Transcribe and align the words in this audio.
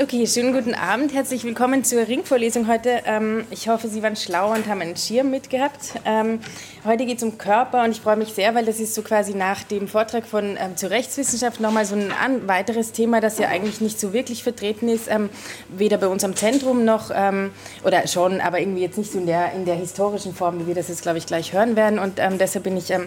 Okay, 0.00 0.26
schönen 0.26 0.54
guten 0.54 0.72
Abend. 0.72 1.12
Herzlich 1.12 1.44
willkommen 1.44 1.84
zur 1.84 2.08
Ringvorlesung 2.08 2.66
heute. 2.66 3.02
Ähm, 3.04 3.44
ich 3.50 3.68
hoffe, 3.68 3.88
Sie 3.88 4.02
waren 4.02 4.16
schlau 4.16 4.50
und 4.50 4.66
haben 4.66 4.80
einen 4.80 4.96
Schirm 4.96 5.30
mitgehabt. 5.30 6.00
Ähm, 6.06 6.40
heute 6.86 7.04
geht 7.04 7.18
es 7.18 7.22
um 7.22 7.36
Körper 7.36 7.84
und 7.84 7.90
ich 7.90 8.00
freue 8.00 8.16
mich 8.16 8.32
sehr, 8.32 8.54
weil 8.54 8.64
das 8.64 8.80
ist 8.80 8.94
so 8.94 9.02
quasi 9.02 9.34
nach 9.34 9.62
dem 9.64 9.88
Vortrag 9.88 10.24
von 10.24 10.56
ähm, 10.58 10.78
zur 10.78 10.88
Rechtswissenschaft 10.88 11.60
nochmal 11.60 11.84
so 11.84 11.94
ein 11.94 12.48
weiteres 12.48 12.92
Thema, 12.92 13.20
das 13.20 13.38
ja 13.38 13.48
eigentlich 13.48 13.82
nicht 13.82 14.00
so 14.00 14.14
wirklich 14.14 14.42
vertreten 14.42 14.88
ist, 14.88 15.10
ähm, 15.10 15.28
weder 15.68 15.98
bei 15.98 16.08
uns 16.08 16.24
am 16.24 16.36
Zentrum 16.36 16.86
noch, 16.86 17.10
ähm, 17.14 17.50
oder 17.84 18.06
schon, 18.06 18.40
aber 18.40 18.60
irgendwie 18.60 18.80
jetzt 18.80 18.96
nicht 18.96 19.12
so 19.12 19.18
in 19.18 19.26
der, 19.26 19.52
in 19.52 19.66
der 19.66 19.74
historischen 19.74 20.34
Form, 20.34 20.58
wie 20.58 20.68
wir 20.68 20.74
das 20.74 20.88
jetzt, 20.88 21.02
glaube 21.02 21.18
ich, 21.18 21.26
gleich 21.26 21.52
hören 21.52 21.76
werden. 21.76 21.98
Und 21.98 22.14
ähm, 22.18 22.38
deshalb 22.38 22.64
bin 22.64 22.78
ich 22.78 22.90
äh, 22.90 23.00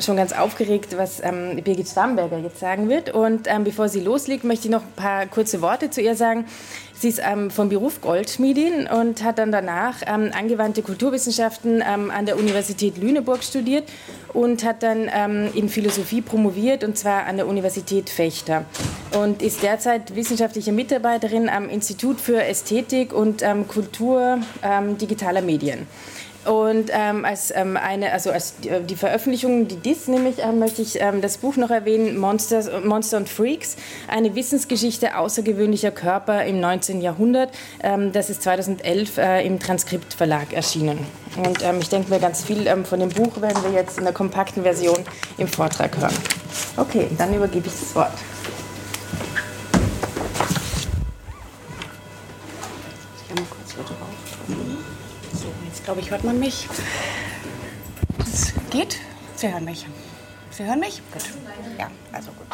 schon 0.00 0.16
ganz 0.16 0.32
aufgeregt, 0.32 0.96
was 0.96 1.20
Birgit 1.20 1.88
Stamberger 1.88 2.38
jetzt 2.38 2.60
sagen 2.60 2.88
wird. 2.88 3.12
Und 3.12 3.48
bevor 3.64 3.88
sie 3.88 4.00
loslegt, 4.00 4.44
möchte 4.44 4.68
ich 4.68 4.70
noch 4.70 4.82
ein 4.82 4.92
paar 4.92 5.26
kurze 5.26 5.60
Worte 5.62 5.90
zu 5.96 6.02
ihr 6.02 6.14
sagen. 6.14 6.44
Sie 6.98 7.08
ist 7.08 7.20
ähm, 7.22 7.50
vom 7.50 7.68
Beruf 7.68 8.00
Goldschmiedin 8.00 8.86
und 8.86 9.22
hat 9.22 9.38
dann 9.38 9.52
danach 9.52 9.96
ähm, 10.06 10.30
angewandte 10.32 10.82
Kulturwissenschaften 10.82 11.82
ähm, 11.86 12.10
an 12.10 12.24
der 12.24 12.38
Universität 12.38 12.96
Lüneburg 12.96 13.42
studiert 13.42 13.84
und 14.32 14.64
hat 14.64 14.82
dann 14.82 15.10
ähm, 15.12 15.50
in 15.54 15.68
Philosophie 15.68 16.22
promoviert 16.22 16.84
und 16.84 16.96
zwar 16.96 17.26
an 17.26 17.36
der 17.36 17.46
Universität 17.46 18.08
Fechter 18.08 18.64
und 19.20 19.42
ist 19.42 19.62
derzeit 19.62 20.14
wissenschaftliche 20.16 20.72
Mitarbeiterin 20.72 21.50
am 21.50 21.68
Institut 21.68 22.18
für 22.18 22.42
Ästhetik 22.42 23.12
und 23.12 23.42
ähm, 23.42 23.68
Kultur 23.68 24.38
ähm, 24.62 24.96
digitaler 24.96 25.42
Medien. 25.42 25.86
Und 26.46 26.90
ähm, 26.92 27.24
als 27.24 27.52
ähm, 27.54 27.76
eine, 27.76 28.12
also 28.12 28.30
als 28.30 28.54
die, 28.60 28.68
äh, 28.68 28.82
die 28.82 28.94
Veröffentlichung, 28.94 29.66
die 29.66 29.76
DIS 29.76 30.06
nämlich, 30.06 30.36
ähm, 30.38 30.58
möchte 30.58 30.80
ich 30.80 31.00
ähm, 31.00 31.20
das 31.20 31.38
Buch 31.38 31.56
noch 31.56 31.70
erwähnen, 31.70 32.18
Monsters, 32.18 32.70
Monster 32.84 33.16
und 33.16 33.28
Freaks, 33.28 33.76
eine 34.08 34.34
Wissensgeschichte 34.34 35.16
außergewöhnlicher 35.16 35.90
Körper 35.90 36.44
im 36.44 36.60
19. 36.60 37.00
Jahrhundert. 37.00 37.50
Ähm, 37.82 38.12
das 38.12 38.30
ist 38.30 38.42
2011 38.42 39.18
äh, 39.18 39.46
im 39.46 39.58
Transkriptverlag 39.58 40.52
erschienen. 40.52 40.98
Und 41.36 41.62
ähm, 41.62 41.78
ich 41.80 41.88
denke 41.88 42.10
mir, 42.10 42.20
ganz 42.20 42.44
viel 42.44 42.66
von 42.84 43.00
dem 43.00 43.10
Buch 43.10 43.40
werden 43.40 43.62
wir 43.64 43.72
jetzt 43.72 43.98
in 43.98 44.04
der 44.04 44.12
kompakten 44.12 44.62
Version 44.62 44.98
im 45.38 45.48
Vortrag 45.48 45.96
hören. 45.98 46.14
Okay, 46.76 47.08
dann 47.18 47.34
übergebe 47.34 47.66
ich 47.66 47.72
das 47.72 47.94
Wort. 47.94 48.12
Glaube 55.86 56.00
ich, 56.00 56.10
hört 56.10 56.24
man 56.24 56.40
mich. 56.40 56.68
Es 58.18 58.52
geht. 58.70 58.98
Sie 59.36 59.52
hören 59.52 59.64
mich. 59.64 59.86
Sie 60.50 60.64
hören 60.64 60.80
mich? 60.80 61.00
Gut. 61.12 61.22
Ja, 61.78 61.88
also 62.12 62.32
gut. 62.32 62.48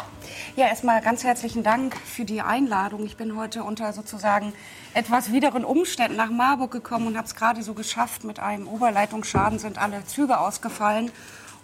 Ja, 0.55 0.67
erstmal 0.67 1.01
ganz 1.01 1.23
herzlichen 1.23 1.63
Dank 1.63 1.97
für 1.97 2.25
die 2.25 2.43
Einladung. 2.43 3.03
Ich 3.05 3.17
bin 3.17 3.35
heute 3.35 3.63
unter 3.63 3.91
sozusagen 3.91 4.53
etwas 4.93 5.31
wideren 5.31 5.65
Umständen 5.65 6.15
nach 6.15 6.29
Marburg 6.29 6.69
gekommen 6.69 7.07
und 7.07 7.17
habe 7.17 7.25
es 7.25 7.33
gerade 7.33 7.63
so 7.63 7.73
geschafft. 7.73 8.23
Mit 8.23 8.39
einem 8.39 8.67
Oberleitungsschaden 8.67 9.57
sind 9.57 9.79
alle 9.79 10.05
Züge 10.05 10.39
ausgefallen. 10.39 11.11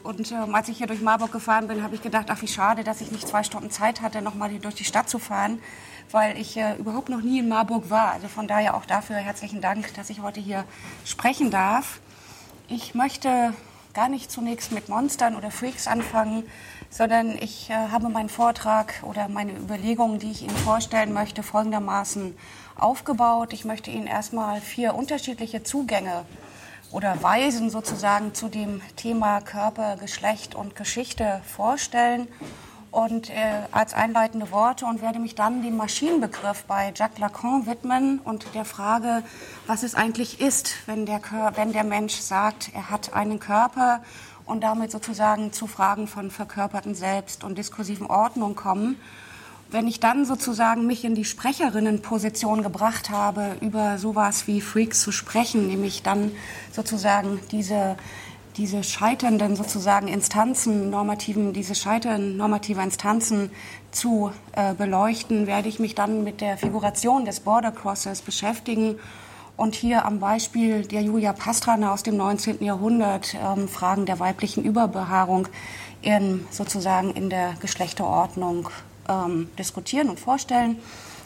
Und 0.03 0.31
ähm, 0.31 0.55
als 0.55 0.69
ich 0.69 0.77
hier 0.77 0.87
durch 0.87 1.01
Marburg 1.01 1.31
gefahren 1.31 1.67
bin, 1.67 1.83
habe 1.83 1.95
ich 1.95 2.01
gedacht, 2.01 2.27
ach 2.29 2.41
wie 2.41 2.47
schade, 2.47 2.83
dass 2.83 3.01
ich 3.01 3.11
nicht 3.11 3.27
zwei 3.27 3.43
Stunden 3.43 3.69
Zeit 3.69 4.01
hatte, 4.01 4.21
nochmal 4.21 4.49
durch 4.59 4.75
die 4.75 4.85
Stadt 4.85 5.09
zu 5.09 5.19
fahren 5.19 5.59
weil 6.11 6.37
ich 6.37 6.57
äh, 6.57 6.75
überhaupt 6.75 7.09
noch 7.09 7.21
nie 7.21 7.39
in 7.39 7.49
Marburg 7.49 7.89
war. 7.89 8.11
Also 8.11 8.27
von 8.27 8.47
daher 8.47 8.75
auch 8.75 8.85
dafür 8.85 9.17
herzlichen 9.17 9.61
Dank, 9.61 9.93
dass 9.95 10.09
ich 10.09 10.21
heute 10.21 10.39
hier 10.39 10.65
sprechen 11.05 11.51
darf. 11.51 11.99
Ich 12.67 12.95
möchte 12.95 13.53
gar 13.93 14.09
nicht 14.09 14.31
zunächst 14.31 14.71
mit 14.71 14.89
Monstern 14.89 15.35
oder 15.35 15.51
Freaks 15.51 15.87
anfangen, 15.87 16.43
sondern 16.89 17.37
ich 17.39 17.69
äh, 17.69 17.73
habe 17.73 18.09
meinen 18.09 18.29
Vortrag 18.29 18.95
oder 19.03 19.27
meine 19.29 19.53
Überlegungen, 19.53 20.19
die 20.19 20.31
ich 20.31 20.43
Ihnen 20.43 20.55
vorstellen 20.57 21.13
möchte, 21.13 21.43
folgendermaßen 21.43 22.35
aufgebaut. 22.75 23.53
Ich 23.53 23.65
möchte 23.65 23.91
Ihnen 23.91 24.07
erstmal 24.07 24.61
vier 24.61 24.95
unterschiedliche 24.95 25.63
Zugänge 25.63 26.25
oder 26.91 27.21
Weisen 27.21 27.69
sozusagen 27.69 28.33
zu 28.33 28.47
dem 28.49 28.81
Thema 28.95 29.41
Körper, 29.41 29.97
Geschlecht 29.97 30.55
und 30.55 30.75
Geschichte 30.75 31.41
vorstellen 31.45 32.27
und 32.91 33.29
äh, 33.29 33.33
als 33.71 33.93
einleitende 33.93 34.51
Worte 34.51 34.85
und 34.85 35.01
werde 35.01 35.19
mich 35.19 35.35
dann 35.35 35.61
dem 35.61 35.77
Maschinenbegriff 35.77 36.63
bei 36.63 36.91
Jacques 36.95 37.19
Lacan 37.19 37.67
widmen 37.67 38.19
und 38.19 38.55
der 38.55 38.65
Frage, 38.65 39.23
was 39.67 39.83
es 39.83 39.93
eigentlich 39.93 40.41
ist, 40.41 40.73
wenn 40.87 41.05
der, 41.05 41.21
wenn 41.55 41.71
der 41.71 41.83
Mensch 41.83 42.15
sagt, 42.15 42.71
er 42.73 42.89
hat 42.89 43.13
einen 43.13 43.39
Körper 43.39 44.01
und 44.45 44.61
damit 44.61 44.91
sozusagen 44.91 45.53
zu 45.53 45.67
Fragen 45.67 46.07
von 46.07 46.31
verkörperten 46.31 46.95
Selbst 46.95 47.43
und 47.43 47.57
diskursiven 47.57 48.07
Ordnung 48.07 48.55
kommen. 48.55 48.99
Wenn 49.71 49.87
ich 49.87 49.99
dann 49.99 50.25
sozusagen 50.25 50.87
mich 50.87 51.05
in 51.05 51.13
die 51.13 51.25
Sprecherinnenposition 51.25 52.63
gebracht 52.63 53.11
habe, 53.11 53.55
über 53.61 53.99
sowas 53.99 54.47
wie 54.47 54.61
Freaks 54.61 55.01
zu 55.01 55.11
sprechen, 55.11 55.67
nämlich 55.67 56.01
dann 56.01 56.31
sozusagen 56.71 57.39
diese 57.51 57.95
diese 58.57 58.83
scheiternden 58.83 59.55
sozusagen 59.55 60.09
Instanzen, 60.09 60.89
normativen, 60.89 61.53
diese 61.53 61.75
scheitern 61.75 62.35
normativer 62.35 62.83
Instanzen 62.83 63.51
zu 63.91 64.31
äh, 64.51 64.73
beleuchten, 64.73 65.47
werde 65.47 65.69
ich 65.69 65.79
mich 65.79 65.95
dann 65.95 66.25
mit 66.25 66.41
der 66.41 66.57
Figuration 66.57 67.23
des 67.23 67.39
Border 67.39 67.71
Crossers 67.71 68.21
beschäftigen 68.21 68.99
und 69.55 69.75
hier 69.75 70.05
am 70.05 70.19
Beispiel 70.19 70.85
der 70.85 71.03
Julia 71.03 71.31
Pastrana 71.31 71.93
aus 71.93 72.03
dem 72.03 72.17
19. 72.17 72.61
Jahrhundert 72.63 73.33
ähm, 73.35 73.69
Fragen 73.69 74.05
der 74.05 74.19
weiblichen 74.19 74.65
Überbehaarung 74.65 75.47
in, 76.01 76.45
sozusagen 76.49 77.11
in 77.11 77.29
der 77.29 77.53
Geschlechterordnung 77.61 78.69
ähm, 79.09 79.49
diskutieren 79.57 80.09
und 80.09 80.19
vorstellen 80.19 80.79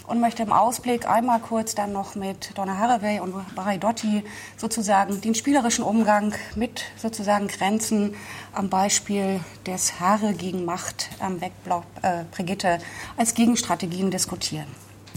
und 0.08 0.20
möchte 0.20 0.44
im 0.44 0.52
Ausblick 0.52 1.08
einmal 1.08 1.40
kurz 1.40 1.76
dann 1.76 1.94
noch 1.94 2.16
mit 2.16 2.58
Donna 2.58 2.78
Haraway 2.78 3.20
und 3.20 3.34
Barry 3.56 3.78
Dotti 3.78 4.24
sozusagen 4.58 5.22
den 5.22 5.36
spielerischen 5.36 5.84
Umgang 5.84 6.34
mit 6.56 6.84
sozusagen 6.98 7.48
Grenzen 7.48 8.16
am 8.54 8.70
Beispiel 8.70 9.40
des 9.66 10.00
Haare 10.00 10.34
gegen 10.34 10.66
Macht 10.66 11.10
am 11.20 11.42
Wegblock 11.42 11.86
äh, 12.02 12.24
Brigitte 12.32 12.80
als 13.18 13.34
Gegenstrategien 13.34 14.12
diskutieren. 14.12 14.68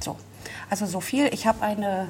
So, 0.03 0.17
also 0.71 0.87
so 0.87 1.01
viel. 1.01 1.33
Ich 1.33 1.47
habe 1.47 1.63
eine 1.63 2.09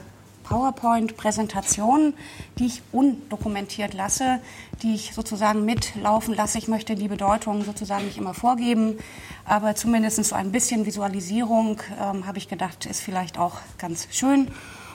PowerPoint-Präsentation, 0.49 2.15
die 2.59 2.67
ich 2.67 2.83
undokumentiert 2.93 3.95
lasse, 3.95 4.41
die 4.83 4.95
ich 4.95 5.13
sozusagen 5.15 5.65
mitlaufen 5.65 6.35
lasse. 6.35 6.59
Ich 6.59 6.69
möchte 6.69 6.95
die 6.95 7.09
Bedeutung 7.09 7.65
sozusagen 7.65 8.07
nicht 8.07 8.19
immer 8.19 8.35
vorgeben, 8.35 8.99
aber 9.45 9.75
zumindest 9.75 10.25
so 10.25 10.35
ein 10.35 10.53
bisschen 10.53 10.87
Visualisierung, 10.87 11.81
ähm, 12.01 12.27
habe 12.27 12.39
ich 12.39 12.49
gedacht, 12.49 12.87
ist 12.87 13.01
vielleicht 13.01 13.39
auch 13.39 13.59
ganz 13.79 14.09
schön. 14.11 14.49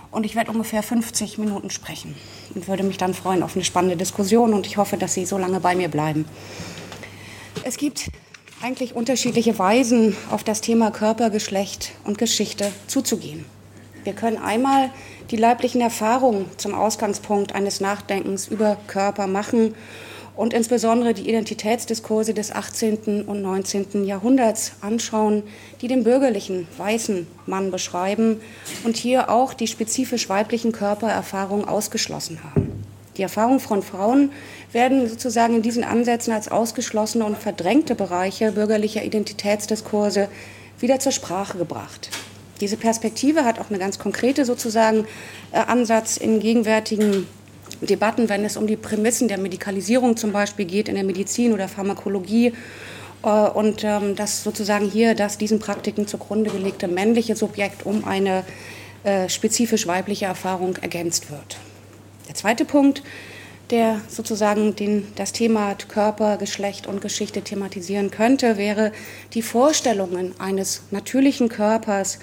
Und 0.09 0.25
ich 0.25 0.35
werde 0.35 0.51
ungefähr 0.51 0.84
50 0.84 1.38
Minuten 1.38 1.69
sprechen 1.69 2.16
und 2.53 2.67
würde 2.67 2.84
mich 2.84 2.97
dann 2.97 3.13
freuen 3.13 3.44
auf 3.44 3.56
eine 3.56 3.63
spannende 3.63 3.95
Diskussion 3.95 4.53
und 4.53 4.67
ich 4.67 4.75
hoffe, 4.75 4.97
dass 4.97 5.13
Sie 5.13 5.25
so 5.25 5.38
lange 5.38 5.61
bei 5.61 5.73
mir 5.73 5.88
bleiben. 5.88 6.25
Es 7.63 7.78
gibt 7.78 8.09
eigentlich 8.61 8.94
unterschiedliche 8.94 9.57
Weisen, 9.57 10.16
auf 10.29 10.44
das 10.44 10.61
Thema 10.61 10.91
Körper, 10.91 11.29
Geschlecht 11.29 11.94
und 12.03 12.17
Geschichte 12.17 12.72
zuzugehen. 12.88 13.45
Wir 14.03 14.13
können 14.13 14.38
einmal 14.38 14.89
die 15.29 15.35
leiblichen 15.35 15.81
Erfahrungen 15.81 16.45
zum 16.57 16.73
Ausgangspunkt 16.73 17.53
eines 17.53 17.81
Nachdenkens 17.81 18.47
über 18.47 18.78
Körper 18.88 19.28
machen 19.28 19.75
und 20.35 20.53
insbesondere 20.53 21.13
die 21.13 21.28
Identitätsdiskurse 21.29 22.34
des 22.34 22.51
18. 22.51 23.23
und 23.28 23.41
19. 23.41 24.06
Jahrhunderts 24.06 24.73
anschauen, 24.81 25.44
die 25.81 25.88
den 25.88 26.03
bürgerlichen 26.03 26.67
weißen 26.78 27.28
Mann 27.45 27.69
beschreiben 27.69 28.41
und 28.84 28.95
hier 28.95 29.29
auch 29.29 29.53
die 29.53 29.67
spezifisch 29.67 30.29
weiblichen 30.29 30.72
Körpererfahrungen 30.72 31.67
ausgeschlossen 31.67 32.40
haben. 32.44 32.84
Die 33.17 33.23
Erfahrungen 33.23 33.59
von 33.59 33.84
Frauen 33.84 34.31
werden 34.72 35.07
sozusagen 35.07 35.56
in 35.56 35.61
diesen 35.61 35.84
Ansätzen 35.84 36.34
als 36.34 36.47
ausgeschlossene 36.47 37.25
und 37.25 37.38
verdrängte 37.38 37.94
Bereiche 37.94 38.53
bürgerlicher 38.53 39.03
Identitätsdiskurse 39.03 40.29
wieder 40.79 41.00
zur 41.00 41.11
Sprache 41.11 41.57
gebracht. 41.57 42.09
Diese 42.61 42.77
Perspektive 42.77 43.44
hat 43.44 43.59
auch 43.59 43.69
eine 43.69 43.79
ganz 43.79 43.99
konkrete 43.99 44.46
sozusagen 44.46 45.05
äh, 45.52 45.58
Ansatz 45.58 46.17
in 46.17 46.40
gegenwärtigen 46.40 47.28
Debatten, 47.81 48.29
wenn 48.29 48.46
es 48.46 48.58
um 48.58 48.67
die 48.67 48.75
Prämissen 48.75 49.28
der 49.28 49.40
Medikalisierung 49.40 50.16
zum 50.16 50.31
Beispiel 50.31 50.66
geht 50.66 50.87
in 50.87 50.96
der 50.96 51.03
Medizin 51.03 51.53
oder 51.53 51.67
Pharmakologie 51.67 52.53
äh, 53.23 53.28
und 53.28 53.84
ähm, 53.84 54.16
dass 54.16 54.43
sozusagen 54.43 54.90
hier 54.90 55.16
das 55.16 55.40
diesen 55.40 55.59
Praktiken 55.59 56.08
zugrunde 56.08 56.52
gelegte 56.52 56.87
männliche 56.87 57.35
Subjekt 57.35 57.85
um 57.85 58.05
eine 58.05 58.43
äh, 59.03 59.28
spezifisch 59.28 59.87
weibliche 59.87 60.25
Erfahrung 60.25 60.75
ergänzt 60.78 61.31
wird. 61.31 61.57
Der 62.28 62.35
zweite 62.35 62.66
Punkt 62.66 63.02
der 63.72 64.02
sozusagen 64.09 64.76
den, 64.76 65.08
das 65.16 65.32
Thema 65.32 65.76
Körper, 65.88 66.38
Geschlecht 66.38 66.88
und 66.88 67.02
Geschichte 67.02 67.41
thematisieren 67.41 68.12
könnte, 68.12 68.58
wäre 68.58 68.91
die 69.34 69.41
Vorstellungen 69.41 70.34
eines 70.40 70.84
natürlichen 70.91 71.50
Körpers 71.50 72.20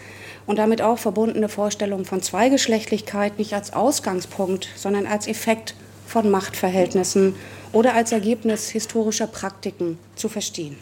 und 0.47 0.59
damit 0.59 0.83
auch 0.83 0.99
verbundene 0.99 1.49
Vorstellungen 1.49 2.05
von 2.05 2.23
Zweigeschlechtlichkeit 2.23 3.39
nicht 3.39 3.55
als 3.55 3.73
Ausgangspunkt, 3.73 4.69
sondern 4.77 5.07
als 5.07 5.27
Effekt 5.27 5.75
von 6.07 6.31
Machtverhältnissen 6.31 7.35
oder 7.73 7.95
als 7.95 8.13
Ergebnis 8.13 8.69
historischer 8.69 9.27
Praktiken 9.27 9.99
zu 10.15 10.29
verstehen. 10.29 10.77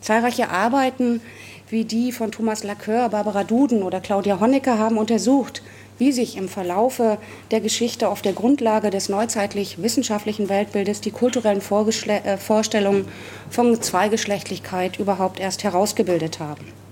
Zahlreiche 0.00 0.50
Arbeiten 0.50 1.20
wie 1.70 1.84
die 1.84 2.12
von 2.12 2.30
Thomas 2.30 2.62
Lacoeur, 2.62 3.08
Barbara 3.08 3.42
Duden 3.42 3.82
oder 3.82 4.00
Claudia 4.00 4.38
Honecker 4.38 4.78
haben 4.78 4.98
untersucht, 4.98 5.62
wie 5.98 6.12
sich 6.12 6.36
im 6.36 6.48
Verlaufe 6.48 7.18
der 7.50 7.60
Geschichte 7.60 8.08
auf 8.08 8.22
der 8.22 8.32
Grundlage 8.32 8.90
des 8.90 9.08
neuzeitlich 9.08 9.82
wissenschaftlichen 9.82 10.48
Weltbildes 10.48 11.00
die 11.00 11.10
kulturellen 11.10 11.60
äh, 11.60 12.36
Vorstellungen 12.36 13.06
von 13.50 13.80
Zweigeschlechtlichkeit 13.80 14.98
überhaupt 14.98 15.40
erst 15.40 15.64
herausgebildet 15.64 16.40
haben. 16.40 16.83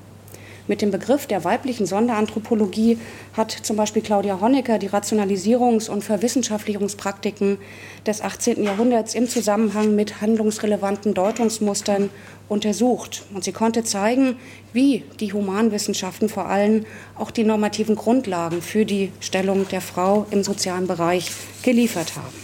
Mit 0.73 0.81
dem 0.81 0.91
Begriff 0.91 1.27
der 1.27 1.45
weiblichen 1.45 1.85
Sonderanthropologie 1.85 2.97
hat 3.37 3.51
zum 3.51 3.77
Beispiel 3.77 4.01
Claudia 4.01 4.41
Honecker 4.41 4.79
die 4.79 4.89
Rationalisierungs- 4.89 5.91
und 5.91 6.03
Verwissenschaftlichungspraktiken 6.03 7.59
des 8.07 8.23
18. 8.23 8.65
Jahrhunderts 8.65 9.15
im 9.15 9.29
Zusammenhang 9.29 9.95
mit 9.95 10.23
handlungsrelevanten 10.23 11.13
Deutungsmustern 11.13 12.09
untersucht. 12.49 13.27
Und 13.35 13.45
sie 13.45 13.53
konnte 13.53 13.85
zeigen, 13.85 14.37
wie 14.73 15.05
die 15.21 15.35
Humanwissenschaften 15.35 16.31
vor 16.31 16.47
allem 16.47 16.87
auch 17.19 17.31
die 17.31 17.45
normativen 17.45 17.95
Grundlagen 17.95 18.63
für 18.63 18.87
die 18.87 19.13
Stellung 19.21 19.69
der 19.69 19.83
Frau 19.83 20.25
im 20.31 20.43
sozialen 20.43 20.87
Bereich 20.87 21.33
geliefert 21.63 22.17
haben. 22.17 22.35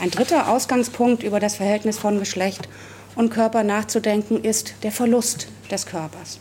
Ein 0.00 0.10
dritter 0.10 0.50
Ausgangspunkt 0.50 1.22
über 1.22 1.40
das 1.40 1.56
Verhältnis 1.56 1.98
von 1.98 2.18
Geschlecht 2.18 2.68
und 3.16 3.30
Körper 3.30 3.64
nachzudenken 3.64 4.44
ist 4.44 4.74
der 4.82 4.92
Verlust 4.92 5.48
des 5.70 5.86
Körpers. 5.86 6.38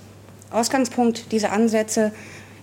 Ausgangspunkt 0.52 1.32
dieser 1.32 1.52
Ansätze 1.54 2.12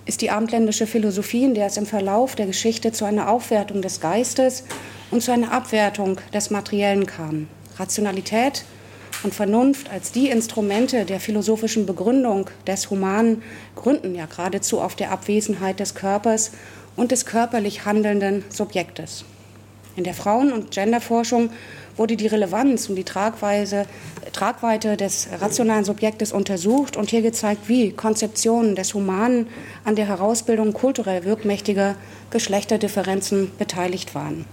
ist 0.04 0.20
die 0.20 0.30
abendländische 0.30 0.86
Philosophie, 0.86 1.44
in 1.44 1.54
der 1.54 1.66
es 1.66 1.76
im 1.76 1.86
Verlauf 1.86 2.34
der 2.34 2.46
Geschichte 2.46 2.92
zu 2.92 3.04
einer 3.04 3.30
Aufwertung 3.30 3.82
des 3.82 4.00
Geistes 4.00 4.64
und 5.10 5.22
zu 5.22 5.32
einer 5.32 5.52
Abwertung 5.52 6.18
des 6.32 6.50
Materiellen 6.50 7.06
kam. 7.06 7.48
Rationalität 7.78 8.64
und 9.22 9.34
Vernunft 9.34 9.90
als 9.90 10.12
die 10.12 10.28
Instrumente 10.28 11.04
der 11.04 11.20
philosophischen 11.20 11.86
Begründung 11.86 12.50
des 12.66 12.90
Humanen 12.90 13.42
gründen 13.74 14.14
ja 14.14 14.26
geradezu 14.26 14.80
auf 14.80 14.94
der 14.94 15.10
Abwesenheit 15.10 15.80
des 15.80 15.94
Körpers 15.94 16.52
und 16.96 17.10
des 17.10 17.26
körperlich 17.26 17.84
handelnden 17.84 18.44
Subjektes. 18.50 19.24
In 19.96 20.04
der 20.04 20.14
Frauen- 20.14 20.52
und 20.52 20.70
Genderforschung 20.70 21.50
wurde 21.98 22.16
die 22.16 22.26
Relevanz 22.26 22.88
und 22.88 22.96
die 22.96 23.04
Tragweise, 23.04 23.86
Tragweite 24.32 24.96
des 24.96 25.28
rationalen 25.40 25.84
Subjektes 25.84 26.32
untersucht 26.32 26.96
und 26.96 27.10
hier 27.10 27.22
gezeigt, 27.22 27.68
wie 27.68 27.92
Konzeptionen 27.92 28.74
des 28.74 28.94
Humanen 28.94 29.48
an 29.84 29.96
der 29.96 30.06
Herausbildung 30.06 30.72
kulturell 30.72 31.24
wirkmächtiger 31.24 31.96
Geschlechterdifferenzen 32.30 33.50
beteiligt 33.58 34.14
waren. 34.14 34.44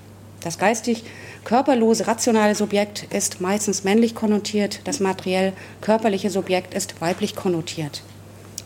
Das 0.42 0.58
geistig 0.58 1.04
körperlose 1.44 2.08
rationale 2.08 2.54
Subjekt 2.54 3.08
ist 3.12 3.42
meistens 3.42 3.84
männlich 3.84 4.14
konnotiert, 4.14 4.82
das 4.84 5.00
materiell 5.00 5.54
körperliche 5.82 6.30
Subjekt 6.30 6.74
ist 6.74 7.02
weiblich 7.02 7.36
konnotiert. 7.36 8.04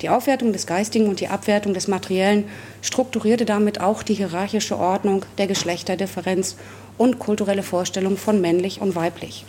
Die 0.01 0.09
Aufwertung 0.09 0.53
des 0.53 0.65
Geistigen 0.65 1.07
und 1.07 1.19
die 1.19 1.27
Abwertung 1.27 1.73
des 1.73 1.87
Materiellen 1.87 2.45
strukturierte 2.81 3.45
damit 3.45 3.81
auch 3.81 4.01
die 4.01 4.13
hierarchische 4.13 4.77
Ordnung 4.77 5.25
der 5.37 5.47
Geschlechterdifferenz 5.47 6.55
und 6.99 7.17
kulturelle 7.17 7.63
Vorstellung 7.63 8.17
von 8.17 8.39
männlich 8.41 8.81
und 8.81 8.93
weiblich. 8.93 9.45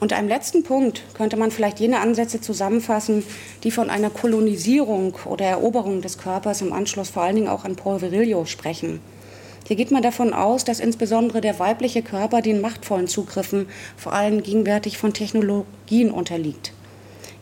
Unter 0.00 0.16
einem 0.16 0.28
letzten 0.28 0.62
Punkt 0.62 1.02
könnte 1.14 1.36
man 1.36 1.50
vielleicht 1.50 1.80
jene 1.80 1.98
Ansätze 1.98 2.40
zusammenfassen, 2.40 3.24
die 3.64 3.72
von 3.72 3.90
einer 3.90 4.10
Kolonisierung 4.10 5.16
oder 5.24 5.44
Eroberung 5.46 6.00
des 6.00 6.16
Körpers 6.16 6.62
im 6.62 6.72
Anschluss 6.72 7.10
vor 7.10 7.24
allen 7.24 7.34
Dingen 7.34 7.48
auch 7.48 7.64
an 7.64 7.74
Paul 7.74 8.00
Virilio 8.00 8.44
sprechen. 8.44 9.00
Hier 9.66 9.76
geht 9.76 9.90
man 9.90 10.02
davon 10.02 10.32
aus, 10.32 10.64
dass 10.64 10.78
insbesondere 10.78 11.40
der 11.40 11.58
weibliche 11.58 12.02
Körper 12.02 12.40
den 12.40 12.60
machtvollen 12.60 13.08
Zugriffen 13.08 13.66
vor 13.96 14.12
allem 14.12 14.44
gegenwärtig 14.44 14.96
von 14.96 15.12
Technologien 15.12 16.12
unterliegt. 16.12 16.72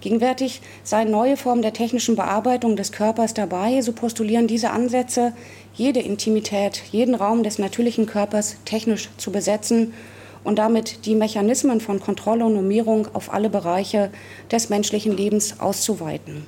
Gegenwärtig 0.01 0.61
seien 0.83 1.11
neue 1.11 1.37
Formen 1.37 1.63
der 1.63 1.73
technischen 1.73 2.17
Bearbeitung 2.17 2.77
des 2.77 2.93
Körpers 2.93 3.35
dabei, 3.35 3.81
so 3.83 3.93
postulieren 3.93 4.47
diese 4.47 4.71
Ansätze, 4.71 5.33
jede 5.77 6.01
Intimität, 6.01 6.83
jeden 6.91 7.15
Raum 7.15 7.43
des 7.43 7.59
natürlichen 7.59 8.07
Körpers 8.07 8.57
technisch 8.65 9.11
zu 9.19 9.31
besetzen 9.31 9.93
und 10.43 10.59
damit 10.59 11.07
die 11.07 11.15
Mechanismen 11.15 11.81
von 11.81 12.01
Kontrolle 12.01 12.45
und 12.45 12.55
Normierung 12.55 13.09
auf 13.13 13.33
alle 13.33 13.51
Bereiche 13.51 14.11
des 14.51 14.69
menschlichen 14.71 15.17
Lebens 15.17 15.61
auszuweiten. 15.61 16.47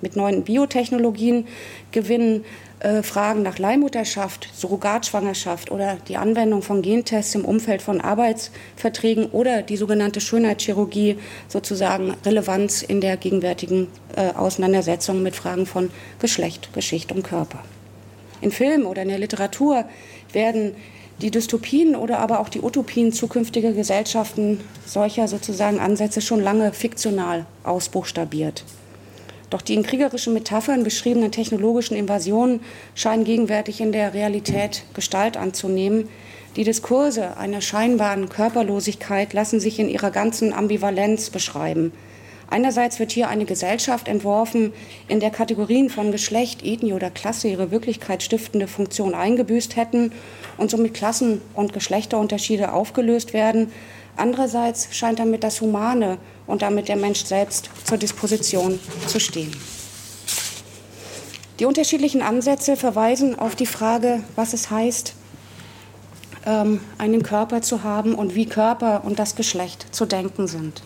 Mit 0.00 0.14
neuen 0.14 0.44
Biotechnologien 0.44 1.48
gewinnen 1.90 2.44
äh, 2.78 3.02
Fragen 3.02 3.42
nach 3.42 3.58
Leihmutterschaft, 3.58 4.48
Surrogatschwangerschaft 4.54 5.72
oder 5.72 5.96
die 6.06 6.16
Anwendung 6.16 6.62
von 6.62 6.82
Gentests 6.82 7.34
im 7.34 7.44
Umfeld 7.44 7.82
von 7.82 8.00
Arbeitsverträgen 8.00 9.26
oder 9.26 9.62
die 9.62 9.76
sogenannte 9.76 10.20
Schönheitschirurgie 10.20 11.16
sozusagen 11.48 12.14
Relevanz 12.24 12.82
in 12.82 13.00
der 13.00 13.16
gegenwärtigen 13.16 13.88
äh, 14.14 14.34
Auseinandersetzung 14.36 15.20
mit 15.24 15.34
Fragen 15.34 15.66
von 15.66 15.90
Geschlecht, 16.20 16.72
Geschichte 16.72 17.14
und 17.14 17.24
Körper. 17.24 17.64
In 18.40 18.50
Film 18.50 18.86
oder 18.86 19.02
in 19.02 19.08
der 19.08 19.18
Literatur 19.18 19.84
werden 20.32 20.74
die 21.20 21.30
Dystopien 21.30 21.96
oder 21.96 22.18
aber 22.20 22.40
auch 22.40 22.48
die 22.48 22.60
Utopien 22.60 23.12
zukünftiger 23.12 23.72
Gesellschaften 23.72 24.60
solcher 24.86 25.26
sozusagen 25.26 25.80
Ansätze 25.80 26.20
schon 26.20 26.40
lange 26.40 26.72
fiktional 26.72 27.46
ausbuchstabiert. 27.64 28.64
Doch 29.50 29.62
die 29.62 29.74
in 29.74 29.82
kriegerischen 29.82 30.34
Metaphern 30.34 30.84
beschriebenen 30.84 31.32
technologischen 31.32 31.96
Invasionen 31.96 32.60
scheinen 32.94 33.24
gegenwärtig 33.24 33.80
in 33.80 33.92
der 33.92 34.14
Realität 34.14 34.84
Gestalt 34.94 35.36
anzunehmen. 35.36 36.08
Die 36.56 36.64
Diskurse 36.64 37.36
einer 37.36 37.60
scheinbaren 37.60 38.28
Körperlosigkeit 38.28 39.32
lassen 39.32 39.58
sich 39.58 39.78
in 39.78 39.88
ihrer 39.88 40.10
ganzen 40.10 40.52
Ambivalenz 40.52 41.30
beschreiben. 41.30 41.92
Einerseits 42.50 42.98
wird 42.98 43.12
hier 43.12 43.28
eine 43.28 43.44
Gesellschaft 43.44 44.08
entworfen, 44.08 44.72
in 45.06 45.20
der 45.20 45.30
Kategorien 45.30 45.90
von 45.90 46.12
Geschlecht, 46.12 46.64
Ethnie 46.64 46.94
oder 46.94 47.10
Klasse 47.10 47.48
ihre 47.48 47.70
wirklichkeitsstiftende 47.70 48.68
Funktion 48.68 49.14
eingebüßt 49.14 49.76
hätten 49.76 50.12
und 50.56 50.70
somit 50.70 50.94
Klassen- 50.94 51.42
und 51.54 51.74
Geschlechterunterschiede 51.74 52.72
aufgelöst 52.72 53.34
werden. 53.34 53.70
Andererseits 54.16 54.88
scheint 54.92 55.18
damit 55.18 55.44
das 55.44 55.60
Humane 55.60 56.18
und 56.46 56.62
damit 56.62 56.88
der 56.88 56.96
Mensch 56.96 57.24
selbst 57.24 57.70
zur 57.84 57.98
Disposition 57.98 58.80
zu 59.06 59.20
stehen. 59.20 59.52
Die 61.60 61.66
unterschiedlichen 61.66 62.22
Ansätze 62.22 62.76
verweisen 62.76 63.38
auf 63.38 63.56
die 63.56 63.66
Frage, 63.66 64.22
was 64.36 64.54
es 64.54 64.70
heißt, 64.70 65.14
ähm, 66.46 66.80
einen 66.96 67.22
Körper 67.22 67.60
zu 67.60 67.82
haben 67.82 68.14
und 68.14 68.34
wie 68.34 68.46
Körper 68.46 69.02
und 69.04 69.18
das 69.18 69.34
Geschlecht 69.34 69.86
zu 69.94 70.06
denken 70.06 70.46
sind. 70.46 70.82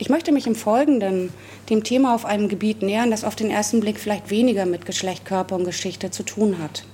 Ich 0.00 0.08
möchte 0.08 0.32
mich 0.32 0.46
im 0.46 0.54
Folgenden 0.54 1.30
dem 1.68 1.84
Thema 1.84 2.14
auf 2.14 2.24
einem 2.24 2.48
Gebiet 2.48 2.80
nähern, 2.80 3.10
das 3.10 3.22
auf 3.22 3.36
den 3.36 3.50
ersten 3.50 3.80
Blick 3.80 4.00
vielleicht 4.00 4.30
weniger 4.30 4.64
mit 4.64 4.86
Geschlecht, 4.86 5.26
Körper 5.26 5.56
und 5.56 5.66
Geschichte 5.66 6.10
zu 6.10 6.22
tun 6.22 6.56
hat. 6.58 6.84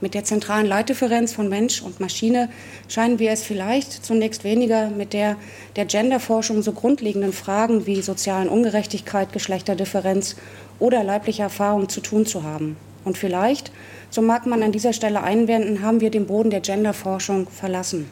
Mit 0.00 0.14
der 0.14 0.24
zentralen 0.24 0.66
Leitdifferenz 0.66 1.32
von 1.32 1.48
Mensch 1.48 1.80
und 1.80 2.00
Maschine 2.00 2.48
scheinen 2.88 3.20
wir 3.20 3.30
es 3.30 3.44
vielleicht 3.44 4.04
zunächst 4.04 4.42
weniger 4.42 4.90
mit 4.90 5.12
der 5.12 5.36
der 5.76 5.84
Genderforschung 5.84 6.60
so 6.60 6.72
grundlegenden 6.72 7.32
Fragen 7.32 7.86
wie 7.86 8.02
sozialen 8.02 8.48
Ungerechtigkeit, 8.48 9.32
Geschlechterdifferenz 9.32 10.34
oder 10.80 11.04
leibliche 11.04 11.42
Erfahrung 11.42 11.88
zu 11.88 12.00
tun 12.00 12.26
zu 12.26 12.42
haben. 12.42 12.76
Und 13.04 13.16
vielleicht, 13.16 13.70
so 14.10 14.22
mag 14.22 14.44
man 14.44 14.64
an 14.64 14.72
dieser 14.72 14.92
Stelle 14.92 15.22
einwenden, 15.22 15.82
haben 15.82 16.00
wir 16.00 16.10
den 16.10 16.26
Boden 16.26 16.50
der 16.50 16.62
Genderforschung 16.62 17.48
verlassen. 17.48 18.10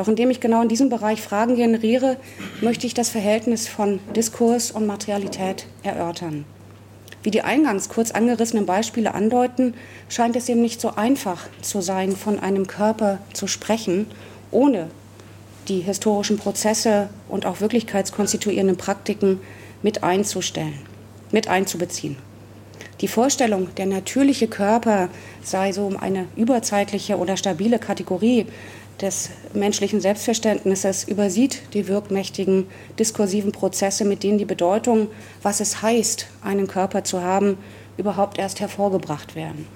Doch 0.00 0.08
indem 0.08 0.30
ich 0.30 0.40
genau 0.40 0.62
in 0.62 0.68
diesem 0.70 0.88
Bereich 0.88 1.20
Fragen 1.20 1.56
generiere, 1.56 2.16
möchte 2.62 2.86
ich 2.86 2.94
das 2.94 3.10
Verhältnis 3.10 3.68
von 3.68 4.00
Diskurs 4.16 4.70
und 4.70 4.86
Materialität 4.86 5.66
erörtern. 5.82 6.46
Wie 7.22 7.30
die 7.30 7.42
eingangs 7.42 7.90
kurz 7.90 8.10
angerissenen 8.10 8.64
Beispiele 8.64 9.12
andeuten, 9.12 9.74
scheint 10.08 10.36
es 10.36 10.48
eben 10.48 10.62
nicht 10.62 10.80
so 10.80 10.94
einfach 10.94 11.48
zu 11.60 11.82
sein, 11.82 12.12
von 12.12 12.38
einem 12.38 12.66
Körper 12.66 13.18
zu 13.34 13.46
sprechen, 13.46 14.06
ohne 14.50 14.86
die 15.68 15.80
historischen 15.80 16.38
Prozesse 16.38 17.10
und 17.28 17.44
auch 17.44 17.60
wirklichkeitskonstituierenden 17.60 18.78
Praktiken 18.78 19.42
mit 19.82 20.02
einzustellen, 20.02 20.78
mit 21.30 21.46
einzubeziehen. 21.46 22.16
Die 23.02 23.08
Vorstellung, 23.08 23.74
der 23.76 23.86
natürliche 23.86 24.46
Körper 24.46 25.08
sei 25.42 25.72
so 25.72 25.90
eine 26.00 26.26
überzeitliche 26.36 27.16
oder 27.16 27.38
stabile 27.38 27.78
Kategorie, 27.78 28.46
des 29.00 29.30
menschlichen 29.54 30.00
Selbstverständnisses 30.00 31.04
übersieht 31.04 31.62
die 31.72 31.88
wirkmächtigen 31.88 32.66
diskursiven 32.98 33.52
Prozesse, 33.52 34.04
mit 34.04 34.22
denen 34.22 34.38
die 34.38 34.44
Bedeutung, 34.44 35.08
was 35.42 35.60
es 35.60 35.82
heißt, 35.82 36.26
einen 36.42 36.66
Körper 36.66 37.04
zu 37.04 37.22
haben, 37.22 37.58
überhaupt 37.96 38.38
erst 38.38 38.60
hervorgebracht 38.60 39.34
werden. 39.34 39.66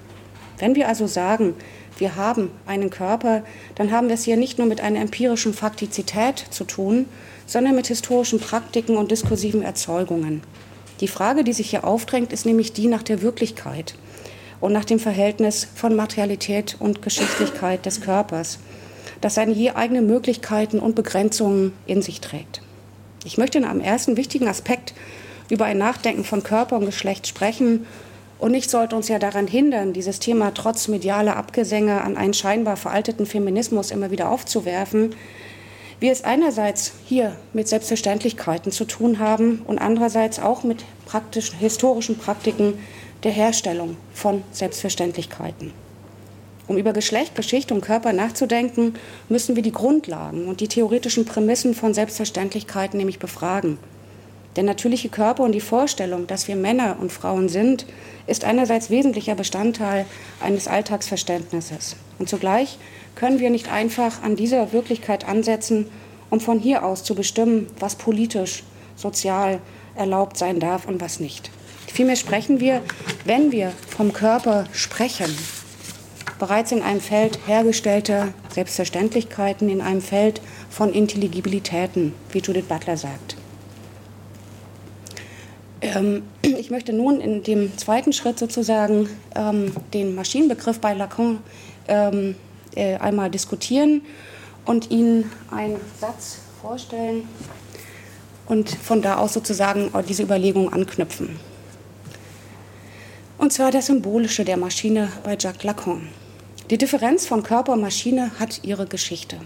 Wenn 0.57 0.75
wir 0.75 0.87
also 0.87 1.07
sagen, 1.07 1.53
wir 1.97 2.15
haben 2.15 2.51
einen 2.65 2.89
Körper, 2.89 3.43
dann 3.75 3.91
haben 3.91 4.07
wir 4.07 4.15
es 4.15 4.23
hier 4.23 4.37
nicht 4.37 4.57
nur 4.57 4.67
mit 4.67 4.81
einer 4.81 4.99
empirischen 4.99 5.53
Faktizität 5.53 6.45
zu 6.49 6.63
tun, 6.63 7.05
sondern 7.45 7.75
mit 7.75 7.87
historischen 7.87 8.39
Praktiken 8.39 8.97
und 8.97 9.11
diskursiven 9.11 9.61
Erzeugungen. 9.61 10.41
Die 11.01 11.07
Frage, 11.07 11.43
die 11.43 11.53
sich 11.53 11.69
hier 11.69 11.83
aufdrängt, 11.83 12.31
ist 12.31 12.45
nämlich 12.45 12.73
die 12.73 12.87
nach 12.87 13.03
der 13.03 13.21
Wirklichkeit 13.21 13.95
und 14.61 14.71
nach 14.71 14.85
dem 14.85 14.99
Verhältnis 14.99 15.67
von 15.75 15.95
Materialität 15.95 16.77
und 16.79 17.01
Geschichtlichkeit 17.01 17.85
des 17.85 18.01
Körpers 18.01 18.59
das 19.21 19.35
seine 19.35 19.53
je 19.53 19.71
eigenen 19.71 20.07
Möglichkeiten 20.07 20.79
und 20.79 20.95
Begrenzungen 20.95 21.73
in 21.85 22.01
sich 22.01 22.21
trägt. 22.21 22.61
Ich 23.23 23.37
möchte 23.37 23.57
in 23.57 23.65
einem 23.65 23.81
ersten 23.81 24.17
wichtigen 24.17 24.47
Aspekt 24.47 24.93
über 25.49 25.65
ein 25.65 25.77
Nachdenken 25.77 26.23
von 26.23 26.43
Körper 26.43 26.77
und 26.77 26.85
Geschlecht 26.85 27.27
sprechen. 27.27 27.85
Und 28.37 28.51
nichts 28.51 28.71
sollte 28.71 28.95
uns 28.95 29.07
ja 29.07 29.17
daran 29.17 29.47
hindern, 29.47 29.93
dieses 29.93 30.19
Thema 30.19 30.53
trotz 30.53 30.87
medialer 30.87 31.37
Abgesänge 31.37 32.01
an 32.01 32.17
einen 32.17 32.33
scheinbar 32.33 32.77
veralteten 32.77 33.25
Feminismus 33.25 33.91
immer 33.91 34.11
wieder 34.11 34.29
aufzuwerfen. 34.29 35.15
Wir 35.99 36.11
es 36.11 36.23
einerseits 36.23 36.91
hier 37.05 37.37
mit 37.53 37.69
Selbstverständlichkeiten 37.69 38.71
zu 38.71 38.85
tun 38.85 39.19
haben 39.19 39.61
und 39.65 39.79
andererseits 39.79 40.39
auch 40.39 40.63
mit 40.63 40.83
praktischen, 41.05 41.57
historischen 41.57 42.17
Praktiken 42.17 42.73
der 43.23 43.31
Herstellung 43.31 43.95
von 44.13 44.43
Selbstverständlichkeiten. 44.51 45.84
Um 46.67 46.77
über 46.77 46.93
Geschlecht, 46.93 47.35
Geschichte 47.35 47.73
und 47.73 47.81
Körper 47.81 48.11
nachzudenken, 48.11 48.95
müssen 49.29 49.55
wir 49.55 49.61
die 49.61 49.71
Grundlagen 49.71 50.47
und 50.47 50.61
die 50.61 50.67
theoretischen 50.67 51.25
Prämissen 51.25 51.75
von 51.75 51.93
Selbstverständlichkeiten 51.93 52.97
nämlich 52.97 53.19
befragen. 53.19 53.77
Der 54.55 54.63
natürliche 54.63 55.09
Körper 55.09 55.43
und 55.43 55.51
die 55.51 55.61
Vorstellung, 55.61 56.27
dass 56.27 56.47
wir 56.47 56.55
Männer 56.55 56.97
und 56.99 57.11
Frauen 57.11 57.49
sind, 57.49 57.85
ist 58.25 58.45
einerseits 58.45 58.89
wesentlicher 58.89 59.35
Bestandteil 59.35 60.05
eines 60.39 60.67
Alltagsverständnisses. 60.67 61.97
Und 62.19 62.29
zugleich 62.29 62.79
können 63.15 63.39
wir 63.39 63.49
nicht 63.49 63.71
einfach 63.71 64.23
an 64.23 64.35
dieser 64.35 64.71
Wirklichkeit 64.71 65.27
ansetzen, 65.27 65.87
um 66.29 66.39
von 66.39 66.59
hier 66.59 66.83
aus 66.85 67.03
zu 67.03 67.15
bestimmen, 67.15 67.67
was 67.79 67.95
politisch, 67.95 68.63
sozial 68.95 69.59
erlaubt 69.95 70.37
sein 70.37 70.59
darf 70.59 70.87
und 70.87 71.01
was 71.01 71.19
nicht. 71.19 71.51
Vielmehr 71.87 72.15
sprechen 72.15 72.59
wir, 72.59 72.81
wenn 73.25 73.51
wir 73.51 73.71
vom 73.89 74.13
Körper 74.13 74.65
sprechen, 74.71 75.33
bereits 76.39 76.71
in 76.71 76.81
einem 76.81 77.01
Feld 77.01 77.39
hergestellter 77.47 78.33
Selbstverständlichkeiten, 78.53 79.69
in 79.69 79.81
einem 79.81 80.01
Feld 80.01 80.41
von 80.69 80.93
Intelligibilitäten, 80.93 82.13
wie 82.31 82.39
Judith 82.39 82.65
Butler 82.65 82.97
sagt. 82.97 83.35
Ähm, 85.81 86.23
ich 86.41 86.71
möchte 86.71 86.93
nun 86.93 87.21
in 87.21 87.43
dem 87.43 87.77
zweiten 87.77 88.13
Schritt 88.13 88.39
sozusagen 88.39 89.09
ähm, 89.35 89.73
den 89.93 90.15
Maschinenbegriff 90.15 90.79
bei 90.79 90.93
Lacan 90.93 91.39
ähm, 91.87 92.35
äh, 92.75 92.95
einmal 92.95 93.29
diskutieren 93.29 94.01
und 94.65 94.91
Ihnen 94.91 95.31
einen 95.51 95.77
Satz 95.99 96.39
vorstellen 96.61 97.27
und 98.47 98.69
von 98.69 99.01
da 99.01 99.17
aus 99.17 99.33
sozusagen 99.33 99.91
diese 100.07 100.23
Überlegung 100.23 100.71
anknüpfen. 100.71 101.39
Und 103.37 103.53
zwar 103.53 103.71
das 103.71 103.87
Symbolische 103.87 104.45
der 104.45 104.57
Maschine 104.57 105.09
bei 105.23 105.35
Jacques 105.39 105.63
Lacan. 105.63 106.07
Die 106.71 106.79
Differenz 106.79 107.27
von 107.27 107.43
Körper 107.43 107.73
und 107.73 107.81
Maschine 107.81 108.31
hat 108.39 108.61
ihre 108.63 108.87
Geschichte 108.87 109.37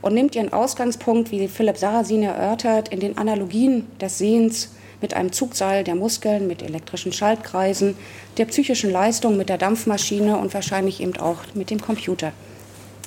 und 0.00 0.14
nimmt 0.14 0.36
ihren 0.36 0.52
Ausgangspunkt, 0.52 1.32
wie 1.32 1.48
Philipp 1.48 1.76
Sarrazin 1.76 2.22
erörtert, 2.22 2.88
in 2.90 3.00
den 3.00 3.18
Analogien 3.18 3.88
des 4.00 4.18
Sehens 4.18 4.70
mit 5.00 5.14
einem 5.14 5.32
Zugseil 5.32 5.82
der 5.82 5.96
Muskeln, 5.96 6.46
mit 6.46 6.62
elektrischen 6.62 7.12
Schaltkreisen, 7.12 7.96
der 8.38 8.44
psychischen 8.44 8.92
Leistung 8.92 9.36
mit 9.36 9.48
der 9.48 9.58
Dampfmaschine 9.58 10.38
und 10.38 10.54
wahrscheinlich 10.54 11.00
eben 11.00 11.16
auch 11.16 11.38
mit 11.54 11.70
dem 11.70 11.80
Computer. 11.80 12.32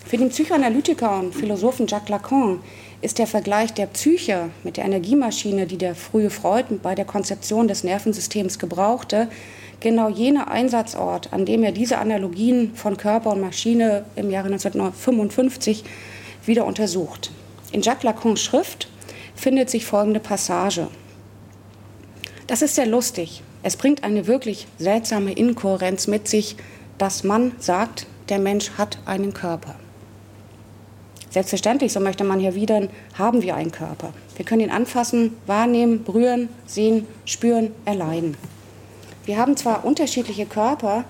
Für 0.06 0.18
den 0.18 0.30
Psychoanalytiker 0.30 1.18
und 1.20 1.34
Philosophen 1.34 1.88
Jacques 1.88 2.10
Lacan 2.10 2.60
ist 3.02 3.20
der 3.20 3.28
Vergleich 3.28 3.74
der 3.74 3.86
Psyche 3.86 4.50
mit 4.66 4.76
der 4.76 4.84
Energiemaschine, 4.84 5.66
die 5.66 5.78
der 5.78 5.96
frühe 5.96 6.30
Freud 6.30 6.66
bei 6.84 6.94
der 6.94 7.06
Konzeption 7.06 7.70
des 7.70 7.86
Nervensystems 7.86 8.60
gebrauchte, 8.60 9.30
genau 9.80 10.10
jener 10.10 10.50
Einsatzort, 10.50 11.32
an 11.34 11.46
dem 11.46 11.64
er 11.64 11.72
diese 11.72 11.98
Analogien 11.98 12.76
von 12.76 12.98
Körper 12.98 13.32
und 13.32 13.42
Maschine 13.42 14.06
im 14.16 14.30
Jahre 14.30 14.48
1955 14.48 15.84
wieder 16.46 16.66
untersucht. 16.66 17.32
In 17.72 17.82
Jacques 17.82 18.04
Lacans 18.04 18.42
Schrift 18.42 18.88
findet 19.36 19.70
sich 19.70 19.86
folgende 19.86 20.20
Passage. 20.20 20.88
Das 22.48 22.62
ist 22.62 22.76
sehr 22.76 22.88
lustig. 22.88 23.44
Es 23.62 23.78
bringt 23.78 24.04
eine 24.04 24.28
wirklich 24.28 24.68
seltsame 24.78 25.34
Inkohärenz 25.34 26.08
mit 26.08 26.28
sich, 26.28 26.56
dass 26.98 27.24
man 27.24 27.52
sagt, 27.60 28.08
der 28.30 28.40
Mensch 28.40 28.72
hat 28.78 28.98
einen 29.06 29.34
Körper. 29.34 29.76
Selbstverständlich, 31.30 31.94
so 31.94 32.00
möchte 32.00 32.24
man 32.24 32.40
hier 32.40 32.56
wieder, 32.56 32.88
haben 33.14 33.44
wir 33.44 33.56
einen 33.56 33.72
Körper. 33.72 34.14
Wir 34.36 34.46
können 34.46 34.62
ihn 34.62 34.72
anfassen, 34.72 35.36
wahrnehmen, 35.46 36.04
berühren, 36.04 36.50
sehen, 36.66 37.06
spüren, 37.26 37.72
erleiden. 37.86 38.36
Wir 39.30 39.38
haben 39.38 39.56
zwar 39.56 39.86
unterschiedliche 39.86 40.48
Körper, 40.48 41.04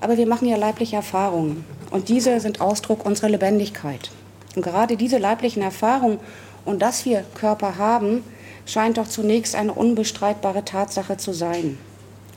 aber 0.00 0.16
wir 0.16 0.28
machen 0.28 0.46
ja 0.46 0.56
leibliche 0.56 0.94
Erfahrungen. 0.94 1.64
Und 1.90 2.08
diese 2.08 2.38
sind 2.38 2.60
Ausdruck 2.60 3.04
unserer 3.04 3.30
Lebendigkeit. 3.30 4.12
Und 4.54 4.62
gerade 4.62 4.96
diese 4.96 5.18
leiblichen 5.18 5.64
Erfahrungen 5.64 6.20
und 6.64 6.80
dass 6.80 7.04
wir 7.04 7.24
Körper 7.34 7.76
haben, 7.76 8.22
scheint 8.64 8.96
doch 8.96 9.08
zunächst 9.08 9.56
eine 9.56 9.72
unbestreitbare 9.72 10.64
Tatsache 10.64 11.16
zu 11.16 11.32
sein. 11.32 11.78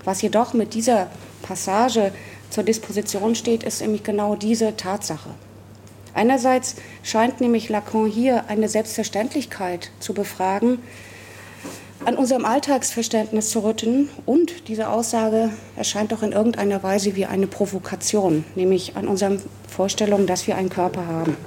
Was 0.06 0.24
jedoch 0.24 0.56
mit 0.56 0.74
dieser 0.74 1.12
Passage 1.44 2.12
zur 2.50 2.64
Disposition 2.64 3.36
steht, 3.36 3.62
ist 3.62 3.82
nämlich 3.82 4.02
genau 4.02 4.36
diese 4.36 4.76
Tatsache. 4.76 5.30
Einerseits 6.16 6.78
scheint 7.04 7.42
nämlich 7.42 7.70
Lacan 7.70 8.08
hier 8.08 8.46
eine 8.48 8.68
Selbstverständlichkeit 8.68 9.92
zu 10.00 10.16
befragen, 10.16 10.80
an 12.06 12.16
unserem 12.16 12.46
Alltagsverständnis 12.46 13.50
zu 13.50 13.60
rütteln. 13.64 14.10
Und 14.26 14.68
diese 14.68 14.90
Aussage 14.90 15.52
erscheint 15.76 16.12
doch 16.12 16.24
in 16.24 16.32
irgendeiner 16.32 16.84
Weise 16.84 17.16
wie 17.16 17.26
eine 17.26 17.48
Provokation, 17.48 18.44
nämlich 18.56 18.96
an 18.96 19.08
unseren 19.08 19.42
Vorstellungen, 19.68 20.28
dass 20.28 20.48
wir 20.48 20.56
einen 20.56 20.70
Körper 20.70 21.06
haben. 21.08 21.38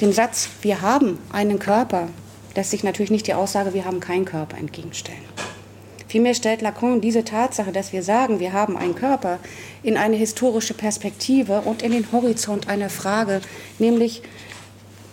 Dem 0.00 0.12
Satz, 0.12 0.48
wir 0.62 0.82
haben 0.82 1.18
einen 1.32 1.58
Körper, 1.58 2.08
lässt 2.54 2.70
sich 2.70 2.84
natürlich 2.84 3.10
nicht 3.10 3.26
die 3.26 3.34
Aussage, 3.34 3.74
wir 3.74 3.84
haben 3.84 4.00
keinen 4.00 4.24
Körper 4.24 4.58
entgegenstellen. 4.58 5.22
Vielmehr 6.08 6.34
stellt 6.34 6.62
Lacan 6.62 7.00
diese 7.00 7.24
Tatsache, 7.24 7.72
dass 7.72 7.92
wir 7.92 8.04
sagen, 8.04 8.38
wir 8.38 8.52
haben 8.52 8.76
einen 8.76 8.94
Körper, 8.94 9.40
in 9.82 9.96
eine 9.96 10.14
historische 10.16 10.74
Perspektive 10.74 11.62
und 11.62 11.82
in 11.82 11.90
den 11.90 12.12
Horizont 12.12 12.68
einer 12.68 12.88
Frage, 12.88 13.40
nämlich 13.80 14.22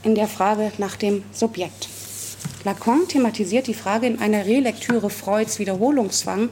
in 0.03 0.13
der 0.13 0.27
Frage 0.27 0.71
nach 0.77 0.95
dem 0.95 1.23
Subjekt. 1.31 1.90
Lacan 2.63 3.07
thematisiert 3.07 3.65
die 3.65 3.73
Frage 3.73 4.05
in 4.05 4.19
einer 4.19 4.45
Relektüre 4.45 5.09
Freuds 5.09 5.57
Wiederholungszwang, 5.57 6.49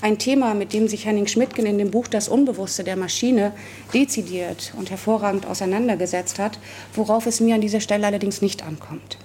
ein 0.00 0.18
Thema, 0.18 0.54
mit 0.54 0.72
dem 0.72 0.88
sich 0.88 1.06
Henning 1.06 1.28
Schmidtgen 1.28 1.66
in 1.66 1.78
dem 1.78 1.92
Buch 1.92 2.08
Das 2.08 2.28
Unbewusste 2.28 2.82
der 2.82 2.96
Maschine 2.96 3.52
dezidiert 3.94 4.72
und 4.76 4.90
hervorragend 4.90 5.46
auseinandergesetzt 5.46 6.40
hat, 6.40 6.58
worauf 6.94 7.26
es 7.26 7.38
mir 7.38 7.54
an 7.54 7.60
dieser 7.60 7.80
Stelle 7.80 8.08
allerdings 8.08 8.42
nicht 8.42 8.64
ankommt. 8.64 9.18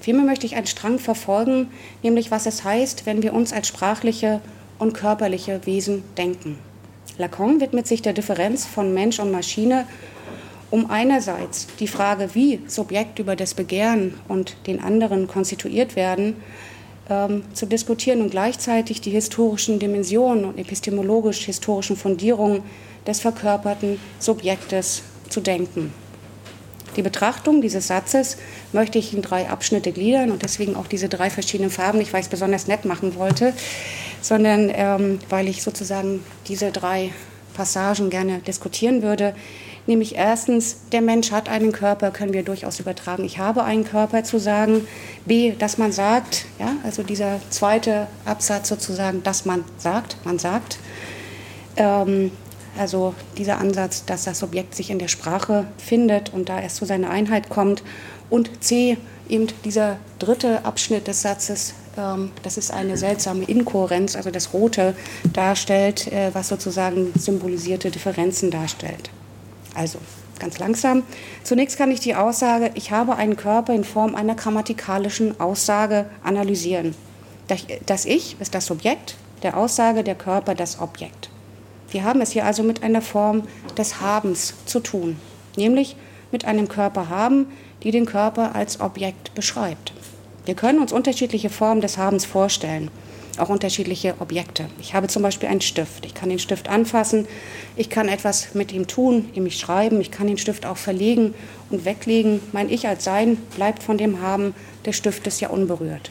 Vielmehr 0.00 0.24
möchte 0.24 0.46
ich 0.46 0.56
einen 0.56 0.66
Strang 0.66 0.98
verfolgen, 0.98 1.68
nämlich 2.02 2.30
was 2.30 2.46
es 2.46 2.64
heißt, 2.64 3.04
wenn 3.04 3.22
wir 3.22 3.34
uns 3.34 3.52
als 3.52 3.68
sprachliche 3.68 4.40
und 4.78 4.94
körperliche 4.94 5.60
Wesen 5.66 6.02
denken. 6.16 6.58
Lacan 7.18 7.60
widmet 7.60 7.86
sich 7.86 8.00
der 8.00 8.14
Differenz 8.14 8.64
von 8.64 8.94
Mensch 8.94 9.20
und 9.20 9.30
Maschine 9.30 9.86
um 10.72 10.90
einerseits 10.90 11.66
die 11.80 11.86
Frage, 11.86 12.30
wie 12.32 12.60
Subjekt 12.66 13.18
über 13.18 13.36
das 13.36 13.52
Begehren 13.52 14.14
und 14.26 14.56
den 14.66 14.82
anderen 14.82 15.28
konstituiert 15.28 15.96
werden, 15.96 16.36
ähm, 17.10 17.44
zu 17.52 17.66
diskutieren 17.66 18.22
und 18.22 18.30
gleichzeitig 18.30 19.02
die 19.02 19.10
historischen 19.10 19.78
Dimensionen 19.78 20.46
und 20.46 20.58
epistemologisch-historischen 20.58 21.94
Fundierungen 21.94 22.62
des 23.06 23.20
verkörperten 23.20 24.00
Subjektes 24.18 25.02
zu 25.28 25.42
denken. 25.42 25.92
Die 26.96 27.02
Betrachtung 27.02 27.60
dieses 27.60 27.88
Satzes 27.88 28.38
möchte 28.72 28.98
ich 28.98 29.12
in 29.12 29.20
drei 29.20 29.50
Abschnitte 29.50 29.92
gliedern 29.92 30.30
und 30.30 30.42
deswegen 30.42 30.74
auch 30.74 30.86
diese 30.86 31.10
drei 31.10 31.28
verschiedenen 31.28 31.70
Farben, 31.70 31.98
nicht 31.98 32.14
weil 32.14 32.20
ich 32.20 32.26
es 32.26 32.30
besonders 32.30 32.66
nett 32.66 32.86
machen 32.86 33.14
wollte, 33.16 33.52
sondern 34.22 34.70
ähm, 34.72 35.18
weil 35.28 35.48
ich 35.48 35.62
sozusagen 35.62 36.24
diese 36.48 36.72
drei 36.72 37.10
Passagen 37.52 38.08
gerne 38.08 38.38
diskutieren 38.38 39.02
würde. 39.02 39.34
Nämlich 39.86 40.14
erstens, 40.14 40.76
der 40.92 41.02
Mensch 41.02 41.32
hat 41.32 41.48
einen 41.48 41.72
Körper, 41.72 42.12
können 42.12 42.32
wir 42.32 42.44
durchaus 42.44 42.78
übertragen. 42.78 43.24
Ich 43.24 43.38
habe 43.38 43.64
einen 43.64 43.84
Körper 43.84 44.22
zu 44.22 44.38
sagen. 44.38 44.86
B, 45.26 45.52
dass 45.58 45.76
man 45.76 45.90
sagt, 45.90 46.46
ja, 46.58 46.76
also 46.84 47.02
dieser 47.02 47.40
zweite 47.50 48.06
Absatz 48.24 48.68
sozusagen, 48.68 49.22
dass 49.22 49.44
man 49.44 49.64
sagt, 49.78 50.16
man 50.24 50.38
sagt. 50.38 50.78
Ähm, 51.76 52.30
also 52.78 53.14
dieser 53.36 53.58
Ansatz, 53.58 54.04
dass 54.04 54.24
das 54.24 54.38
Subjekt 54.38 54.74
sich 54.74 54.90
in 54.90 54.98
der 54.98 55.08
Sprache 55.08 55.66
findet 55.78 56.32
und 56.32 56.48
da 56.48 56.60
erst 56.60 56.76
zu 56.76 56.84
seiner 56.84 57.10
Einheit 57.10 57.50
kommt. 57.50 57.82
Und 58.30 58.62
C, 58.62 58.96
eben 59.28 59.48
dieser 59.64 59.98
dritte 60.18 60.64
Abschnitt 60.64 61.08
des 61.08 61.22
Satzes, 61.22 61.74
ähm, 61.98 62.30
das 62.42 62.56
ist 62.56 62.70
eine 62.70 62.96
seltsame 62.96 63.44
Inkohärenz, 63.44 64.16
also 64.16 64.30
das 64.30 64.54
Rote 64.54 64.94
darstellt, 65.32 66.06
äh, 66.12 66.30
was 66.32 66.48
sozusagen 66.48 67.12
symbolisierte 67.18 67.90
Differenzen 67.90 68.50
darstellt. 68.50 69.10
Also 69.74 69.98
ganz 70.38 70.58
langsam. 70.58 71.02
Zunächst 71.44 71.78
kann 71.78 71.90
ich 71.90 72.00
die 72.00 72.14
Aussage, 72.14 72.70
ich 72.74 72.90
habe 72.90 73.16
einen 73.16 73.36
Körper 73.36 73.72
in 73.74 73.84
Form 73.84 74.14
einer 74.14 74.34
grammatikalischen 74.34 75.40
Aussage 75.40 76.06
analysieren. 76.22 76.94
Das 77.86 78.04
Ich 78.04 78.36
ist 78.40 78.54
das 78.54 78.66
Subjekt, 78.66 79.16
der 79.42 79.56
Aussage 79.56 80.04
der 80.04 80.14
Körper 80.14 80.54
das 80.54 80.80
Objekt. 80.80 81.30
Wir 81.90 82.04
haben 82.04 82.20
es 82.20 82.32
hier 82.32 82.46
also 82.46 82.62
mit 82.62 82.82
einer 82.82 83.02
Form 83.02 83.42
des 83.76 84.00
Habens 84.00 84.54
zu 84.64 84.80
tun, 84.80 85.16
nämlich 85.56 85.96
mit 86.30 86.44
einem 86.44 86.68
Körper 86.68 87.08
haben, 87.08 87.46
die 87.82 87.90
den 87.90 88.06
Körper 88.06 88.54
als 88.54 88.80
Objekt 88.80 89.34
beschreibt. 89.34 89.92
Wir 90.46 90.54
können 90.54 90.80
uns 90.80 90.92
unterschiedliche 90.92 91.50
Formen 91.50 91.82
des 91.82 91.98
Habens 91.98 92.24
vorstellen. 92.24 92.90
Auch 93.38 93.48
unterschiedliche 93.48 94.14
Objekte. 94.20 94.66
Ich 94.80 94.94
habe 94.94 95.08
zum 95.08 95.22
Beispiel 95.22 95.48
einen 95.48 95.60
Stift. 95.60 96.04
Ich 96.04 96.14
kann 96.14 96.28
den 96.28 96.38
Stift 96.38 96.68
anfassen, 96.68 97.26
ich 97.76 97.90
kann 97.90 98.08
etwas 98.08 98.54
mit 98.54 98.72
ihm 98.72 98.86
tun, 98.86 99.30
nämlich 99.34 99.58
schreiben, 99.58 100.00
ich 100.00 100.10
kann 100.10 100.26
den 100.26 100.38
Stift 100.38 100.66
auch 100.66 100.76
verlegen 100.76 101.34
und 101.70 101.84
weglegen. 101.84 102.40
Mein 102.52 102.70
Ich 102.70 102.86
als 102.86 103.04
Sein 103.04 103.38
bleibt 103.56 103.82
von 103.82 103.98
dem 103.98 104.20
Haben 104.20 104.54
des 104.84 104.96
Stiftes 104.96 105.40
ja 105.40 105.48
unberührt. 105.48 106.10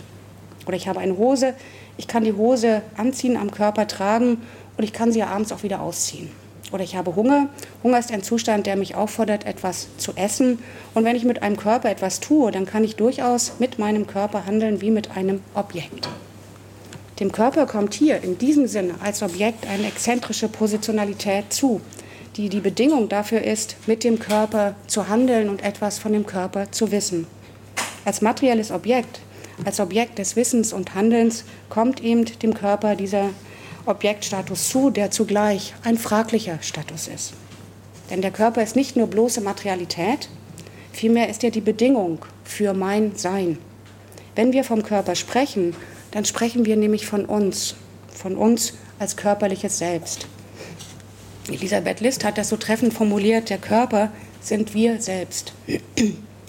Oder 0.65 0.75
ich 0.75 0.87
habe 0.87 0.99
eine 0.99 1.17
Hose, 1.17 1.53
ich 1.97 2.07
kann 2.07 2.23
die 2.23 2.33
Hose 2.33 2.81
anziehen, 2.97 3.37
am 3.37 3.51
Körper 3.51 3.87
tragen 3.87 4.37
und 4.77 4.83
ich 4.83 4.93
kann 4.93 5.11
sie 5.11 5.19
ja 5.19 5.27
abends 5.27 5.51
auch 5.51 5.63
wieder 5.63 5.81
ausziehen. 5.81 6.29
Oder 6.71 6.83
ich 6.83 6.95
habe 6.95 7.15
Hunger. 7.15 7.49
Hunger 7.83 7.99
ist 7.99 8.11
ein 8.11 8.23
Zustand, 8.23 8.65
der 8.65 8.77
mich 8.77 8.95
auffordert, 8.95 9.45
etwas 9.45 9.89
zu 9.97 10.13
essen. 10.15 10.59
Und 10.93 11.03
wenn 11.03 11.17
ich 11.17 11.25
mit 11.25 11.43
einem 11.43 11.57
Körper 11.57 11.89
etwas 11.89 12.21
tue, 12.21 12.51
dann 12.51 12.65
kann 12.65 12.83
ich 12.83 12.95
durchaus 12.95 13.53
mit 13.59 13.77
meinem 13.77 14.07
Körper 14.07 14.45
handeln 14.45 14.79
wie 14.79 14.91
mit 14.91 15.11
einem 15.17 15.41
Objekt. 15.53 16.07
Dem 17.21 17.31
Körper 17.31 17.67
kommt 17.67 17.93
hier 17.93 18.23
in 18.23 18.39
diesem 18.39 18.65
Sinne 18.65 18.95
als 18.99 19.21
Objekt 19.21 19.67
eine 19.67 19.85
exzentrische 19.85 20.47
Positionalität 20.47 21.53
zu, 21.53 21.79
die 22.35 22.49
die 22.49 22.61
Bedingung 22.61 23.09
dafür 23.09 23.43
ist, 23.43 23.75
mit 23.85 24.03
dem 24.03 24.17
Körper 24.17 24.73
zu 24.87 25.07
handeln 25.07 25.47
und 25.47 25.63
etwas 25.63 25.99
von 25.99 26.13
dem 26.13 26.25
Körper 26.25 26.71
zu 26.71 26.91
wissen. 26.91 27.27
Als 28.05 28.21
materielles 28.21 28.71
Objekt, 28.71 29.19
als 29.63 29.79
Objekt 29.79 30.17
des 30.17 30.35
Wissens 30.35 30.73
und 30.73 30.95
Handelns 30.95 31.43
kommt 31.69 32.03
eben 32.03 32.25
dem 32.25 32.55
Körper 32.55 32.95
dieser 32.95 33.29
Objektstatus 33.85 34.69
zu, 34.69 34.89
der 34.89 35.11
zugleich 35.11 35.75
ein 35.83 35.99
fraglicher 35.99 36.57
Status 36.61 37.07
ist. 37.07 37.33
Denn 38.09 38.23
der 38.23 38.31
Körper 38.31 38.63
ist 38.63 38.75
nicht 38.75 38.95
nur 38.95 39.05
bloße 39.05 39.41
Materialität, 39.41 40.27
vielmehr 40.91 41.29
ist 41.29 41.43
er 41.43 41.51
die 41.51 41.61
Bedingung 41.61 42.25
für 42.43 42.73
mein 42.73 43.15
Sein. 43.15 43.59
Wenn 44.33 44.53
wir 44.53 44.63
vom 44.63 44.81
Körper 44.81 45.13
sprechen, 45.13 45.75
dann 46.11 46.25
sprechen 46.25 46.65
wir 46.65 46.75
nämlich 46.75 47.05
von 47.05 47.25
uns, 47.25 47.75
von 48.13 48.35
uns 48.35 48.73
als 48.99 49.15
körperliches 49.15 49.77
Selbst. 49.77 50.27
Elisabeth 51.47 52.01
List 52.01 52.23
hat 52.23 52.37
das 52.37 52.49
so 52.49 52.57
treffend 52.57 52.93
formuliert, 52.93 53.49
der 53.49 53.57
Körper 53.57 54.11
sind 54.41 54.73
wir 54.73 55.01
selbst. 55.01 55.53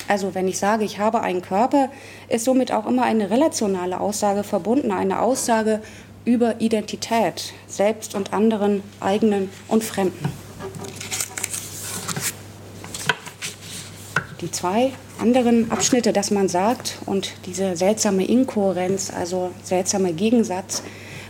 Also 0.08 0.34
wenn 0.34 0.48
ich 0.48 0.58
sage, 0.58 0.84
ich 0.84 0.98
habe 0.98 1.20
einen 1.20 1.42
Körper, 1.42 1.88
ist 2.28 2.44
somit 2.44 2.72
auch 2.72 2.86
immer 2.86 3.04
eine 3.04 3.30
relationale 3.30 4.00
Aussage 4.00 4.42
verbunden, 4.42 4.90
eine 4.90 5.20
Aussage 5.22 5.80
über 6.24 6.60
Identität, 6.60 7.52
selbst 7.66 8.14
und 8.14 8.32
anderen, 8.32 8.82
eigenen 9.00 9.50
und 9.68 9.82
fremden. 9.84 10.41
Die 14.42 14.50
zwei 14.50 14.90
anderen 15.20 15.70
Abschnitte, 15.70 16.12
dass 16.12 16.32
man 16.32 16.48
sagt, 16.48 16.98
und 17.06 17.34
diese 17.46 17.76
seltsame 17.76 18.24
Inkohärenz, 18.26 19.12
also 19.16 19.52
seltsamer 19.62 20.12
Gegensatz, 20.12 20.82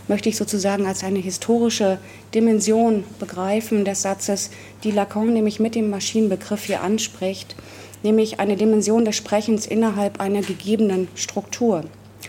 möchte 0.07 0.29
ich 0.29 0.35
sozusagen 0.35 0.87
als 0.87 1.03
eine 1.03 1.19
historische 1.19 1.99
Dimension 2.33 3.03
begreifen 3.19 3.85
des 3.85 4.01
Satzes, 4.01 4.49
die 4.83 4.89
Lacan 4.89 5.31
nämlich 5.31 5.59
mit 5.59 5.75
dem 5.75 5.91
Maschinenbegriff 5.91 6.65
hier 6.65 6.81
anspricht, 6.81 7.55
nämlich 8.01 8.39
eine 8.39 8.55
Dimension 8.55 9.05
des 9.05 9.15
Sprechens 9.15 9.67
innerhalb 9.67 10.19
einer 10.19 10.41
gegebenen 10.41 11.07
Struktur. 11.13 11.83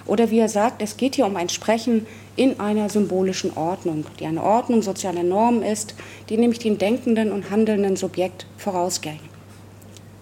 Oder 0.05 0.31
wie 0.31 0.39
er 0.39 0.51
sagt, 0.51 0.83
es 0.83 0.99
geht 0.99 1.15
hier 1.15 1.25
um 1.25 1.37
ein 1.37 1.49
Sprechen 1.49 2.07
in 2.37 2.61
einer 2.61 2.91
symbolischen 2.91 3.57
Ordnung, 3.57 4.05
die 4.21 4.27
eine 4.27 4.43
Ordnung 4.43 4.83
sozialer 4.83 5.23
Normen 5.23 5.63
ist, 5.63 5.95
die 6.29 6.37
nämlich 6.37 6.59
dem 6.59 6.77
denkenden 6.77 7.33
und 7.33 7.51
handelnden 7.51 7.97
Subjekt 7.97 8.47
vorausging. 8.59 9.19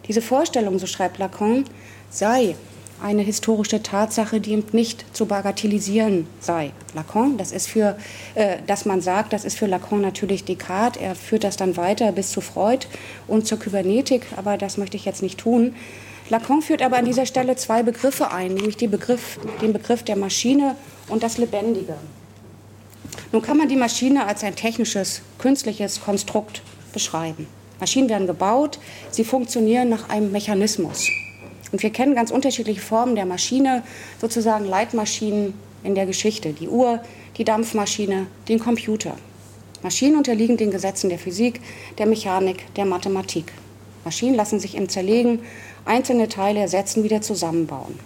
Diese 0.09 0.23
Vorstellung, 0.23 0.79
so 0.79 0.87
schreibt 0.87 1.19
Lacan, 1.19 1.65
sei 2.11 2.57
eine 3.03 3.23
historische 3.23 3.83
Tatsache, 3.83 4.41
die 4.41 4.53
eben 4.53 4.65
nicht 4.73 5.05
zu 5.15 5.27
bagatellisieren 5.27 6.27
sei. 6.41 6.71
Lacan, 6.95 7.37
das 7.37 7.51
ist 7.51 7.69
für, 7.69 7.97
äh, 8.35 8.59
dass 8.67 8.85
man 8.85 9.01
sagt, 9.01 9.33
das 9.33 9.45
ist 9.45 9.59
für 9.59 9.67
Lacan 9.67 10.01
natürlich 10.01 10.45
Descartes. 10.45 11.03
Er 11.03 11.15
führt 11.15 11.45
das 11.45 11.57
dann 11.57 11.77
weiter 11.77 12.13
bis 12.13 12.31
zu 12.31 12.41
Freud 12.41 12.87
und 13.27 13.47
zur 13.47 13.59
Kybernetik, 13.59 14.27
aber 14.37 14.57
das 14.57 14.77
möchte 14.77 14.97
ich 14.97 15.05
jetzt 15.05 15.23
nicht 15.23 15.39
tun. 15.39 15.75
Lacan 16.31 16.63
führt 16.63 16.83
aber 16.83 16.97
an 16.97 17.05
dieser 17.05 17.27
Stelle 17.27 17.57
zwei 17.57 17.83
Begriffe 17.83 18.31
ein, 18.31 18.55
nämlich 18.55 18.77
Begriff, 18.77 19.39
den 19.61 19.73
Begriff 19.73 20.03
der 20.05 20.17
Maschine 20.17 20.77
und 21.09 21.23
das 21.23 21.39
Lebendige. 21.39 21.97
Nun 23.33 23.43
kann 23.43 23.57
man 23.57 23.69
die 23.69 23.77
Maschine 23.77 24.27
als 24.27 24.45
ein 24.45 24.55
technisches, 24.55 25.23
künstliches 25.39 26.01
Konstrukt 26.01 26.63
beschreiben. 26.93 27.47
Maschinen 27.83 28.09
werden 28.09 28.29
gebaut, 28.29 28.79
sie 29.11 29.25
funktionieren 29.25 29.89
nach 29.89 30.09
einem 30.09 30.31
Mechanismus. 30.31 31.09
Und 31.73 31.83
wir 31.83 31.91
kennen 31.91 32.15
ganz 32.15 32.31
unterschiedliche 32.31 32.81
Formen 32.81 33.17
der 33.17 33.27
Maschine, 33.27 33.83
sozusagen 34.21 34.67
Leitmaschinen 34.67 35.53
in 35.83 35.97
der 35.97 36.07
Geschichte. 36.07 36.53
Die 36.53 36.69
Uhr, 36.69 37.01
die 37.39 37.43
Dampfmaschine, 37.43 38.29
den 38.49 38.61
Computer. 38.61 39.17
Maschinen 39.83 40.17
unterliegen 40.17 40.57
den 40.57 40.71
Gesetzen 40.71 41.09
der 41.09 41.19
Physik, 41.19 41.61
der 41.99 42.07
Mechanik, 42.07 42.73
der 42.77 42.85
Mathematik. 42.85 43.53
Maschinen 44.05 44.37
lassen 44.37 44.61
sich 44.61 44.77
im 44.77 44.89
Zerlegen 44.89 45.41
einzelne 45.85 46.29
Teile 46.29 46.61
ersetzen, 46.61 47.03
wieder 47.03 47.21
zusammenbauen. 47.21 47.99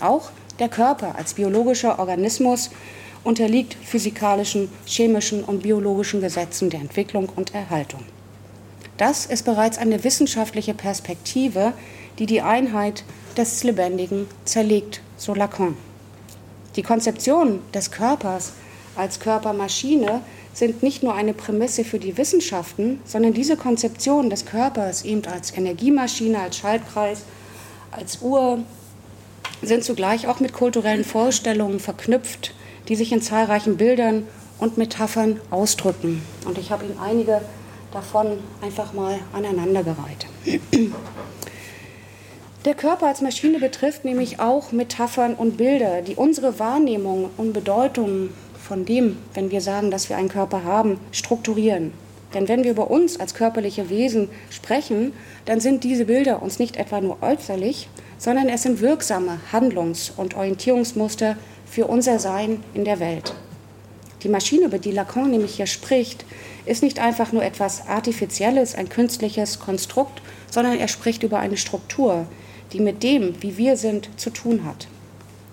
Auch 0.00 0.32
der 0.58 0.68
Körper 0.68 1.16
als 1.16 1.32
biologischer 1.32 1.98
Organismus 1.98 2.68
unterliegt 3.22 3.72
physikalischen, 3.72 4.68
chemischen 4.84 5.42
und 5.42 5.62
biologischen 5.62 6.20
Gesetzen 6.20 6.68
der 6.68 6.80
Entwicklung 6.80 7.30
und 7.34 7.54
Erhaltung. 7.54 8.04
Das 8.96 9.26
ist 9.26 9.44
bereits 9.44 9.78
eine 9.78 10.04
wissenschaftliche 10.04 10.74
Perspektive, 10.74 11.72
die 12.18 12.26
die 12.26 12.42
Einheit 12.42 13.04
des 13.36 13.64
Lebendigen 13.64 14.26
zerlegt, 14.44 15.00
so 15.16 15.34
Lacan. 15.34 15.76
Die 16.76 16.82
Konzeption 16.82 17.60
des 17.72 17.90
Körpers 17.90 18.52
als 18.96 19.18
Körpermaschine 19.18 20.20
sind 20.52 20.82
nicht 20.84 21.02
nur 21.02 21.14
eine 21.14 21.34
Prämisse 21.34 21.84
für 21.84 21.98
die 21.98 22.16
Wissenschaften, 22.16 23.00
sondern 23.04 23.32
diese 23.34 23.56
Konzeption 23.56 24.30
des 24.30 24.46
Körpers 24.46 25.04
eben 25.04 25.24
als 25.26 25.56
Energiemaschine, 25.56 26.38
als 26.38 26.58
Schaltkreis, 26.58 27.22
als 27.90 28.20
Uhr, 28.22 28.60
sind 29.62 29.82
zugleich 29.82 30.28
auch 30.28 30.40
mit 30.40 30.52
kulturellen 30.52 31.04
Vorstellungen 31.04 31.80
verknüpft, 31.80 32.54
die 32.88 32.96
sich 32.96 33.12
in 33.12 33.22
zahlreichen 33.22 33.76
Bildern 33.76 34.26
und 34.58 34.78
Metaphern 34.78 35.40
ausdrücken. 35.50 36.22
Und 36.44 36.58
ich 36.58 36.70
habe 36.70 36.84
Ihnen 36.84 36.98
einige 36.98 37.40
davon 37.94 38.38
einfach 38.60 38.92
mal 38.92 39.18
aneinandergereiht. 39.32 40.26
Der 42.64 42.74
Körper 42.74 43.06
als 43.06 43.20
Maschine 43.20 43.58
betrifft 43.58 44.04
nämlich 44.04 44.40
auch 44.40 44.72
Metaphern 44.72 45.34
und 45.34 45.56
Bilder, 45.56 46.02
die 46.02 46.16
unsere 46.16 46.58
Wahrnehmung 46.58 47.30
und 47.36 47.52
Bedeutung 47.52 48.30
von 48.58 48.84
dem, 48.84 49.18
wenn 49.34 49.50
wir 49.50 49.60
sagen, 49.60 49.90
dass 49.90 50.08
wir 50.08 50.16
einen 50.16 50.30
Körper 50.30 50.64
haben, 50.64 50.98
strukturieren. 51.12 51.92
Denn 52.32 52.48
wenn 52.48 52.64
wir 52.64 52.72
über 52.72 52.90
uns 52.90 53.20
als 53.20 53.34
körperliche 53.34 53.90
Wesen 53.90 54.28
sprechen, 54.50 55.12
dann 55.44 55.60
sind 55.60 55.84
diese 55.84 56.06
Bilder 56.06 56.42
uns 56.42 56.58
nicht 56.58 56.76
etwa 56.76 57.00
nur 57.00 57.22
äußerlich, 57.22 57.88
sondern 58.18 58.48
es 58.48 58.62
sind 58.62 58.80
wirksame 58.80 59.38
Handlungs- 59.52 60.12
und 60.16 60.34
Orientierungsmuster 60.34 61.36
für 61.66 61.86
unser 61.86 62.18
Sein 62.18 62.64
in 62.72 62.84
der 62.84 62.98
Welt. 62.98 63.34
Die 64.24 64.30
Maschine, 64.30 64.66
über 64.66 64.78
die 64.78 64.90
Lacan 64.90 65.30
nämlich 65.30 65.56
hier 65.56 65.66
spricht, 65.66 66.24
ist 66.64 66.82
nicht 66.82 66.98
einfach 66.98 67.32
nur 67.32 67.44
etwas 67.44 67.86
Artifizielles, 67.86 68.74
ein 68.74 68.88
künstliches 68.88 69.60
Konstrukt, 69.60 70.22
sondern 70.50 70.78
er 70.78 70.88
spricht 70.88 71.22
über 71.22 71.38
eine 71.38 71.58
Struktur, 71.58 72.26
die 72.72 72.80
mit 72.80 73.02
dem, 73.02 73.40
wie 73.42 73.58
wir 73.58 73.76
sind, 73.76 74.08
zu 74.16 74.30
tun 74.30 74.64
hat. 74.64 74.88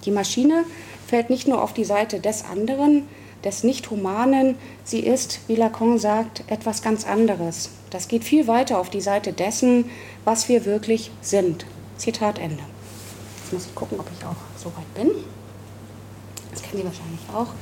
Die 0.06 0.12
Maschine 0.12 0.64
fällt 1.06 1.30
nicht 1.30 1.50
nur 1.50 1.62
auf 1.62 1.74
die 1.74 1.84
Seite 1.84 2.22
des 2.22 2.46
anderen, 2.46 3.04
des 3.44 3.64
Nicht-Humanen, 3.64 4.56
sie 4.86 5.02
ist, 5.02 5.40
wie 5.48 5.56
Lacan 5.56 6.00
sagt, 6.00 6.44
etwas 6.48 6.82
ganz 6.82 7.06
anderes. 7.06 7.72
Das 7.90 8.08
geht 8.08 8.24
viel 8.24 8.48
weiter 8.48 8.80
auf 8.80 8.90
die 8.90 9.02
Seite 9.02 9.34
dessen, 9.34 9.90
was 10.24 10.48
wir 10.48 10.64
wirklich 10.64 11.12
sind. 11.22 11.66
Zitat 11.98 12.40
Ende. 12.40 12.64
Jetzt 13.44 13.52
muss 13.52 13.66
ich 13.66 13.76
gucken, 13.76 14.00
ob 14.00 14.08
ich 14.18 14.26
auch 14.26 14.36
so 14.58 14.68
weit 14.68 14.94
bin. 14.94 15.12
Das 16.52 16.62
kennen 16.62 16.78
Sie 16.78 16.86
wahrscheinlich 16.86 17.22
auch. 17.34 17.54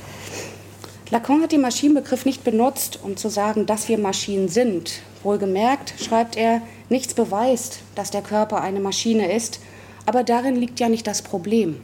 Lacan 1.12 1.42
hat 1.42 1.50
den 1.50 1.60
Maschinenbegriff 1.60 2.24
nicht 2.24 2.44
benutzt, 2.44 3.00
um 3.02 3.16
zu 3.16 3.28
sagen, 3.30 3.66
dass 3.66 3.88
wir 3.88 3.98
Maschinen 3.98 4.46
sind. 4.46 5.00
Wohlgemerkt, 5.24 5.94
schreibt 6.00 6.36
er, 6.36 6.62
nichts 6.88 7.14
beweist, 7.14 7.80
dass 7.96 8.12
der 8.12 8.22
Körper 8.22 8.60
eine 8.60 8.78
Maschine 8.78 9.32
ist, 9.34 9.58
aber 10.06 10.22
darin 10.22 10.54
liegt 10.54 10.78
ja 10.78 10.88
nicht 10.88 11.08
das 11.08 11.22
Problem. 11.22 11.80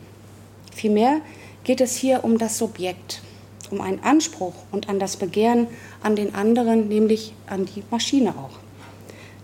Vielmehr 0.72 1.22
geht 1.64 1.80
es 1.80 1.96
hier 1.96 2.22
um 2.22 2.38
das 2.38 2.56
Subjekt, 2.56 3.20
um 3.72 3.80
einen 3.80 3.98
Anspruch 4.04 4.54
und 4.70 4.88
an 4.88 5.00
das 5.00 5.16
Begehren 5.16 5.66
an 6.04 6.14
den 6.14 6.36
anderen, 6.36 6.86
nämlich 6.86 7.32
an 7.48 7.66
die 7.66 7.82
Maschine 7.90 8.30
auch. 8.30 8.60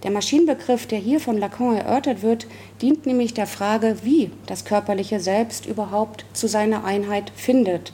Der 0.04 0.12
Maschinenbegriff, 0.12 0.86
der 0.86 1.00
hier 1.00 1.18
von 1.18 1.38
Lacan 1.38 1.76
erörtert 1.76 2.22
wird, 2.22 2.46
dient 2.80 3.04
nämlich 3.04 3.34
der 3.34 3.48
Frage, 3.48 3.96
wie 4.04 4.30
das 4.46 4.64
körperliche 4.64 5.18
Selbst 5.18 5.66
überhaupt 5.66 6.24
zu 6.34 6.46
seiner 6.46 6.84
Einheit 6.84 7.32
findet. 7.34 7.92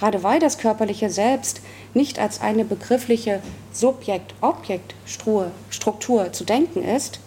Gerade 0.00 0.22
weil 0.22 0.40
das 0.40 0.56
körperliche 0.56 1.10
Selbst 1.10 1.60
nicht 1.92 2.18
als 2.18 2.40
eine 2.40 2.64
begriffliche 2.64 3.42
Subjekt-Objekt-Struktur 3.74 6.32
zu 6.32 6.44
denken 6.44 6.82
ist, 6.82 7.20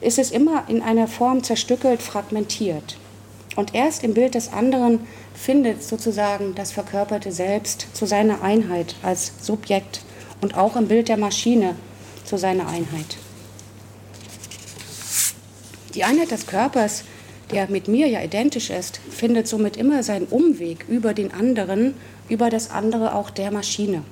ist 0.00 0.18
es 0.18 0.30
immer 0.30 0.64
in 0.68 0.80
einer 0.80 1.08
Form 1.08 1.42
zerstückelt, 1.42 2.00
fragmentiert. 2.00 2.96
Und 3.54 3.74
erst 3.74 4.02
im 4.02 4.14
Bild 4.14 4.34
des 4.34 4.50
anderen 4.50 5.00
findet 5.34 5.82
sozusagen 5.82 6.54
das 6.54 6.72
verkörperte 6.72 7.32
Selbst 7.32 7.88
zu 7.92 8.06
seiner 8.06 8.40
Einheit 8.40 8.94
als 9.02 9.32
Subjekt 9.42 10.00
und 10.40 10.56
auch 10.56 10.76
im 10.76 10.88
Bild 10.88 11.08
der 11.08 11.18
Maschine 11.18 11.76
zu 12.24 12.38
seiner 12.38 12.66
Einheit. 12.66 13.18
Die 15.94 16.04
Einheit 16.04 16.30
des 16.30 16.46
Körpers, 16.46 17.04
der 17.52 17.70
mit 17.70 17.88
mir 17.88 18.08
ja 18.08 18.22
identisch 18.22 18.70
ist, 18.70 19.00
findet 19.10 19.48
somit 19.48 19.76
immer 19.76 20.02
seinen 20.02 20.26
Umweg 20.26 20.86
über 20.88 21.14
den 21.14 21.32
anderen, 21.32 21.94
über 22.28 22.50
das 22.50 22.70
andere 22.70 23.14
auch 23.14 23.30
der 23.30 23.50
Maschine. 23.50 24.02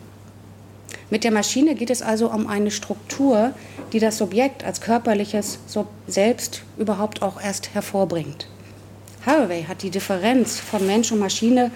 Mit 1.11 1.24
der 1.24 1.31
Maschine 1.31 1.74
geht 1.74 1.90
es 1.90 2.03
also 2.03 2.31
um 2.31 2.46
eine 2.46 2.70
Struktur, 2.70 3.53
die 3.92 3.98
das 3.98 4.18
Subjekt 4.18 4.64
als 4.64 4.81
körperliches 4.81 5.59
Selbst 6.07 6.62
überhaupt 6.77 7.22
auch 7.22 7.40
erst 7.40 7.74
hervorbringt. 7.74 8.46
Haraway 9.24 9.64
hat 9.64 9.83
die 9.83 9.90
Differenz 9.90 10.61
von 10.61 10.87
Mensch 10.87 11.11
und 11.11 11.18
Maschine 11.18 11.70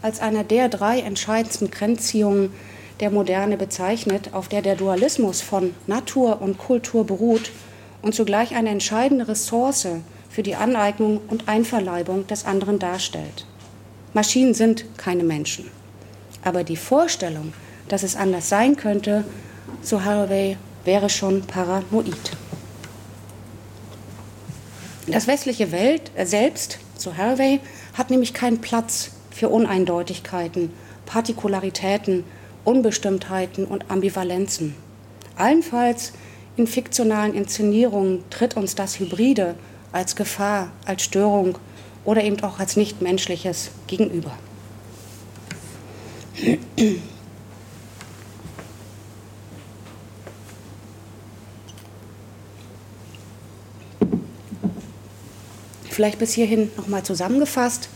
als 0.00 0.20
einer 0.20 0.44
der 0.44 0.68
drei 0.68 1.00
entscheidendsten 1.00 1.70
Grenzziehungen 1.70 2.52
der 3.00 3.10
Moderne 3.10 3.56
bezeichnet, 3.56 4.30
auf 4.32 4.48
der 4.48 4.62
der 4.62 4.74
Dualismus 4.74 5.40
von 5.40 5.74
Natur 5.86 6.40
und 6.40 6.58
Kultur 6.58 7.06
beruht 7.06 7.50
und 8.02 8.14
zugleich 8.14 8.54
eine 8.54 8.70
entscheidende 8.70 9.28
Ressource 9.28 9.86
für 10.28 10.42
die 10.42 10.54
Aneignung 10.54 11.20
und 11.28 11.48
Einverleibung 11.48 12.26
des 12.26 12.44
anderen 12.44 12.78
darstellt. 12.78 13.46
Maschinen 14.14 14.54
sind 14.54 14.84
keine 14.96 15.24
Menschen. 15.24 15.70
Aber 16.42 16.64
die 16.64 16.76
Vorstellung, 16.76 17.52
dass 17.88 18.02
es 18.02 18.16
anders 18.16 18.48
sein 18.48 18.76
könnte, 18.76 19.24
so 19.82 20.04
Haraway, 20.04 20.56
wäre 20.84 21.10
schon 21.10 21.42
paranoid. 21.42 22.36
Das 25.06 25.26
westliche 25.26 25.72
Welt 25.72 26.10
äh, 26.16 26.26
selbst, 26.26 26.78
so 26.96 27.16
Haraway, 27.16 27.60
hat 27.94 28.10
nämlich 28.10 28.34
keinen 28.34 28.60
Platz 28.60 29.10
für 29.30 29.48
Uneindeutigkeiten, 29.48 30.72
Partikularitäten, 31.06 32.24
Unbestimmtheiten 32.64 33.64
und 33.64 33.90
Ambivalenzen. 33.90 34.74
Allenfalls 35.36 36.12
in 36.56 36.66
fiktionalen 36.66 37.34
Inszenierungen 37.34 38.24
tritt 38.30 38.56
uns 38.56 38.74
das 38.74 38.98
Hybride 38.98 39.54
als 39.92 40.16
Gefahr, 40.16 40.70
als 40.84 41.02
Störung 41.02 41.58
oder 42.04 42.22
eben 42.22 42.42
auch 42.42 42.58
als 42.58 42.76
Nichtmenschliches 42.76 43.70
gegenüber. 43.86 44.32
Vielleicht 55.90 56.18
bis 56.20 56.32
hierhin 56.32 56.70
nochmal 56.76 57.02
zusammengefasst. 57.02 57.88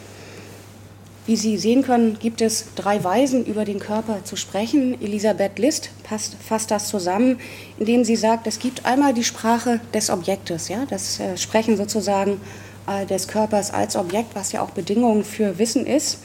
Wie 1.25 1.37
Sie 1.37 1.57
sehen 1.57 1.83
können, 1.83 2.19
gibt 2.19 2.41
es 2.41 2.75
drei 2.75 3.05
Weisen, 3.05 3.45
über 3.47 3.65
den 3.65 3.79
Körper 3.79 4.25
zu 4.25 4.35
sprechen. 4.35 5.01
Elisabeth 5.01 5.57
List 5.57 5.91
passt, 6.03 6.35
fasst 6.35 6.73
das 6.73 6.89
zusammen, 6.89 7.39
indem 7.79 8.03
sie 8.03 8.17
sagt, 8.17 8.49
es 8.49 8.59
gibt 8.59 8.85
einmal 8.85 9.15
die 9.15 9.23
Sprache 9.23 9.81
des 9.95 10.11
Objektes, 10.11 10.67
ja, 10.67 10.85
das 10.91 11.21
äh, 11.21 11.37
Sprechen 11.37 11.77
sozusagen 11.77 12.41
äh, 12.89 13.07
des 13.07 13.29
Körpers 13.29 13.73
als 13.73 13.95
Objekt, 13.95 14.35
was 14.35 14.51
ja 14.51 14.63
auch 14.63 14.71
Bedingung 14.71 15.23
für 15.23 15.61
Wissen 15.61 15.87
ist. 15.87 16.19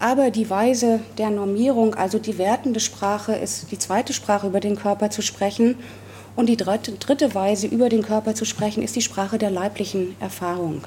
Aber 0.00 0.32
die 0.32 0.50
Weise 0.50 0.98
der 1.18 1.30
Normierung, 1.30 1.94
also 1.94 2.18
die 2.18 2.36
wertende 2.36 2.80
Sprache, 2.80 3.34
ist 3.36 3.70
die 3.70 3.78
zweite 3.78 4.12
Sprache 4.12 4.48
über 4.48 4.58
den 4.58 4.74
Körper 4.74 5.10
zu 5.10 5.22
sprechen. 5.22 5.76
Und 6.34 6.46
die 6.48 6.56
dritte, 6.56 6.90
dritte 6.92 7.36
Weise 7.36 7.68
über 7.68 7.88
den 7.88 8.02
Körper 8.02 8.34
zu 8.34 8.44
sprechen, 8.44 8.82
ist 8.82 8.96
die 8.96 9.02
Sprache 9.02 9.38
der 9.38 9.50
leiblichen 9.50 10.16
Erfahrung. 10.18 10.82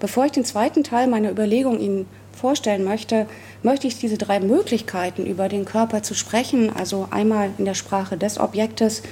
Bevor 0.00 0.24
ich 0.24 0.32
den 0.32 0.46
zweiten 0.46 0.82
Teil 0.82 1.08
meiner 1.08 1.30
Überlegung 1.30 1.78
Ihnen 1.78 2.06
vorstellen 2.38 2.84
möchte, 2.84 3.26
möchte 3.62 3.86
ich 3.86 3.98
diese 3.98 4.16
drei 4.16 4.40
Möglichkeiten, 4.40 5.26
über 5.26 5.48
den 5.48 5.64
Körper 5.64 6.02
zu 6.02 6.14
sprechen, 6.14 6.74
also 6.74 7.08
einmal 7.10 7.50
in 7.58 7.64
der 7.64 7.74
Sprache 7.74 8.16
des 8.16 8.38
Objektes, 8.38 9.02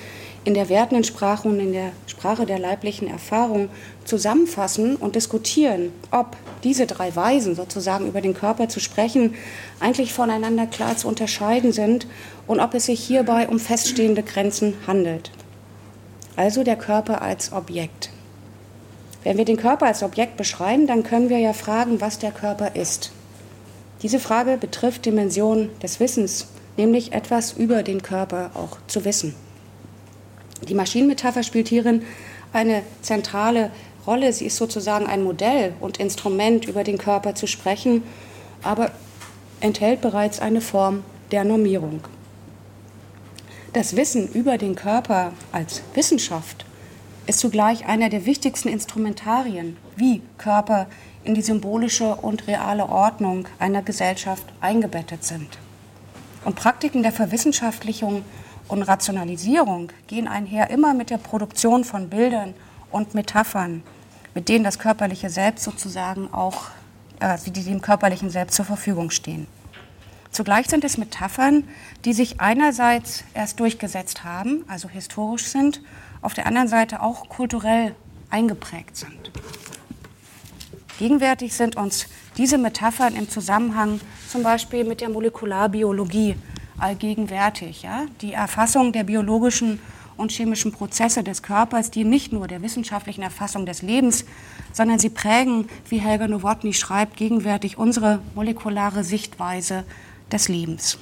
in 0.45 0.55
der 0.55 0.69
wertenden 0.69 1.03
Sprache 1.03 1.49
und 1.49 1.59
in 1.59 1.73
der 1.73 1.91
Sprache 2.07 2.47
der 2.47 2.61
leiblichen 2.61 3.09
Erfahrung 3.09 3.69
zusammenfassen 4.05 4.95
und 4.95 5.17
diskutieren, 5.17 5.93
ob 6.13 6.37
diese 6.63 6.87
drei 6.87 7.15
Weisen 7.17 7.57
sozusagen 7.57 8.07
über 8.07 8.21
den 8.21 8.33
Körper 8.33 8.69
zu 8.69 8.79
sprechen 8.79 9.35
eigentlich 9.81 10.13
voneinander 10.13 10.69
klar 10.69 10.97
zu 10.97 11.09
unterscheiden 11.09 11.73
sind 11.73 12.07
und 12.47 12.61
ob 12.61 12.75
es 12.75 12.87
sich 12.87 13.01
hierbei 13.01 13.49
um 13.49 13.59
feststehende 13.59 14.23
Grenzen 14.23 14.75
handelt. 14.87 15.33
Also 16.37 16.63
der 16.63 16.77
Körper 16.77 17.23
als 17.23 17.53
Objekt. 17.53 18.11
Wenn 19.25 19.39
wir 19.39 19.45
den 19.45 19.57
Körper 19.57 19.87
als 19.87 20.05
Objekt 20.05 20.37
beschreiben, 20.37 20.87
dann 20.87 21.03
können 21.03 21.29
wir 21.29 21.39
ja 21.39 21.55
fragen, 21.55 22.01
was 22.01 22.21
der 22.21 22.31
Körper 22.31 22.77
ist. 22.77 23.11
Diese 24.03 24.21
Frage 24.21 24.59
betrifft 24.59 25.07
Dimension 25.07 25.71
des 25.83 26.01
Wissens, 26.01 26.49
nämlich 26.77 27.13
etwas 27.13 27.53
über 27.53 27.83
den 27.83 28.03
Körper 28.03 28.51
auch 28.55 28.77
zu 28.87 29.05
wissen. 29.05 29.35
Die 30.69 30.75
Maschinenmetapher 30.75 31.43
spielt 31.43 31.69
hierin 31.69 32.03
eine 32.53 32.83
zentrale 33.03 33.71
Rolle. 34.07 34.33
Sie 34.33 34.47
ist 34.47 34.57
sozusagen 34.57 35.07
ein 35.07 35.23
Modell 35.23 35.75
und 35.81 35.99
Instrument, 35.99 36.67
über 36.67 36.85
den 36.85 36.99
Körper 36.99 37.35
zu 37.35 37.47
sprechen, 37.47 38.03
aber 38.63 38.91
enthält 39.61 40.01
bereits 40.01 40.41
eine 40.41 40.61
Form 40.61 41.03
der 41.31 41.45
Normierung. 41.45 42.01
Das 43.73 43.97
Wissen 43.97 44.29
über 44.33 44.59
den 44.59 44.75
Körper 44.75 45.33
als 45.53 45.83
Wissenschaft 45.95 46.65
ist 47.27 47.41
zugleich 47.41 47.87
einer 47.87 48.09
der 48.09 48.25
wichtigsten 48.25 48.69
Instrumentarien, 48.69 49.77
wie 49.97 50.23
Körper 50.39 50.87
in 51.27 51.35
die 51.35 51.43
symbolische 51.43 52.15
und 52.15 52.47
reale 52.47 52.89
Ordnung 52.89 53.49
einer 53.59 53.83
Gesellschaft 53.83 54.45
eingebettet 54.61 55.25
sind. 55.25 55.59
Und 56.45 56.55
Praktiken 56.55 57.03
der 57.03 57.13
Verwissenschaftlichung 57.13 58.25
und 58.69 58.83
Rationalisierung 58.83 59.91
gehen 60.07 60.29
einher 60.29 60.71
immer 60.71 60.95
mit 60.95 61.11
der 61.11 61.19
Produktion 61.19 61.85
von 61.85 62.09
Bildern 62.09 62.55
und 62.93 63.15
Metaphern, 63.15 63.83
mit 64.35 64.49
denen 64.49 64.65
das 64.65 64.79
körperliche 64.79 65.29
Selbst 65.29 65.65
sozusagen 65.65 66.33
auch, 66.33 66.69
äh, 67.21 67.37
die 67.47 67.51
dem 67.51 67.81
körperlichen 67.81 68.31
Selbst 68.31 68.55
zur 68.55 68.65
Verfügung 68.65 69.11
stehen. 69.11 69.49
Zugleich 70.31 70.69
sind 70.69 70.85
es 70.85 70.99
Metaphern, 70.99 71.65
die 72.05 72.13
sich 72.13 72.41
einerseits 72.41 73.25
erst 73.35 73.59
durchgesetzt 73.59 74.23
haben, 74.23 74.65
also 74.69 74.89
historisch 74.89 75.47
sind, 75.47 75.81
auf 76.23 76.35
der 76.35 76.47
anderen 76.47 76.69
Seite 76.69 77.03
auch 77.03 77.29
kulturell 77.29 77.95
eingeprägt 78.31 78.97
sind. 78.97 79.33
Gegenwärtig 80.99 81.53
sind 81.55 81.77
uns 81.77 82.07
diese 82.37 82.59
Metaphern 82.59 83.15
im 83.17 83.29
Zusammenhang 83.29 84.01
zum 84.31 84.43
Beispiel 84.43 84.85
mit 84.85 85.01
der 85.01 85.11
Molekularbiologie 85.11 86.37
allgegenwärtig. 86.79 87.83
Ja? 87.83 88.07
Die 88.23 88.33
Erfassung 88.33 88.93
der 88.93 89.05
biologischen 89.05 89.81
und 90.17 90.33
chemischen 90.33 90.73
Prozesse 90.73 91.23
des 91.23 91.43
Körpers, 91.43 91.91
die 91.91 92.05
nicht 92.05 92.33
nur 92.33 92.49
der 92.49 92.63
wissenschaftlichen 92.63 93.23
Erfassung 93.23 93.67
des 93.67 93.83
Lebens, 93.83 94.25
sondern 94.73 94.99
sie 94.99 95.11
prägen, 95.11 95.69
wie 95.91 95.99
Helga 95.99 96.27
Nowotny 96.27 96.73
schreibt, 96.73 97.17
gegenwärtig 97.17 97.77
unsere 97.77 98.21
molekulare 98.35 99.05
Sichtweise 99.05 99.85
des 100.33 100.49
Lebens 100.49 100.99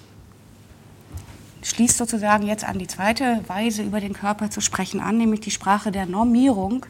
schließt 1.64 1.96
sozusagen 1.96 2.46
jetzt 2.46 2.64
an 2.64 2.78
die 2.78 2.86
zweite 2.86 3.40
Weise, 3.46 3.82
über 3.82 4.00
den 4.00 4.12
Körper 4.12 4.50
zu 4.50 4.60
sprechen 4.60 5.00
an, 5.00 5.16
nämlich 5.16 5.40
die 5.40 5.50
Sprache 5.50 5.90
der 5.90 6.06
Normierung. 6.06 6.84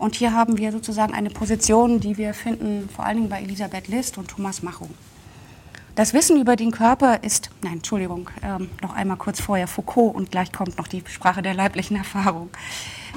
Und 0.00 0.14
hier 0.14 0.32
haben 0.32 0.56
wir 0.56 0.72
sozusagen 0.72 1.12
eine 1.12 1.28
Position, 1.28 2.00
die 2.00 2.16
wir 2.16 2.32
finden 2.32 2.88
vor 2.88 3.04
allen 3.04 3.18
Dingen 3.18 3.28
bei 3.28 3.42
Elisabeth 3.42 3.86
List 3.88 4.16
und 4.16 4.28
Thomas 4.28 4.62
Machung. 4.62 4.88
Das 5.94 6.14
Wissen 6.14 6.40
über 6.40 6.56
den 6.56 6.70
Körper 6.70 7.22
ist, 7.22 7.50
nein, 7.60 7.74
Entschuldigung, 7.74 8.30
ähm, 8.42 8.70
noch 8.80 8.94
einmal 8.94 9.18
kurz 9.18 9.42
vorher 9.42 9.68
Foucault 9.68 10.14
und 10.14 10.30
gleich 10.30 10.52
kommt 10.52 10.78
noch 10.78 10.88
die 10.88 11.02
Sprache 11.06 11.42
der 11.42 11.52
leiblichen 11.52 11.98
Erfahrung. 11.98 12.48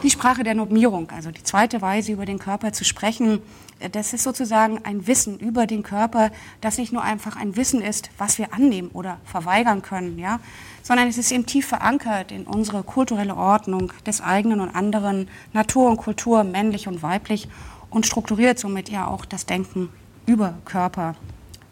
Die 0.04 0.10
Sprache 0.10 0.44
der 0.44 0.56
Normierung, 0.56 1.10
also 1.12 1.32
die 1.32 1.44
zweite 1.44 1.82
Weise 1.82 2.12
über 2.12 2.26
den 2.26 2.40
Körper 2.40 2.74
zu 2.74 2.84
sprechen, 2.84 3.42
äh, 3.80 3.90
das 3.90 4.12
ist 4.12 4.24
sozusagen 4.24 4.84
ein 4.84 5.08
Wissen 5.08 5.40
über 5.40 5.68
den 5.68 5.84
Körper, 5.84 6.32
das 6.60 6.78
nicht 6.78 6.92
nur 6.92 7.04
einfach 7.04 7.38
ein 7.38 7.56
Wissen 7.56 7.82
ist, 7.82 8.10
was 8.18 8.38
wir 8.38 8.54
annehmen 8.54 8.90
oder 8.92 9.20
verweigern 9.24 9.82
können, 9.82 10.20
ja, 10.20 10.42
sondern 10.84 11.08
es 11.08 11.18
ist 11.18 11.32
eben 11.32 11.46
tief 11.46 11.66
verankert 11.66 12.32
in 12.32 12.46
unsere 12.46 12.84
kulturelle 12.84 13.36
Ordnung 13.36 13.92
des 14.06 14.22
eigenen 14.22 14.60
und 14.60 14.76
anderen, 14.76 15.30
Natur 15.54 15.90
und 15.90 15.98
Kultur, 15.98 16.44
männlich 16.44 16.88
und 16.88 17.02
weiblich 17.02 17.48
und 17.90 18.06
strukturiert 18.06 18.60
somit 18.60 18.90
ja 18.90 19.08
auch 19.08 19.26
das 19.26 19.46
Denken 19.46 19.90
über 20.26 20.56
Körper, 20.66 21.16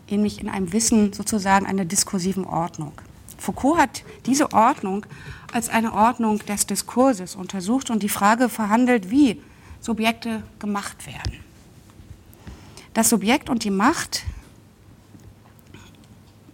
nämlich 0.09 0.41
in 0.41 0.49
einem 0.49 0.73
Wissen 0.73 1.13
sozusagen 1.13 1.65
einer 1.65 1.85
diskursiven 1.85 2.45
Ordnung. 2.45 2.93
Foucault 3.37 3.79
hat 3.79 4.03
diese 4.25 4.53
Ordnung 4.53 5.05
als 5.51 5.67
eine 5.69 5.93
Ordnung 5.93 6.39
des 6.45 6.65
Diskurses 6.65 7.35
untersucht 7.35 7.89
und 7.89 8.03
die 8.03 8.09
Frage 8.09 8.49
verhandelt, 8.49 9.09
wie 9.09 9.41
Subjekte 9.81 10.43
gemacht 10.59 11.05
werden. 11.05 11.39
Das 12.93 13.09
Subjekt 13.09 13.49
und 13.49 13.63
die 13.63 13.71
Macht 13.71 14.23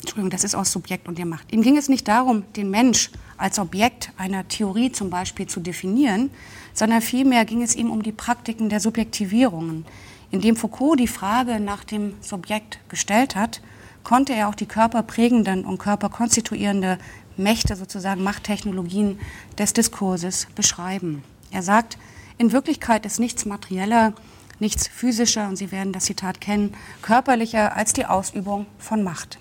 Entschuldigung, 0.07 0.29
das 0.29 0.45
ist 0.45 0.55
aus 0.55 0.71
Subjekt 0.71 1.07
und 1.07 1.17
der 1.17 1.25
Macht. 1.25 1.51
Ihm 1.51 1.61
ging 1.61 1.75
es 1.77 1.89
nicht 1.89 2.07
darum, 2.07 2.43
den 2.55 2.71
Mensch 2.71 3.11
als 3.35 3.59
Objekt 3.59 4.11
einer 4.17 4.47
Theorie 4.47 4.91
zum 4.91 5.09
Beispiel 5.09 5.47
zu 5.47 5.59
definieren, 5.59 6.31
sondern 6.73 7.01
vielmehr 7.01 7.43
ging 7.43 7.61
es 7.61 7.75
ihm 7.75 7.91
um 7.91 8.01
die 8.01 8.13
Praktiken 8.13 8.69
der 8.69 8.79
Subjektivierungen, 8.79 9.85
Indem 10.29 10.55
Foucault 10.55 10.99
die 10.99 11.07
Frage 11.07 11.59
nach 11.59 11.83
dem 11.83 12.13
Subjekt 12.21 12.79
gestellt 12.89 13.35
hat, 13.35 13.61
konnte 14.03 14.33
er 14.33 14.49
auch 14.49 14.55
die 14.55 14.65
körperprägenden 14.65 15.65
und 15.65 15.77
körperkonstituierende 15.77 16.97
Mächte, 17.37 17.75
sozusagen 17.75 18.23
Machttechnologien 18.23 19.19
des 19.57 19.73
Diskurses 19.73 20.47
beschreiben. 20.55 21.23
Er 21.51 21.61
sagt, 21.61 21.97
in 22.37 22.51
Wirklichkeit 22.51 23.05
ist 23.05 23.19
nichts 23.19 23.45
materieller, 23.45 24.13
nichts 24.59 24.87
physischer, 24.87 25.47
und 25.47 25.55
Sie 25.55 25.71
werden 25.71 25.93
das 25.93 26.05
Zitat 26.05 26.41
kennen, 26.41 26.73
körperlicher 27.01 27.75
als 27.75 27.93
die 27.93 28.05
Ausübung 28.05 28.65
von 28.79 29.03
Macht. 29.03 29.39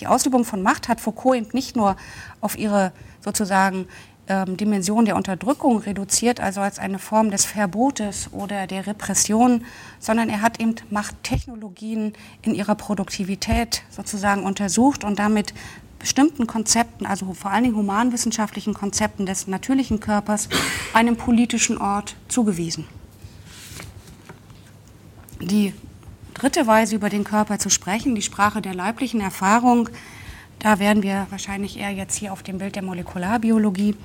Die 0.00 0.06
Ausübung 0.06 0.44
von 0.44 0.62
Macht 0.62 0.88
hat 0.88 1.00
Foucault 1.00 1.36
eben 1.36 1.48
nicht 1.52 1.76
nur 1.76 1.96
auf 2.40 2.58
ihre 2.58 2.92
sozusagen 3.20 3.86
ähm, 4.28 4.56
Dimension 4.56 5.04
der 5.04 5.16
Unterdrückung 5.16 5.78
reduziert, 5.78 6.40
also 6.40 6.60
als 6.60 6.78
eine 6.78 6.98
Form 6.98 7.30
des 7.30 7.44
Verbotes 7.44 8.28
oder 8.32 8.66
der 8.66 8.86
Repression, 8.86 9.64
sondern 9.98 10.28
er 10.28 10.42
hat 10.42 10.60
eben 10.60 10.74
Machttechnologien 10.90 12.12
in 12.42 12.54
ihrer 12.54 12.74
Produktivität 12.74 13.82
sozusagen 13.90 14.44
untersucht 14.44 15.02
und 15.02 15.18
damit 15.18 15.54
bestimmten 15.98 16.46
Konzepten, 16.46 17.06
also 17.06 17.32
vor 17.34 17.50
allen 17.50 17.64
Dingen 17.64 17.76
humanwissenschaftlichen 17.76 18.74
Konzepten 18.74 19.26
des 19.26 19.48
natürlichen 19.48 19.98
Körpers, 19.98 20.48
einem 20.92 21.16
politischen 21.16 21.78
Ort 21.78 22.14
zugewiesen. 22.28 22.86
Die 25.40 25.72
dritte 26.38 26.66
Weise, 26.66 26.94
über 26.94 27.10
den 27.10 27.24
Körper 27.24 27.58
zu 27.58 27.68
sprechen, 27.68 28.14
die 28.14 28.22
Sprache 28.22 28.62
der 28.62 28.74
leiblichen 28.74 29.20
Erfahrung, 29.20 29.88
da 30.60 30.78
werden 30.78 31.02
wir 31.02 31.26
wahrscheinlich 31.30 31.78
eher 31.78 31.90
jetzt 31.90 32.14
hier 32.16 32.32
auf 32.32 32.42
dem 32.42 32.58
Bild 32.58 32.76
der 32.76 32.82
Molekularbiologie. 32.82 33.96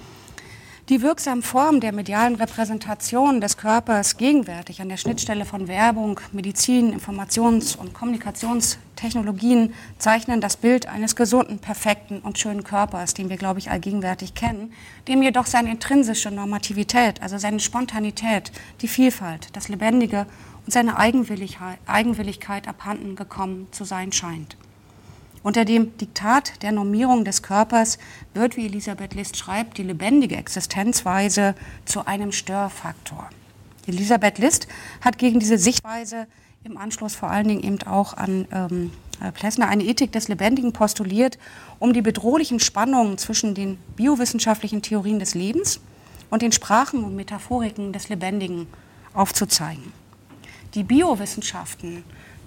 Die 0.90 1.02
wirksamen 1.02 1.44
Formen 1.44 1.80
der 1.80 1.94
medialen 1.94 2.36
Repräsentation 2.36 3.40
des 3.40 3.56
Körpers 3.56 4.18
gegenwärtig 4.18 4.82
an 4.82 4.90
der 4.90 4.98
Schnittstelle 4.98 5.46
von 5.46 5.70
Werbung, 5.70 6.20
Medizin, 6.34 6.94
Informations- 6.94 7.78
und 7.78 7.94
Kommunikationstechnologien 7.94 9.74
zeichnen 9.98 10.42
das 10.42 10.58
Bild 10.58 10.88
eines 10.88 11.16
gesunden, 11.16 11.60
perfekten 11.60 12.20
und 12.20 12.38
schönen 12.38 12.66
Körpers, 12.66 13.14
den 13.14 13.30
wir, 13.30 13.38
glaube 13.38 13.60
ich, 13.60 13.72
allgegenwärtig 13.72 14.34
kennen, 14.34 14.74
dem 15.08 15.24
jedoch 15.24 15.46
seine 15.46 15.72
intrinsische 15.72 16.32
Normativität, 16.32 17.22
also 17.22 17.38
seine 17.38 17.62
Spontanität, 17.62 18.52
die 18.82 18.90
Vielfalt, 18.90 19.48
das 19.54 19.70
Lebendige 19.70 20.26
und 20.66 20.72
seine 20.72 20.98
Eigenwilligkeit, 20.98 21.80
Eigenwilligkeit 21.86 22.68
abhanden 22.68 23.16
gekommen 23.16 23.68
zu 23.72 23.84
sein 23.84 24.12
scheint. 24.12 24.58
Unter 25.44 25.66
dem 25.66 25.98
Diktat 25.98 26.64
der 26.64 26.72
Normierung 26.72 27.26
des 27.26 27.44
Körpers 27.44 27.98
wird, 28.34 28.56
wie 28.56 28.66
Elisabeth 28.66 29.14
List 29.14 29.36
schreibt, 29.36 29.78
die 29.78 29.84
lebendige 29.84 30.38
Existenzweise 30.38 31.54
zu 31.84 32.06
einem 32.06 32.32
Störfaktor. 32.32 33.30
Elisabeth 33.86 34.38
List 34.38 34.68
hat 35.02 35.18
gegen 35.18 35.40
diese 35.40 35.58
Sichtweise 35.58 36.28
im 36.64 36.78
Anschluss 36.78 37.14
vor 37.14 37.30
allen 37.30 37.50
Dingen 37.50 37.64
eben 37.64 37.84
auch 37.84 38.14
an 38.14 38.48
ähm, 38.54 38.92
Plessner 39.34 39.68
eine 39.68 39.84
Ethik 39.84 40.14
des 40.14 40.30
Lebendigen 40.30 40.72
postuliert, 40.72 41.38
um 41.80 41.92
die 41.92 42.02
bedrohlichen 42.02 42.62
Spannungen 42.62 43.18
zwischen 43.18 43.54
den 43.54 43.78
biowissenschaftlichen 43.98 44.82
Theorien 44.82 45.20
des 45.20 45.34
Lebens 45.34 45.82
und 46.30 46.42
den 46.42 46.54
Sprachen 46.54 47.04
und 47.04 47.16
Metaphoriken 47.16 47.92
des 47.92 48.08
Lebendigen 48.08 48.68
aufzuzeigen. 49.14 49.92
Die 50.76 50.84
Biowissenschaften 50.84 52.04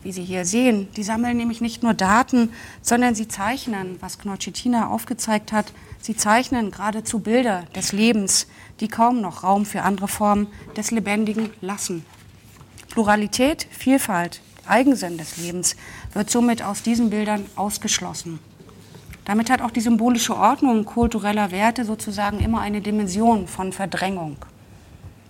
wie 0.06 0.12
Sie 0.12 0.24
hier 0.24 0.44
sehen. 0.44 0.88
Die 0.96 1.02
sammeln 1.02 1.36
nämlich 1.36 1.60
nicht 1.60 1.82
nur 1.82 1.92
Daten, 1.92 2.52
sondern 2.80 3.16
sie 3.16 3.26
zeichnen, 3.26 3.96
was 4.00 4.20
Knorchitina 4.20 4.88
aufgezeigt 4.88 5.52
hat, 5.52 5.72
sie 6.00 6.16
zeichnen 6.16 6.70
geradezu 6.70 7.18
Bilder 7.18 7.64
des 7.74 7.90
Lebens, 7.90 8.46
die 8.78 8.86
kaum 8.86 9.20
noch 9.20 9.42
Raum 9.42 9.66
für 9.66 9.82
andere 9.82 10.06
Formen 10.06 10.46
des 10.76 10.92
Lebendigen 10.92 11.50
lassen. 11.60 12.06
Pluralität, 12.88 13.66
Vielfalt, 13.70 14.40
Eigensinn 14.64 15.18
des 15.18 15.38
Lebens 15.38 15.74
wird 16.12 16.30
somit 16.30 16.62
aus 16.62 16.82
diesen 16.82 17.10
Bildern 17.10 17.44
ausgeschlossen. 17.56 18.38
Damit 19.24 19.50
hat 19.50 19.60
auch 19.60 19.72
die 19.72 19.80
symbolische 19.80 20.36
Ordnung 20.36 20.84
kultureller 20.84 21.50
Werte 21.50 21.84
sozusagen 21.84 22.38
immer 22.38 22.60
eine 22.60 22.80
Dimension 22.80 23.48
von 23.48 23.72
Verdrängung. 23.72 24.36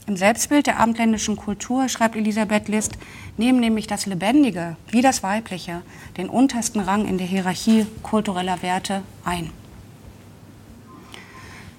Im 0.08 0.16
Selbstbild 0.16 0.68
der 0.68 0.78
abendländischen 0.78 1.34
Kultur, 1.34 1.88
schreibt 1.88 2.14
Elisabeth 2.14 2.68
List, 2.68 2.96
nehmen 3.36 3.58
nämlich 3.58 3.88
das 3.88 4.06
Lebendige 4.06 4.76
wie 4.90 5.02
das 5.02 5.24
Weibliche 5.24 5.82
den 6.16 6.28
untersten 6.28 6.80
Rang 6.80 7.08
in 7.08 7.18
der 7.18 7.26
Hierarchie 7.26 7.86
kultureller 8.04 8.62
Werte 8.62 9.02
ein. 9.24 9.50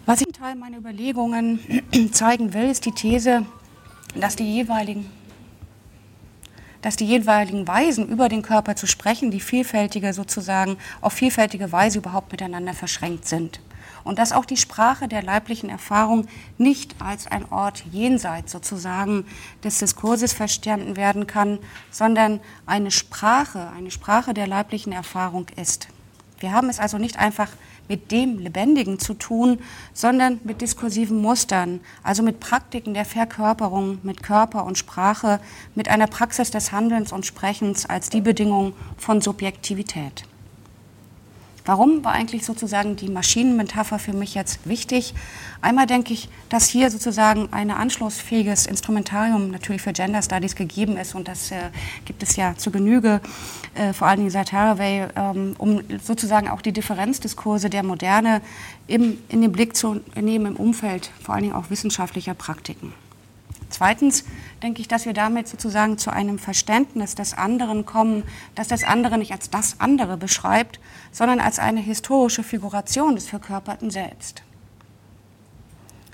Was 0.05 0.19
ich 0.19 0.27
im 0.27 0.33
Teil 0.33 0.55
meiner 0.55 0.77
Überlegungen 0.77 1.59
zeigen 2.11 2.53
will, 2.53 2.69
ist 2.69 2.85
die 2.85 2.91
These, 2.91 3.45
dass 4.15 4.35
die 4.35 4.43
jeweiligen 4.43 5.09
dass 6.83 6.95
die 6.95 7.05
jeweiligen 7.05 7.67
Weisen, 7.67 8.07
über 8.07 8.29
den 8.29 8.43
Körper 8.43 8.75
zu 8.75 8.85
sprechen, 8.85 9.31
die 9.31 9.39
vielfältige 9.39 10.13
sozusagen 10.13 10.77
auf 11.01 11.11
vielfältige 11.11 11.71
Weise 11.71 11.97
überhaupt 11.97 12.31
miteinander 12.31 12.73
verschränkt 12.73 13.27
sind 13.27 13.59
und 14.03 14.19
dass 14.19 14.31
auch 14.31 14.45
die 14.45 14.57
Sprache 14.57 15.07
der 15.07 15.23
leiblichen 15.23 15.69
Erfahrung 15.69 16.27
nicht 16.57 16.95
als 16.99 17.27
ein 17.27 17.49
Ort 17.51 17.83
jenseits 17.91 18.51
sozusagen 18.51 19.25
des 19.63 19.79
Diskurses 19.79 20.33
verstanden 20.33 20.95
werden 20.95 21.27
kann, 21.27 21.59
sondern 21.91 22.39
eine 22.65 22.91
Sprache, 22.91 23.71
eine 23.75 23.91
Sprache 23.91 24.33
der 24.33 24.47
leiblichen 24.47 24.93
Erfahrung 24.93 25.47
ist. 25.55 25.87
Wir 26.39 26.51
haben 26.51 26.69
es 26.69 26.79
also 26.79 26.97
nicht 26.97 27.17
einfach 27.17 27.49
mit 27.87 28.11
dem 28.11 28.37
Lebendigen 28.37 28.99
zu 28.99 29.13
tun, 29.13 29.59
sondern 29.93 30.39
mit 30.43 30.61
diskursiven 30.61 31.21
Mustern, 31.21 31.79
also 32.03 32.21
mit 32.21 32.39
Praktiken 32.39 32.93
der 32.93 33.05
Verkörperung, 33.05 33.99
mit 34.03 34.23
Körper 34.23 34.65
und 34.65 34.77
Sprache, 34.77 35.39
mit 35.73 35.87
einer 35.87 36.07
Praxis 36.07 36.51
des 36.51 36.71
Handelns 36.71 37.11
und 37.11 37.25
Sprechens 37.25 37.85
als 37.85 38.09
die 38.09 38.21
Bedingung 38.21 38.73
von 38.97 39.21
Subjektivität. 39.21 40.26
Warum 41.67 42.05
war 42.05 42.13
eigentlich 42.13 42.45
sozusagen 42.45 42.95
die 42.95 43.09
Maschinenmetapher 43.09 43.99
für 43.99 44.13
mich 44.13 44.35
jetzt 44.35 44.65
wichtig? 44.65 45.13
Einmal 45.61 45.85
denke 45.85 46.13
ich, 46.13 46.29
dass 46.47 46.69
hier 46.69 46.89
sozusagen 46.89 47.49
ein 47.51 47.71
anschlussfähiges 47.71 48.67
Instrumentarium 48.67 49.51
natürlich 49.51 49.81
für 49.81 49.91
Gender 49.91 50.21
Studies 50.21 50.55
gegeben 50.55 50.95
ist 50.95 51.13
und 51.13 51.27
das 51.27 51.51
äh, 51.51 51.57
gibt 52.05 52.23
es 52.23 52.37
ja 52.37 52.55
zu 52.55 52.71
Genüge, 52.71 53.19
äh, 53.75 53.91
vor 53.91 54.07
allen 54.07 54.19
Dingen 54.19 54.29
seit 54.29 54.53
Haraway, 54.53 55.07
ähm, 55.17 55.55
um 55.57 55.81
sozusagen 56.01 56.47
auch 56.47 56.61
die 56.61 56.71
Differenzdiskurse 56.71 57.69
der 57.69 57.83
Moderne 57.83 58.41
im, 58.87 59.17
in 59.27 59.41
den 59.41 59.51
Blick 59.51 59.75
zu 59.75 59.99
nehmen 60.15 60.45
im 60.45 60.55
Umfeld 60.55 61.11
vor 61.21 61.35
allen 61.35 61.43
Dingen 61.43 61.55
auch 61.55 61.69
wissenschaftlicher 61.69 62.33
Praktiken. 62.33 62.93
Zweitens 63.69 64.23
denke 64.63 64.81
ich, 64.81 64.87
dass 64.87 65.05
wir 65.05 65.13
damit 65.13 65.47
sozusagen 65.47 65.97
zu 65.97 66.11
einem 66.11 66.39
Verständnis 66.39 67.15
des 67.15 67.33
anderen 67.33 67.85
kommen, 67.85 68.23
dass 68.55 68.67
das 68.67 68.83
andere 68.83 69.17
nicht 69.17 69.31
als 69.31 69.49
das 69.49 69.79
andere 69.79 70.17
beschreibt, 70.17 70.79
sondern 71.11 71.39
als 71.39 71.59
eine 71.59 71.81
historische 71.81 72.43
Figuration 72.43 73.15
des 73.15 73.27
Verkörperten 73.27 73.91
selbst. 73.91 74.43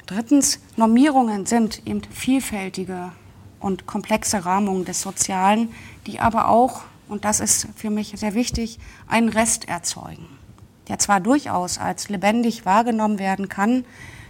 Drittens, 0.06 0.60
Normierungen 0.76 1.46
sind 1.46 1.86
eben 1.88 2.02
vielfältige 2.04 3.12
und 3.60 3.86
komplexe 3.88 4.46
Rahmungen 4.46 4.86
des 4.86 5.02
Sozialen, 5.02 5.74
die 6.06 6.20
aber 6.20 6.50
auch, 6.50 6.82
und 7.08 7.24
das 7.24 7.40
ist 7.40 7.68
für 7.76 7.90
mich 7.90 8.14
sehr 8.16 8.34
wichtig, 8.34 8.80
einen 9.08 9.30
Rest 9.30 9.70
erzeugen, 9.70 10.28
der 10.90 11.00
zwar 11.00 11.22
durchaus 11.22 11.78
als 11.78 12.10
lebendig 12.10 12.66
wahrgenommen 12.66 13.20
werden 13.20 13.48
kann, 13.48 13.86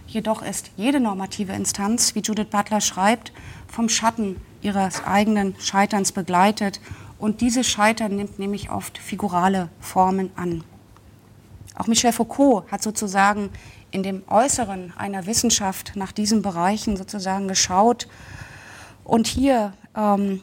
Jedoch 0.06 0.42
ist 0.42 0.70
jede 0.76 1.00
normative 1.00 1.52
Instanz, 1.52 2.14
wie 2.14 2.20
Judith 2.20 2.48
Butler 2.50 2.80
schreibt, 2.80 3.32
vom 3.66 3.88
Schatten 3.88 4.40
ihres 4.62 5.04
eigenen 5.04 5.54
Scheiterns 5.58 6.12
begleitet. 6.12 6.80
Und 7.18 7.40
dieses 7.40 7.66
Scheitern 7.66 8.16
nimmt 8.16 8.38
nämlich 8.38 8.70
oft 8.70 8.98
figurale 8.98 9.68
Formen 9.80 10.30
an. 10.36 10.64
Auch 11.76 11.86
Michel 11.86 12.12
Foucault 12.12 12.70
hat 12.70 12.82
sozusagen 12.82 13.50
in 13.90 14.02
dem 14.02 14.22
Äußeren 14.28 14.92
einer 14.96 15.26
Wissenschaft 15.26 15.92
nach 15.94 16.12
diesen 16.12 16.42
Bereichen 16.42 16.96
sozusagen 16.96 17.48
geschaut 17.48 18.08
und 19.04 19.26
hier 19.26 19.72
ähm, 19.96 20.40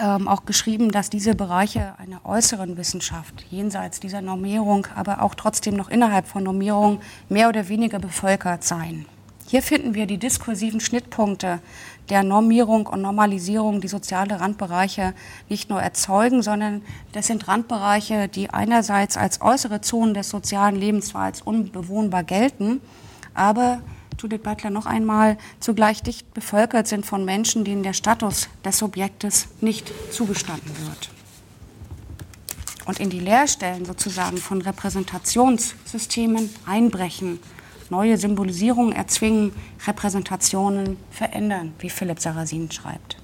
ähm, 0.00 0.28
auch 0.28 0.44
geschrieben, 0.44 0.90
dass 0.90 1.10
diese 1.10 1.34
Bereiche 1.34 1.94
einer 1.98 2.24
äußeren 2.24 2.76
Wissenschaft 2.76 3.44
jenseits 3.50 4.00
dieser 4.00 4.22
Normierung, 4.22 4.86
aber 4.94 5.22
auch 5.22 5.34
trotzdem 5.34 5.74
noch 5.74 5.88
innerhalb 5.88 6.26
von 6.26 6.42
Normierung 6.42 7.00
mehr 7.28 7.48
oder 7.48 7.68
weniger 7.68 7.98
bevölkert 7.98 8.64
seien. 8.64 9.06
Hier 9.46 9.62
finden 9.62 9.94
wir 9.94 10.06
die 10.06 10.16
diskursiven 10.16 10.80
Schnittpunkte 10.80 11.60
der 12.08 12.22
Normierung 12.22 12.86
und 12.86 13.02
Normalisierung, 13.02 13.80
die 13.80 13.88
soziale 13.88 14.40
Randbereiche 14.40 15.14
nicht 15.48 15.68
nur 15.68 15.80
erzeugen, 15.80 16.42
sondern 16.42 16.82
das 17.12 17.26
sind 17.26 17.48
Randbereiche, 17.48 18.28
die 18.28 18.50
einerseits 18.50 19.16
als 19.16 19.40
äußere 19.42 19.82
Zonen 19.82 20.14
des 20.14 20.30
sozialen 20.30 20.76
Lebens 20.76 21.08
zwar 21.08 21.24
als 21.24 21.42
unbewohnbar 21.42 22.24
gelten, 22.24 22.80
aber 23.34 23.82
Judith 24.22 24.42
Butler 24.42 24.70
noch 24.70 24.86
einmal, 24.86 25.36
zugleich 25.58 26.00
dicht 26.00 26.32
bevölkert 26.32 26.86
sind 26.86 27.04
von 27.04 27.24
Menschen, 27.24 27.64
denen 27.64 27.82
der 27.82 27.92
Status 27.92 28.48
des 28.64 28.78
Subjektes 28.78 29.48
nicht 29.60 29.92
zugestanden 30.12 30.70
wird. 30.86 31.10
Und 32.84 33.00
in 33.00 33.10
die 33.10 33.18
Leerstellen 33.18 33.84
sozusagen 33.84 34.36
von 34.36 34.62
Repräsentationssystemen 34.62 36.50
einbrechen, 36.66 37.40
neue 37.90 38.16
Symbolisierungen 38.16 38.92
erzwingen, 38.92 39.52
Repräsentationen 39.88 40.98
verändern, 41.10 41.72
wie 41.80 41.90
Philipp 41.90 42.20
Sarrazin 42.20 42.70
schreibt. 42.70 43.16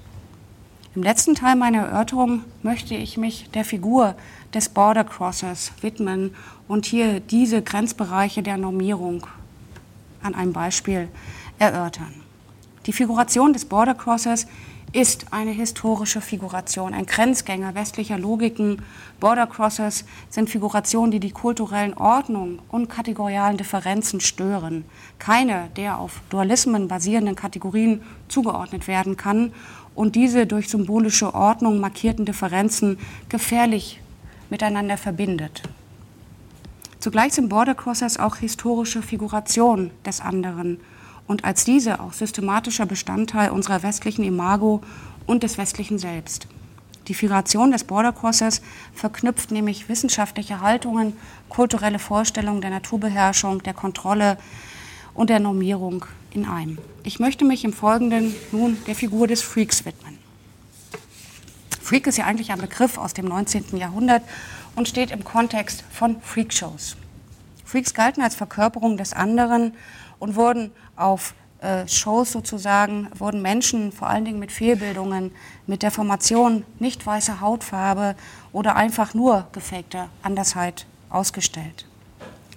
Im 0.95 1.03
letzten 1.03 1.33
Teil 1.33 1.55
meiner 1.55 1.83
Erörterung 1.83 2.43
möchte 2.61 2.93
ich 2.93 3.15
mich 3.15 3.49
der 3.51 3.63
Figur 3.63 4.15
des 4.53 4.67
Border 4.67 5.05
Crossers 5.05 5.71
widmen 5.79 6.35
und 6.67 6.85
hier 6.85 7.21
diese 7.21 7.61
Grenzbereiche 7.61 8.43
der 8.43 8.57
Normierung 8.57 9.25
an 10.21 10.35
einem 10.35 10.53
Beispiel 10.53 11.09
erörtern. 11.57 12.13
Die 12.85 12.93
Figuration 12.93 13.53
des 13.53 13.65
Border 13.65 13.93
Crossers 13.93 14.47
ist 14.91 15.31
eine 15.31 15.51
historische 15.51 16.21
Figuration, 16.21 16.93
ein 16.93 17.05
Grenzgänger 17.05 17.75
westlicher 17.75 18.17
Logiken. 18.17 18.81
Border 19.19 19.45
Crossers 19.45 20.05
sind 20.29 20.49
Figurationen, 20.49 21.11
die 21.11 21.19
die 21.19 21.31
kulturellen 21.31 21.93
Ordnung 21.93 22.59
und 22.69 22.89
kategorialen 22.89 23.57
Differenzen 23.57 24.19
stören. 24.19 24.85
Keine 25.19 25.69
der 25.75 25.99
auf 25.99 26.21
Dualismen 26.29 26.87
basierenden 26.87 27.35
Kategorien 27.35 28.01
zugeordnet 28.29 28.87
werden 28.87 29.15
kann 29.15 29.53
und 29.93 30.15
diese 30.15 30.47
durch 30.47 30.69
symbolische 30.69 31.35
Ordnung 31.35 31.79
markierten 31.79 32.25
Differenzen 32.25 32.97
gefährlich 33.27 34.01
miteinander 34.49 34.97
verbindet. 34.97 35.61
Zugleich 36.99 37.33
sind 37.33 37.47
Border 37.47 37.75
Crossers 37.75 38.19
auch 38.19 38.35
historische 38.35 39.01
Figurationen 39.01 39.91
des 40.05 40.19
anderen 40.19 40.81
und 41.27 41.45
als 41.45 41.63
diese 41.63 42.01
auch 42.01 42.11
systematischer 42.11 42.85
Bestandteil 42.85 43.51
unserer 43.51 43.83
westlichen 43.83 44.25
Imago 44.25 44.81
und 45.25 45.43
des 45.43 45.57
westlichen 45.57 45.97
Selbst. 45.97 46.47
Die 47.07 47.13
Figuration 47.13 47.71
des 47.71 47.85
Border 47.85 48.11
Crossers 48.11 48.61
verknüpft 48.93 49.49
nämlich 49.51 49.87
wissenschaftliche 49.87 50.59
Haltungen, 50.59 51.13
kulturelle 51.47 51.99
Vorstellungen 51.99 52.61
der 52.61 52.69
Naturbeherrschung, 52.69 53.63
der 53.63 53.73
Kontrolle 53.73 54.37
und 55.13 55.29
der 55.29 55.39
Normierung 55.39 56.05
in 56.31 56.45
einem. 56.45 56.79
Ich 57.03 57.19
möchte 57.19 57.45
mich 57.45 57.63
im 57.63 57.73
Folgenden 57.73 58.35
nun 58.51 58.77
der 58.87 58.95
Figur 58.95 59.25
des 59.25 59.41
Freaks 59.41 59.85
widmen. 59.85 60.17
Freak 61.81 62.05
ist 62.05 62.19
ja 62.19 62.25
eigentlich 62.25 62.51
ein 62.51 62.59
Begriff 62.59 62.99
aus 62.99 63.15
dem 63.15 63.25
19. 63.25 63.75
Jahrhundert 63.77 64.21
und 64.75 64.87
steht 64.87 65.11
im 65.11 65.23
Kontext 65.23 65.83
von 65.91 66.21
Freakshows. 66.21 66.95
Freaks 67.65 67.93
galten 67.93 68.21
als 68.21 68.35
Verkörperung 68.35 68.97
des 68.97 69.13
anderen 69.13 69.73
und 70.17 70.35
wurden 70.35 70.71
auf 70.95 71.33
äh, 71.61 71.87
Shows 71.87 72.31
sozusagen, 72.31 73.09
wurden 73.13 73.41
Menschen 73.41 73.91
vor 73.91 74.09
allen 74.09 74.25
Dingen 74.25 74.39
mit 74.39 74.51
Fehlbildungen, 74.51 75.31
mit 75.67 75.83
der 75.83 75.91
Formation 75.91 76.65
nicht 76.79 77.05
weißer 77.05 77.41
Hautfarbe 77.41 78.15
oder 78.53 78.75
einfach 78.75 79.13
nur 79.13 79.47
gefakter 79.51 80.09
Andersheit 80.23 80.85
ausgestellt. 81.09 81.85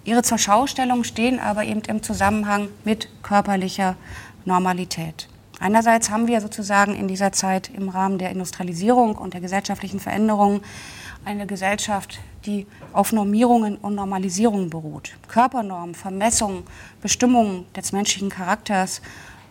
Ihre 0.04 0.22
Zurschaustellung 0.22 1.04
stehen 1.04 1.38
aber 1.38 1.64
eben 1.64 1.82
im 1.82 2.02
Zusammenhang 2.02 2.68
mit 2.84 3.08
körperlicher 3.22 3.96
Normalität. 4.44 5.28
Einerseits 5.62 6.10
haben 6.10 6.26
wir 6.26 6.40
sozusagen 6.40 6.96
in 6.96 7.06
dieser 7.06 7.30
Zeit 7.30 7.70
im 7.72 7.88
Rahmen 7.88 8.18
der 8.18 8.30
Industrialisierung 8.30 9.14
und 9.14 9.32
der 9.32 9.40
gesellschaftlichen 9.40 10.00
Veränderung 10.00 10.60
eine 11.24 11.46
Gesellschaft, 11.46 12.18
die 12.44 12.66
auf 12.92 13.12
Normierungen 13.12 13.76
und 13.76 13.94
Normalisierungen 13.94 14.70
beruht. 14.70 15.12
Körpernormen, 15.28 15.94
Vermessungen, 15.94 16.64
Bestimmungen 17.00 17.64
des 17.76 17.92
menschlichen 17.92 18.28
Charakters, 18.28 19.02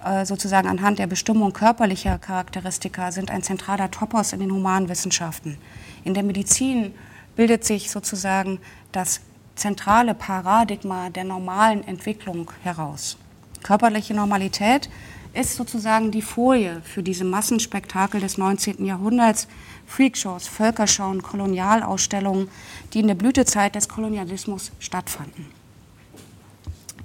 äh, 0.03 0.25
sozusagen 0.25 0.67
anhand 0.67 0.99
der 0.99 1.07
Bestimmung 1.07 1.53
körperlicher 1.53 2.17
Charakteristika, 2.17 3.13
sind 3.13 3.31
ein 3.31 3.41
zentraler 3.41 3.89
Topos 3.89 4.33
in 4.33 4.41
den 4.41 4.51
Humanwissenschaften. 4.51 5.57
In 6.03 6.13
der 6.13 6.23
Medizin 6.23 6.93
bildet 7.37 7.63
sich 7.63 7.89
sozusagen 7.89 8.59
das 8.91 9.21
zentrale 9.55 10.13
Paradigma 10.13 11.09
der 11.09 11.23
normalen 11.23 11.87
Entwicklung 11.87 12.51
heraus. 12.63 13.15
Körperliche 13.63 14.13
Normalität 14.13 14.89
ist 15.33 15.55
sozusagen 15.55 16.11
die 16.11 16.21
Folie 16.21 16.81
für 16.83 17.03
diese 17.03 17.23
Massenspektakel 17.23 18.19
des 18.19 18.37
19. 18.37 18.83
Jahrhunderts, 18.85 19.47
Freakshows, 19.87 20.47
Völkerschauen, 20.47 21.21
Kolonialausstellungen, 21.21 22.49
die 22.93 22.99
in 22.99 23.07
der 23.07 23.15
Blütezeit 23.15 23.75
des 23.75 23.87
Kolonialismus 23.87 24.71
stattfanden. 24.79 25.45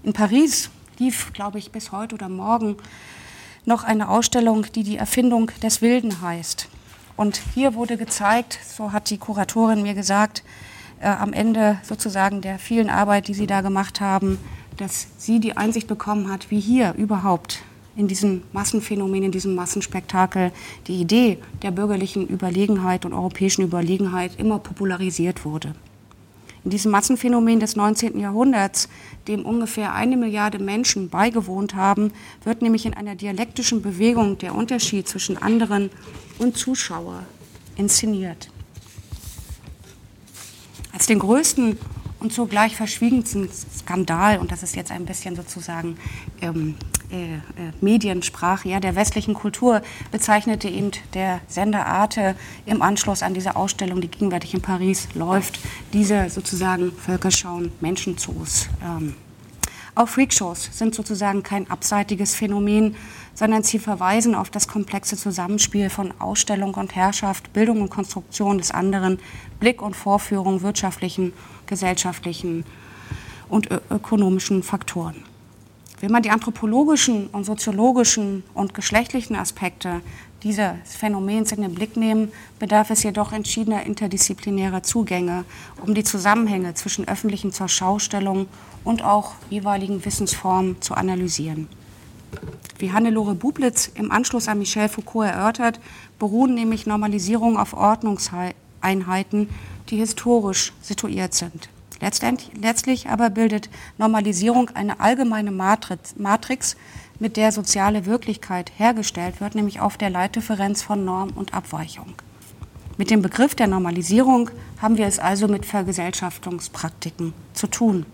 In 0.02 0.12
Paris 0.12 0.70
lief, 0.98 1.32
glaube 1.32 1.58
ich, 1.58 1.70
bis 1.70 1.92
heute 1.92 2.14
oder 2.14 2.28
morgen 2.28 2.76
noch 3.64 3.84
eine 3.84 4.08
Ausstellung, 4.08 4.66
die 4.74 4.82
die 4.82 4.96
Erfindung 4.96 5.50
des 5.62 5.82
Wilden 5.82 6.20
heißt. 6.20 6.68
Und 7.16 7.40
hier 7.54 7.74
wurde 7.74 7.96
gezeigt, 7.96 8.58
so 8.76 8.92
hat 8.92 9.10
die 9.10 9.18
Kuratorin 9.18 9.82
mir 9.82 9.94
gesagt, 9.94 10.42
äh, 11.00 11.08
am 11.08 11.32
Ende 11.32 11.78
sozusagen 11.82 12.40
der 12.40 12.58
vielen 12.58 12.90
Arbeit, 12.90 13.28
die 13.28 13.34
sie 13.34 13.46
da 13.46 13.60
gemacht 13.60 14.00
haben, 14.00 14.38
dass 14.76 15.08
sie 15.18 15.40
die 15.40 15.56
Einsicht 15.56 15.88
bekommen 15.88 16.30
hat, 16.30 16.50
wie 16.50 16.60
hier 16.60 16.94
überhaupt 16.94 17.62
in 17.96 18.08
diesem 18.08 18.42
Massenphänomen, 18.52 19.22
in 19.22 19.32
diesem 19.32 19.54
Massenspektakel 19.54 20.52
die 20.86 21.00
Idee 21.00 21.38
der 21.62 21.70
bürgerlichen 21.70 22.28
Überlegenheit 22.28 23.04
und 23.04 23.12
europäischen 23.12 23.62
Überlegenheit 23.62 24.38
immer 24.38 24.58
popularisiert 24.58 25.44
wurde. 25.44 25.74
In 26.64 26.70
diesem 26.70 26.90
Massenphänomen 26.90 27.60
des 27.60 27.76
19. 27.76 28.18
Jahrhunderts, 28.18 28.88
dem 29.28 29.46
ungefähr 29.46 29.94
eine 29.94 30.16
Milliarde 30.16 30.58
Menschen 30.58 31.08
beigewohnt 31.08 31.76
haben, 31.76 32.12
wird 32.42 32.60
nämlich 32.60 32.86
in 32.86 32.94
einer 32.94 33.14
dialektischen 33.14 33.82
Bewegung 33.82 34.36
der 34.38 34.52
Unterschied 34.52 35.06
zwischen 35.06 35.40
anderen 35.40 35.90
und 36.38 36.56
Zuschauer 36.56 37.22
inszeniert. 37.76 38.50
Als 40.92 41.06
den 41.06 41.20
größten 41.20 41.78
und 42.26 42.32
zugleich 42.32 42.74
verschwiegensten 42.74 43.48
Skandal, 43.52 44.38
und 44.38 44.50
das 44.50 44.64
ist 44.64 44.74
jetzt 44.74 44.90
ein 44.90 45.06
bisschen 45.06 45.36
sozusagen 45.36 45.96
ähm, 46.42 46.74
äh, 47.12 47.34
äh, 47.34 47.38
Mediensprache, 47.80 48.68
ja, 48.68 48.80
der 48.80 48.96
westlichen 48.96 49.32
Kultur, 49.32 49.80
bezeichnete 50.10 50.68
eben 50.68 50.90
der 51.14 51.40
Sender 51.46 51.86
Arte 51.86 52.34
im 52.64 52.82
Anschluss 52.82 53.22
an 53.22 53.32
diese 53.32 53.54
Ausstellung, 53.54 54.00
die 54.00 54.08
gegenwärtig 54.08 54.54
in 54.54 54.60
Paris 54.60 55.06
läuft, 55.14 55.60
diese 55.92 56.28
sozusagen 56.28 56.90
Völkerschauen 56.90 57.70
Menschenzoos. 57.80 58.70
Ähm. 58.84 59.14
Auch 59.94 60.08
Freakshows 60.08 60.68
sind 60.72 60.96
sozusagen 60.96 61.44
kein 61.44 61.70
abseitiges 61.70 62.34
Phänomen, 62.34 62.96
sondern 63.34 63.62
sie 63.62 63.78
verweisen 63.78 64.34
auf 64.34 64.50
das 64.50 64.66
komplexe 64.66 65.16
Zusammenspiel 65.16 65.90
von 65.90 66.12
Ausstellung 66.20 66.74
und 66.74 66.96
Herrschaft, 66.96 67.52
Bildung 67.52 67.82
und 67.82 67.88
Konstruktion 67.88 68.58
des 68.58 68.72
anderen, 68.72 69.20
Blick 69.60 69.80
und 69.80 69.94
Vorführung 69.94 70.62
wirtschaftlichen, 70.62 71.32
gesellschaftlichen 71.66 72.64
und 73.48 73.68
ökonomischen 73.90 74.62
Faktoren. 74.62 75.24
Wenn 76.00 76.12
man 76.12 76.22
die 76.22 76.30
anthropologischen 76.30 77.28
und 77.28 77.44
soziologischen 77.44 78.42
und 78.52 78.74
geschlechtlichen 78.74 79.34
Aspekte 79.34 80.02
dieses 80.42 80.74
Phänomens 80.84 81.52
in 81.52 81.62
den 81.62 81.74
Blick 81.74 81.96
nehmen, 81.96 82.30
bedarf 82.58 82.90
es 82.90 83.02
jedoch 83.02 83.32
entschiedener 83.32 83.84
interdisziplinärer 83.84 84.82
Zugänge, 84.82 85.44
um 85.84 85.94
die 85.94 86.04
Zusammenhänge 86.04 86.74
zwischen 86.74 87.08
öffentlichen 87.08 87.50
Zurschaustellungen 87.50 88.46
und 88.84 89.02
auch 89.02 89.32
jeweiligen 89.48 90.04
Wissensformen 90.04 90.80
zu 90.82 90.94
analysieren. 90.94 91.66
Wie 92.78 92.92
Hannelore 92.92 93.34
Bublitz 93.34 93.90
im 93.94 94.12
Anschluss 94.12 94.48
an 94.48 94.58
Michel 94.58 94.90
Foucault 94.90 95.30
erörtert, 95.30 95.80
beruhen 96.18 96.54
nämlich 96.54 96.86
Normalisierungen 96.86 97.56
auf 97.56 97.72
Ordnungseinheiten, 97.72 99.48
die 99.90 99.98
historisch 99.98 100.72
situiert 100.82 101.34
sind. 101.34 101.68
Letztlich 102.00 103.08
aber 103.08 103.30
bildet 103.30 103.70
Normalisierung 103.98 104.70
eine 104.70 105.00
allgemeine 105.00 105.50
Matrix, 105.50 106.76
mit 107.18 107.36
der 107.36 107.50
soziale 107.52 108.04
Wirklichkeit 108.04 108.70
hergestellt 108.76 109.40
wird, 109.40 109.54
nämlich 109.54 109.80
auf 109.80 109.96
der 109.96 110.10
Leitdifferenz 110.10 110.82
von 110.82 111.04
Norm 111.04 111.30
und 111.30 111.54
Abweichung. 111.54 112.14
Mit 112.98 113.10
dem 113.10 113.22
Begriff 113.22 113.54
der 113.54 113.66
Normalisierung 113.66 114.50
haben 114.80 114.96
wir 114.98 115.06
es 115.06 115.18
also 115.18 115.48
mit 115.48 115.66
Vergesellschaftungspraktiken 115.66 117.32
zu 117.54 117.66
tun. 117.66 118.06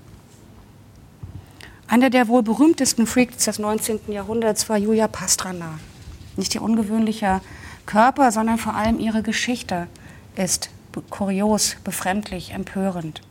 Einer 1.88 2.10
der 2.10 2.28
wohl 2.28 2.42
berühmtesten 2.42 3.06
Freaks 3.06 3.44
des 3.44 3.58
19. 3.58 4.00
Jahrhunderts 4.08 4.68
war 4.68 4.78
Julia 4.78 5.08
Pastrana. 5.08 5.78
Nicht 6.36 6.54
ihr 6.54 6.62
ungewöhnlicher 6.62 7.42
Körper, 7.86 8.32
sondern 8.32 8.58
vor 8.58 8.74
allem 8.74 8.98
ihre 8.98 9.22
Geschichte 9.22 9.88
ist 10.36 10.70
kurios, 11.00 11.76
befremdlich, 11.84 12.52
empörend. 12.52 13.22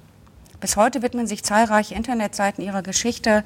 Bis 0.62 0.78
heute 0.78 1.02
widmen 1.02 1.26
sich 1.26 1.44
zahlreiche 1.44 1.96
Internetseiten 1.96 2.64
ihrer 2.64 2.84
Geschichte. 2.84 3.44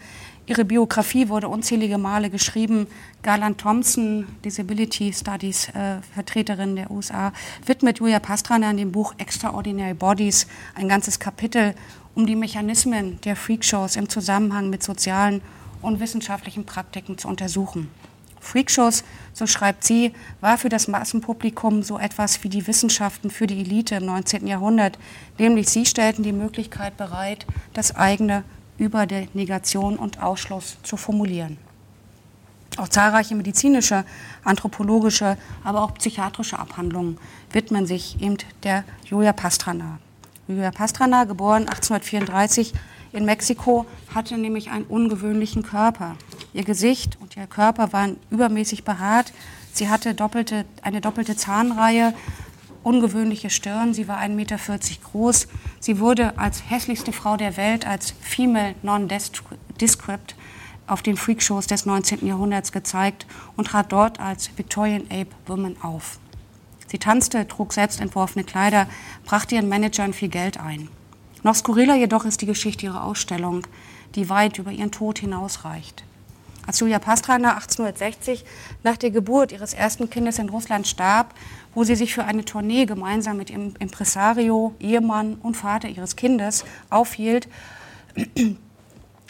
Ihre 0.48 0.66
Biografie 0.66 1.30
wurde 1.30 1.48
unzählige 1.48 1.98
Male 1.98 2.30
geschrieben. 2.30 2.88
Garland 3.24 3.58
Thompson, 3.58 4.28
Disability 4.44 5.14
Studies 5.14 5.70
äh, 5.70 6.02
Vertreterin 6.14 6.76
der 6.76 6.92
USA, 6.92 7.32
widmet 7.66 8.00
Julia 8.00 8.20
Pastrana 8.20 8.70
in 8.70 8.76
dem 8.76 8.92
Buch 8.92 9.16
Extraordinary 9.18 9.94
Bodies 9.94 10.46
ein 10.76 10.90
ganzes 10.90 11.18
Kapitel, 11.18 11.74
um 12.16 12.26
die 12.26 12.36
Mechanismen 12.36 13.22
der 13.22 13.38
Freakshows 13.38 13.96
im 13.96 14.10
Zusammenhang 14.10 14.70
mit 14.70 14.84
sozialen 14.84 15.42
und 15.82 16.02
wissenschaftlichen 16.02 16.66
Praktiken 16.66 17.18
zu 17.18 17.30
untersuchen. 17.30 17.90
Freakshows, 18.46 19.04
so 19.34 19.48
schreibt 19.48 19.84
sie, 19.84 20.14
war 20.40 20.58
für 20.58 20.70
das 20.70 20.88
Massenpublikum 20.88 21.84
so 21.84 21.98
etwas 21.98 22.44
wie 22.44 22.50
die 22.50 22.68
Wissenschaften 22.68 23.30
für 23.30 23.48
die 23.48 23.60
Elite 23.60 23.96
im 23.96 24.06
19. 24.06 24.48
Jahrhundert, 24.48 24.98
nämlich 25.38 25.70
sie 25.70 25.86
stellten 25.86 26.24
die 26.24 26.32
Möglichkeit 26.32 26.96
bereit, 26.96 27.46
das 27.74 27.96
eigene 27.96 28.44
über 28.78 29.06
der 29.06 29.28
Negation 29.34 29.98
und 29.98 30.22
Ausschluss 30.22 30.78
zu 30.84 30.96
formulieren. 30.96 31.58
Auch 32.78 32.90
zahlreiche 32.90 33.36
medizinische, 33.36 34.04
anthropologische, 34.44 35.38
aber 35.64 35.82
auch 35.82 35.94
psychiatrische 35.94 36.60
Abhandlungen 36.60 37.18
widmen 37.52 37.86
sich 37.86 38.22
eben 38.22 38.38
der 38.64 38.84
Julia 39.06 39.34
Pastrana. 39.34 40.00
Julia 40.48 40.72
Pastrana, 40.72 41.24
geboren 41.24 41.68
1834 41.70 42.74
in 43.16 43.26
Mexiko, 43.26 43.86
hatte 44.14 44.38
nämlich 44.38 44.70
einen 44.72 44.86
ungewöhnlichen 44.86 45.64
Körper. 45.64 46.16
Ihr 46.54 46.64
Gesicht 46.64 47.18
und 47.22 47.36
ihr 47.36 47.48
Körper 47.48 47.94
waren 47.94 48.18
übermäßig 48.30 48.84
behaart. 48.84 49.34
Sie 49.74 49.90
hatte 49.90 50.14
doppelte, 50.14 50.66
eine 50.82 51.02
doppelte 51.02 51.36
Zahnreihe, 51.36 52.14
ungewöhnliche 52.84 53.50
Stirn. 53.50 53.94
Sie 53.94 54.08
war 54.08 54.20
1,40 54.20 54.30
Meter 54.30 54.58
groß. 55.12 55.48
Sie 55.80 56.00
wurde 56.00 56.38
als 56.38 56.70
hässlichste 56.70 57.12
Frau 57.12 57.36
der 57.36 57.58
Welt, 57.58 57.88
als 57.88 58.14
Female 58.22 58.76
Non-Descript 58.84 60.36
auf 60.88 61.02
den 61.02 61.18
Freakshows 61.18 61.68
des 61.68 61.86
19. 61.86 62.26
Jahrhunderts 62.28 62.72
gezeigt 62.72 63.26
und 63.56 63.68
trat 63.68 63.92
dort 63.92 64.20
als 64.20 64.56
Victorian 64.56 65.06
Ape 65.10 65.32
Woman 65.48 65.78
auf. 65.82 66.20
Sie 66.88 67.00
tanzte, 67.00 67.48
trug 67.48 67.74
selbst 67.74 68.00
entworfene 68.00 68.46
Kleider, 68.46 68.88
brachte 69.26 69.56
ihren 69.56 69.68
Managern 69.68 70.14
viel 70.14 70.30
Geld 70.30 70.60
ein. 70.60 70.88
Noch 71.46 71.54
skurriler 71.54 71.94
jedoch 71.94 72.26
ist 72.26 72.42
die 72.42 72.48
Geschichte 72.48 72.88
ihrer 72.88 73.04
Ausstellung, 73.04 73.68
die 74.16 74.30
weit 74.30 74.58
über 74.58 74.72
ihren 74.72 74.90
Tod 74.90 75.20
hinausreicht. 75.20 76.04
Als 76.66 76.80
Julia 76.80 76.98
Pastrana 76.98 77.54
1860 77.54 78.44
nach 78.82 78.98
der 78.98 79.12
Geburt 79.12 79.52
ihres 79.52 79.76
ersten 79.76 80.10
Kindes 80.10 80.40
in 80.40 80.50
Russland 80.50 80.88
starb, 80.88 81.36
wo 81.76 81.84
sie 81.84 81.94
sich 81.94 82.16
für 82.16 82.24
eine 82.24 82.46
Tournee 82.46 82.88
gemeinsam 82.88 83.38
mit 83.38 83.52
ihrem 83.52 83.76
Impresario, 83.78 84.74
Ehemann 84.80 85.36
und 85.36 85.56
Vater 85.56 85.88
ihres 85.88 86.16
Kindes 86.16 86.66
aufhielt, 86.90 87.48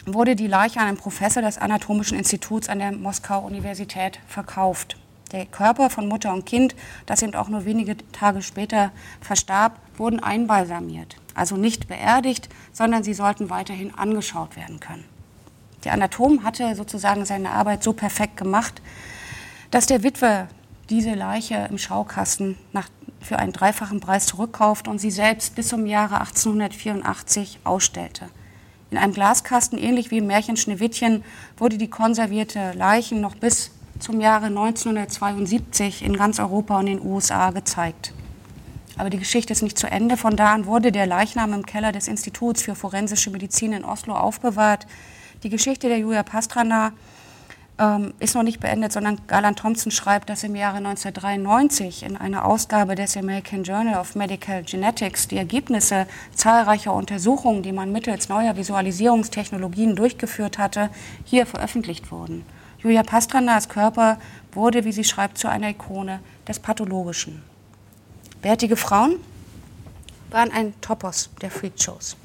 wurde 0.06 0.36
die 0.36 0.46
Leiche 0.46 0.80
an 0.80 0.86
einen 0.86 0.96
Professor 0.96 1.42
des 1.42 1.58
Anatomischen 1.58 2.16
Instituts 2.16 2.70
an 2.70 2.78
der 2.78 2.92
Moskauer 2.92 3.44
Universität 3.44 4.20
verkauft. 4.26 4.96
Der 5.32 5.44
Körper 5.44 5.90
von 5.90 6.08
Mutter 6.08 6.32
und 6.32 6.46
Kind, 6.46 6.74
das 7.04 7.20
eben 7.20 7.34
auch 7.34 7.50
nur 7.50 7.66
wenige 7.66 7.94
Tage 8.12 8.40
später 8.40 8.90
verstarb, 9.20 9.78
wurden 9.98 10.20
einbalsamiert. 10.20 11.16
Also 11.36 11.56
nicht 11.56 11.86
beerdigt, 11.86 12.48
sondern 12.72 13.04
sie 13.04 13.14
sollten 13.14 13.50
weiterhin 13.50 13.94
angeschaut 13.94 14.56
werden 14.56 14.80
können. 14.80 15.04
Der 15.84 15.92
Anatom 15.92 16.42
hatte 16.42 16.74
sozusagen 16.74 17.24
seine 17.24 17.50
Arbeit 17.50 17.84
so 17.84 17.92
perfekt 17.92 18.36
gemacht, 18.36 18.82
dass 19.70 19.86
der 19.86 20.02
Witwer 20.02 20.48
diese 20.88 21.14
Leiche 21.14 21.68
im 21.70 21.78
Schaukasten 21.78 22.56
nach, 22.72 22.88
für 23.20 23.38
einen 23.38 23.52
dreifachen 23.52 24.00
Preis 24.00 24.26
zurückkauft 24.26 24.88
und 24.88 24.98
sie 24.98 25.10
selbst 25.10 25.54
bis 25.54 25.68
zum 25.68 25.86
Jahre 25.86 26.20
1884 26.20 27.60
ausstellte. 27.64 28.28
In 28.90 28.98
einem 28.98 29.12
Glaskasten, 29.12 29.78
ähnlich 29.78 30.10
wie 30.10 30.18
im 30.18 30.26
Märchen 30.26 30.56
Schneewittchen, 30.56 31.22
wurde 31.58 31.76
die 31.76 31.90
konservierte 31.90 32.72
Leichen 32.72 33.20
noch 33.20 33.34
bis 33.34 33.72
zum 33.98 34.20
Jahre 34.20 34.46
1972 34.46 36.02
in 36.02 36.16
ganz 36.16 36.38
Europa 36.38 36.78
und 36.78 36.86
den 36.86 37.04
USA 37.04 37.50
gezeigt. 37.50 38.12
Aber 38.98 39.10
die 39.10 39.18
Geschichte 39.18 39.52
ist 39.52 39.62
nicht 39.62 39.78
zu 39.78 39.86
Ende. 39.86 40.16
Von 40.16 40.36
da 40.36 40.54
an 40.54 40.66
wurde 40.66 40.90
der 40.90 41.06
Leichnam 41.06 41.52
im 41.52 41.66
Keller 41.66 41.92
des 41.92 42.08
Instituts 42.08 42.62
für 42.62 42.74
forensische 42.74 43.30
Medizin 43.30 43.72
in 43.72 43.84
Oslo 43.84 44.14
aufbewahrt. 44.14 44.86
Die 45.42 45.50
Geschichte 45.50 45.88
der 45.88 45.98
Julia 45.98 46.22
Pastrana 46.22 46.92
ähm, 47.78 48.14
ist 48.20 48.34
noch 48.34 48.42
nicht 48.42 48.60
beendet, 48.60 48.92
sondern 48.92 49.20
Garland 49.26 49.58
Thompson 49.58 49.92
schreibt, 49.92 50.30
dass 50.30 50.44
im 50.44 50.56
Jahre 50.56 50.78
1993 50.78 52.04
in 52.04 52.16
einer 52.16 52.46
Ausgabe 52.46 52.94
des 52.94 53.16
American 53.18 53.64
Journal 53.64 54.00
of 54.00 54.14
Medical 54.14 54.62
Genetics 54.62 55.28
die 55.28 55.36
Ergebnisse 55.36 56.06
zahlreicher 56.34 56.94
Untersuchungen, 56.94 57.62
die 57.62 57.72
man 57.72 57.92
mittels 57.92 58.30
neuer 58.30 58.56
Visualisierungstechnologien 58.56 59.94
durchgeführt 59.94 60.56
hatte, 60.56 60.88
hier 61.24 61.44
veröffentlicht 61.44 62.10
wurden. 62.10 62.46
Julia 62.78 63.02
Pastranas 63.02 63.68
Körper 63.68 64.18
wurde, 64.52 64.84
wie 64.84 64.92
sie 64.92 65.04
schreibt, 65.04 65.36
zu 65.36 65.48
einer 65.48 65.70
Ikone 65.70 66.20
des 66.48 66.60
Pathologischen. 66.60 67.42
Bärtige 68.46 68.76
Frauen 68.76 69.16
waren 70.30 70.52
ein 70.52 70.80
Topos 70.80 71.30
der 71.42 71.50
Freakshows. 71.50 72.16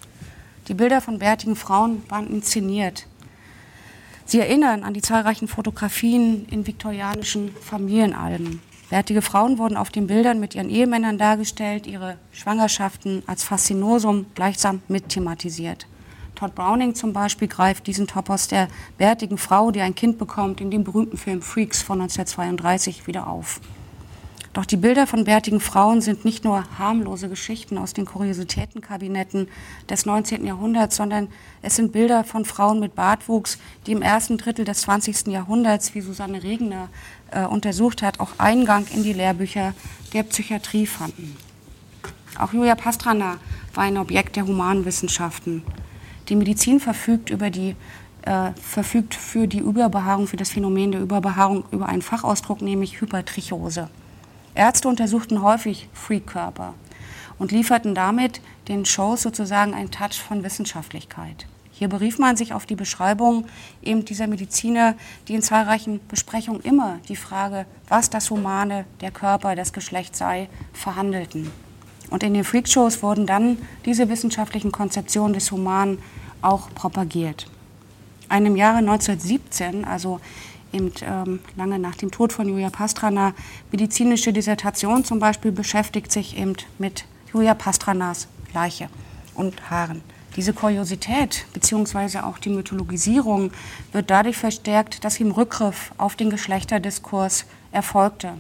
Die 0.68 0.76
Bilder 0.76 1.02
von 1.02 1.18
bärtigen 1.18 1.56
Frauen 1.56 2.04
waren 2.10 2.28
inszeniert. 2.28 3.08
Sie 4.26 4.40
erinnern 4.40 4.84
an 4.84 4.94
die 4.94 5.02
zahlreichen 5.02 5.48
Fotografien 5.48 6.46
in 6.52 6.68
viktorianischen 6.68 7.56
Familienalben. 7.56 8.62
Bärtige 8.92 9.24
Frauen 9.24 9.58
wurden 9.58 9.76
auf 9.76 9.90
den 9.90 10.06
Bildern 10.06 10.40
mit 10.40 10.54
ihren 10.54 10.70
Ehemännern 10.70 11.18
dargestellt, 11.18 11.88
ihre 11.88 12.18
Schwangerschaften 12.32 13.24
als 13.26 13.44
Faszinosum 13.44 14.28
gleichsam 14.36 14.84
mitthematisiert. 14.90 15.88
Todd 16.36 16.54
Browning 16.54 16.94
zum 16.94 17.14
Beispiel 17.14 17.48
greift 17.48 17.88
diesen 17.88 18.06
Topos 18.06 18.48
der 18.48 18.68
bärtigen 19.00 19.40
Frau, 19.40 19.72
die 19.72 19.82
ein 19.82 19.96
Kind 19.96 20.20
bekommt, 20.20 20.62
in 20.62 20.70
dem 20.70 20.84
berühmten 20.84 21.18
Film 21.18 21.42
Freaks 21.42 21.82
von 21.82 22.00
1932 22.00 23.08
wieder 23.08 23.26
auf. 23.26 23.60
Doch 24.54 24.66
die 24.66 24.76
Bilder 24.76 25.08
von 25.08 25.24
bärtigen 25.24 25.62
Frauen 25.62 26.02
sind 26.02 26.26
nicht 26.26 26.44
nur 26.44 26.66
harmlose 26.78 27.30
Geschichten 27.30 27.78
aus 27.78 27.94
den 27.94 28.06
Kuriositätenkabinetten 28.06 29.48
des 29.90 30.06
19. 30.06 30.46
Jahrhunderts, 30.46 30.98
sondern 30.98 31.30
es 31.62 31.78
sind 31.78 31.94
Bilder 31.94 32.26
von 32.26 32.44
Frauen 32.44 32.82
mit 32.82 32.94
Bartwuchs, 32.94 33.60
die 33.88 33.94
im 33.94 34.02
ersten 34.02 34.38
Drittel 34.38 34.66
des 34.66 34.82
20. 34.82 35.28
Jahrhunderts, 35.28 35.96
wie 35.96 36.02
Susanne 36.02 36.44
Regner 36.44 36.90
äh, 37.32 37.46
untersucht 37.46 38.02
hat, 38.02 38.20
auch 38.20 38.32
Eingang 38.40 38.86
in 38.94 39.04
die 39.04 39.14
Lehrbücher 39.14 39.74
der 40.12 40.24
Psychiatrie 40.24 40.86
fanden. 40.86 41.38
Auch 42.38 42.52
Julia 42.52 42.76
Pastrana 42.76 43.38
war 43.74 43.84
ein 43.86 43.98
Objekt 43.98 44.36
der 44.36 44.46
Humanwissenschaften. 44.46 45.64
Die 46.28 46.36
Medizin 46.36 46.82
verfügt 46.82 47.30
über 47.30 47.50
die 47.50 47.76
äh, 48.24 48.52
verfügt 48.62 49.16
für 49.16 49.48
die 49.48 49.60
Überbehaarung, 49.60 50.28
für 50.28 50.38
das 50.38 50.52
Phänomen 50.52 50.92
der 50.92 51.02
Überbehaarung 51.02 51.64
über 51.72 51.88
einen 51.88 52.04
Fachausdruck, 52.04 52.62
nämlich 52.62 53.02
Hypertrichose. 53.02 53.90
Ärzte 54.56 54.88
untersuchten 54.88 55.42
häufig 55.42 55.88
Freak-Körper 55.94 56.74
und 57.40 57.52
lieferten 57.52 57.96
damit 57.96 58.42
den 58.68 58.86
Shows 58.86 59.22
sozusagen 59.22 59.74
einen 59.74 59.92
Touch 59.92 60.22
von 60.22 60.44
Wissenschaftlichkeit. 60.44 61.48
Hier 61.72 61.88
berief 61.88 62.20
man 62.20 62.38
sich 62.38 62.54
auf 62.54 62.68
die 62.68 62.76
Beschreibung 62.76 63.48
eben 63.82 64.06
dieser 64.06 64.28
Mediziner, 64.28 64.94
die 65.28 65.34
in 65.34 65.42
zahlreichen 65.42 66.00
Besprechungen 66.08 66.62
immer 66.62 67.00
die 67.10 67.16
Frage, 67.16 67.66
was 67.88 68.12
das 68.12 68.30
Humane, 68.30 68.86
der 69.02 69.10
Körper, 69.10 69.56
das 69.56 69.74
Geschlecht 69.74 70.16
sei, 70.16 70.48
verhandelten. 70.74 71.50
Und 72.12 72.22
in 72.22 72.36
den 72.36 72.44
Freakshows 72.44 73.02
wurden 73.02 73.26
dann 73.26 73.58
diese 73.86 74.10
wissenschaftlichen 74.10 74.72
Konzeptionen 74.72 75.34
des 75.34 75.50
Humanen 75.52 75.98
auch 76.44 76.70
propagiert. 76.76 77.48
Einem 78.30 78.56
Jahre 78.56 78.78
1917, 78.78 79.84
also 79.84 80.20
eben 80.74 80.92
ähm, 81.02 81.40
lange 81.56 81.80
nach 81.80 81.96
dem 81.96 82.12
Tod 82.12 82.34
von 82.34 82.48
Julia 82.48 82.70
Pastrana, 82.70 83.34
medizinische 83.72 84.34
Dissertation 84.34 85.04
zum 85.04 85.20
Beispiel 85.20 85.52
beschäftigt 85.52 86.12
sich 86.12 86.38
eben 86.38 86.56
mit 86.78 87.06
Julia 87.34 87.54
Pastranas 87.54 88.28
Leiche 88.54 88.90
und 89.36 89.70
Haaren. 89.70 90.02
Diese 90.36 90.54
Kuriosität 90.54 91.46
bzw. 91.54 92.20
auch 92.20 92.38
die 92.38 92.50
Mythologisierung 92.50 93.52
wird 93.92 94.10
dadurch 94.10 94.38
verstärkt, 94.38 95.04
dass 95.04 95.20
im 95.20 95.32
Rückgriff 95.32 95.92
auf 95.98 96.16
den 96.16 96.30
Geschlechterdiskurs 96.30 97.46
erfolgte. 97.72 98.34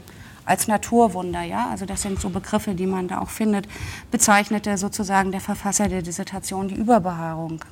Als 0.46 0.68
Naturwunder, 0.68 1.44
ja, 1.44 1.70
also 1.70 1.86
das 1.86 2.02
sind 2.02 2.20
so 2.20 2.30
Begriffe, 2.30 2.76
die 2.76 2.88
man 2.88 3.08
da 3.08 3.20
auch 3.20 3.30
findet, 3.30 3.68
bezeichnete 4.10 4.78
sozusagen 4.78 5.32
der 5.32 5.42
Verfasser 5.42 5.88
der 5.88 6.02
Dissertation 6.02 6.68
die 6.68 6.76
Überbehaarung. 6.76 7.64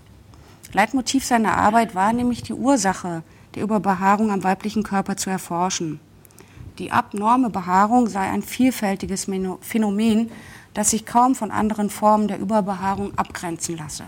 Leitmotiv 0.74 1.26
seiner 1.26 1.58
Arbeit 1.58 1.96
war 1.96 2.14
nämlich 2.14 2.44
die 2.44 2.54
Ursache 2.54 3.24
der 3.56 3.64
Überbehaarung 3.64 4.32
am 4.32 4.44
weiblichen 4.44 4.84
Körper 4.84 5.18
zu 5.18 5.30
erforschen. 5.30 6.00
Die 6.78 6.92
abnorme 6.92 7.50
Behaarung 7.50 8.08
sei 8.08 8.22
ein 8.22 8.42
vielfältiges 8.42 9.28
Phänomen, 9.62 10.32
das 10.74 10.92
sich 10.92 11.06
kaum 11.06 11.36
von 11.36 11.52
anderen 11.52 11.90
Formen 11.90 12.28
der 12.28 12.40
Überbehaarung 12.40 13.18
abgrenzen 13.18 13.78
lasse. 13.78 14.06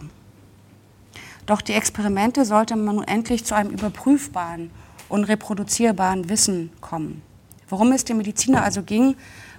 Doch 1.46 1.62
die 1.62 1.74
Experimente 1.74 2.46
sollte 2.46 2.76
man 2.76 2.96
nun 2.96 3.04
endlich 3.04 3.44
zu 3.44 3.56
einem 3.56 3.72
überprüfbaren 3.72 4.72
und 5.10 5.26
reproduzierbaren 5.26 6.30
Wissen 6.30 6.72
kommen. 6.80 7.22
Worum 7.68 7.92
es 7.92 8.06
dem 8.06 8.18
Mediziner 8.18 8.64
also 8.64 8.84
ging, 8.84 9.16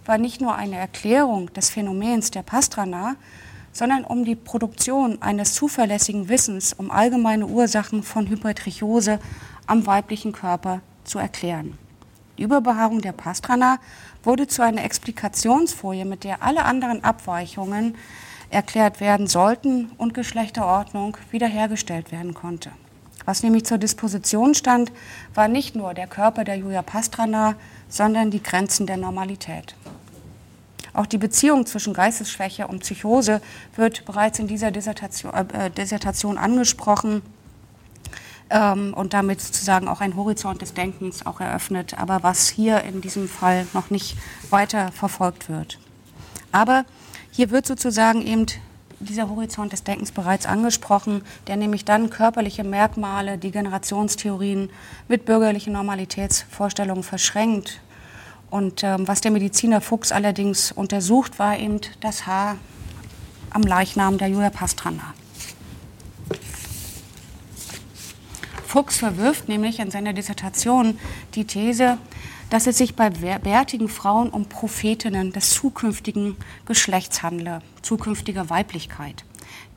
war 0.06 0.18
nicht 0.18 0.40
nur 0.40 0.54
eine 0.54 0.76
Erklärung 0.76 1.52
des 1.52 1.70
Phänomens 1.70 2.30
der 2.30 2.42
Pastrana, 2.42 3.16
sondern 3.72 4.04
um 4.04 4.24
die 4.24 4.36
Produktion 4.36 5.20
eines 5.22 5.54
zuverlässigen 5.54 6.28
Wissens 6.28 6.72
um 6.72 6.90
allgemeine 6.90 7.46
Ursachen 7.46 8.02
von 8.02 8.28
Hypertrichose 8.28 9.18
am 9.66 9.86
weiblichen 9.86 10.32
Körper 10.32 10.80
zu 11.04 11.18
erklären. 11.18 11.78
Die 12.38 12.42
Überbehaarung 12.42 13.00
der 13.00 13.12
Pastrana 13.12 13.78
wurde 14.22 14.46
zu 14.46 14.62
einer 14.62 14.84
Explikationsfolie, 14.84 16.04
mit 16.04 16.24
der 16.24 16.42
alle 16.42 16.64
anderen 16.64 17.04
Abweichungen 17.04 17.96
erklärt 18.50 19.00
werden 19.00 19.26
sollten 19.26 19.90
und 19.98 20.14
Geschlechterordnung 20.14 21.16
wiederhergestellt 21.30 22.12
werden 22.12 22.34
konnte. 22.34 22.70
Was 23.24 23.42
nämlich 23.42 23.64
zur 23.64 23.78
Disposition 23.78 24.54
stand, 24.54 24.92
war 25.34 25.48
nicht 25.48 25.76
nur 25.76 25.94
der 25.94 26.06
Körper 26.06 26.44
der 26.44 26.56
Julia 26.56 26.82
Pastrana, 26.82 27.54
sondern 27.88 28.30
die 28.30 28.42
Grenzen 28.42 28.86
der 28.86 28.96
Normalität. 28.96 29.76
Auch 30.94 31.06
die 31.06 31.18
Beziehung 31.18 31.64
zwischen 31.64 31.94
Geistesschwäche 31.94 32.66
und 32.66 32.80
Psychose 32.80 33.40
wird 33.76 34.04
bereits 34.04 34.38
in 34.38 34.46
dieser 34.46 34.70
Dissertation, 34.70 35.32
äh, 35.32 35.70
Dissertation 35.70 36.36
angesprochen. 36.36 37.22
Ähm, 38.52 38.94
und 38.94 39.14
damit 39.14 39.40
sozusagen 39.40 39.88
auch 39.88 40.00
ein 40.00 40.14
Horizont 40.14 40.62
des 40.62 40.74
Denkens 40.74 41.26
auch 41.26 41.40
eröffnet, 41.40 41.98
aber 41.98 42.22
was 42.22 42.48
hier 42.48 42.82
in 42.82 43.00
diesem 43.00 43.28
Fall 43.28 43.66
noch 43.72 43.90
nicht 43.90 44.16
weiter 44.50 44.92
verfolgt 44.92 45.48
wird. 45.48 45.78
Aber 46.52 46.84
hier 47.30 47.50
wird 47.50 47.66
sozusagen 47.66 48.24
eben 48.26 48.46
dieser 49.00 49.28
Horizont 49.28 49.72
des 49.72 49.82
Denkens 49.82 50.12
bereits 50.12 50.46
angesprochen, 50.46 51.22
der 51.46 51.56
nämlich 51.56 51.84
dann 51.84 52.10
körperliche 52.10 52.62
Merkmale, 52.62 53.38
Degenerationstheorien 53.38 54.70
mit 55.08 55.24
bürgerlichen 55.24 55.72
Normalitätsvorstellungen 55.72 57.02
verschränkt. 57.02 57.80
Und 58.50 58.84
ähm, 58.84 59.08
was 59.08 59.22
der 59.22 59.30
Mediziner 59.30 59.80
Fuchs 59.80 60.12
allerdings 60.12 60.72
untersucht, 60.72 61.38
war 61.38 61.58
eben 61.58 61.80
das 62.00 62.26
Haar 62.26 62.58
am 63.50 63.62
Leichnam 63.62 64.18
der 64.18 64.28
Julia 64.28 64.50
Pastrana. 64.50 65.14
Fuchs 68.72 68.96
verwirft 68.96 69.50
nämlich 69.50 69.80
in 69.80 69.90
seiner 69.90 70.14
Dissertation 70.14 70.98
die 71.34 71.44
These, 71.44 71.98
dass 72.48 72.66
es 72.66 72.78
sich 72.78 72.96
bei 72.96 73.10
bärtigen 73.10 73.90
Frauen 73.90 74.30
um 74.30 74.46
Prophetinnen 74.46 75.30
des 75.30 75.50
zukünftigen 75.50 76.38
Geschlechts 76.64 77.22
handle, 77.22 77.60
zukünftiger 77.82 78.48
Weiblichkeit. 78.48 79.26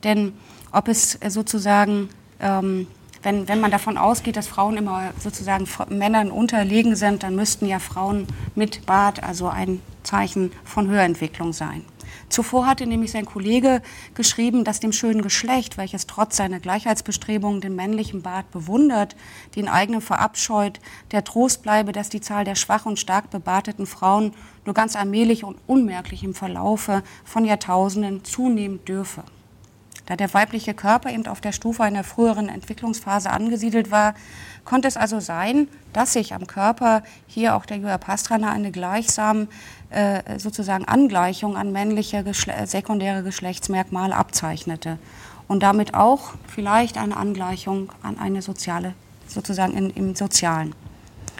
Denn 0.02 0.32
ob 0.72 0.88
es 0.88 1.18
sozusagen, 1.28 2.08
ähm, 2.40 2.86
wenn, 3.22 3.46
wenn 3.48 3.60
man 3.60 3.70
davon 3.70 3.98
ausgeht, 3.98 4.38
dass 4.38 4.46
Frauen 4.46 4.78
immer 4.78 5.12
sozusagen 5.22 5.68
Männern 5.90 6.30
unterlegen 6.30 6.96
sind, 6.96 7.22
dann 7.22 7.36
müssten 7.36 7.66
ja 7.66 7.80
Frauen 7.80 8.26
mit 8.54 8.86
Bart 8.86 9.22
also 9.22 9.48
ein 9.48 9.82
Zeichen 10.04 10.52
von 10.64 10.88
Höherentwicklung 10.88 11.52
sein. 11.52 11.84
Zuvor 12.28 12.66
hatte 12.66 12.86
nämlich 12.86 13.12
sein 13.12 13.24
Kollege 13.24 13.82
geschrieben, 14.14 14.64
dass 14.64 14.80
dem 14.80 14.92
schönen 14.92 15.22
Geschlecht, 15.22 15.78
welches 15.78 16.06
trotz 16.06 16.36
seiner 16.36 16.58
Gleichheitsbestrebungen 16.58 17.60
den 17.60 17.76
männlichen 17.76 18.22
Bart 18.22 18.50
bewundert, 18.50 19.16
den 19.54 19.68
eigenen 19.68 20.00
verabscheut, 20.00 20.80
der 21.12 21.24
Trost 21.24 21.62
bleibe, 21.62 21.92
dass 21.92 22.08
die 22.08 22.20
Zahl 22.20 22.44
der 22.44 22.56
schwach 22.56 22.84
und 22.84 22.98
stark 22.98 23.30
bebarteten 23.30 23.86
Frauen 23.86 24.34
nur 24.64 24.74
ganz 24.74 24.96
allmählich 24.96 25.44
und 25.44 25.56
unmerklich 25.66 26.24
im 26.24 26.34
Verlaufe 26.34 27.02
von 27.24 27.44
Jahrtausenden 27.44 28.24
zunehmen 28.24 28.84
dürfe. 28.84 29.22
Da 30.06 30.14
der 30.14 30.32
weibliche 30.32 30.72
Körper 30.72 31.10
eben 31.10 31.26
auf 31.26 31.40
der 31.40 31.50
Stufe 31.50 31.82
einer 31.82 32.04
früheren 32.04 32.48
Entwicklungsphase 32.48 33.28
angesiedelt 33.28 33.90
war, 33.90 34.14
konnte 34.64 34.86
es 34.86 34.96
also 34.96 35.18
sein, 35.18 35.68
dass 35.92 36.12
sich 36.12 36.32
am 36.32 36.46
Körper 36.46 37.02
hier 37.26 37.56
auch 37.56 37.66
der 37.66 37.78
Julia 37.78 37.98
Pastrana 37.98 38.52
eine 38.52 38.70
gleichsam 38.70 39.48
äh, 39.90 40.38
sozusagen 40.38 40.84
Angleichung 40.84 41.56
an 41.56 41.72
männliche 41.72 42.24
Geschle 42.24 42.66
sekundäre 42.66 43.22
Geschlechtsmerkmale 43.22 44.14
abzeichnete 44.14 44.98
und 45.48 45.62
damit 45.62 45.94
auch 45.94 46.34
vielleicht 46.46 46.98
eine 46.98 47.16
Angleichung 47.16 47.92
an 48.02 48.18
eine 48.18 48.42
soziale, 48.42 48.94
sozusagen 49.26 49.74
in, 49.74 49.90
im 49.90 50.14
Sozialen. 50.14 50.74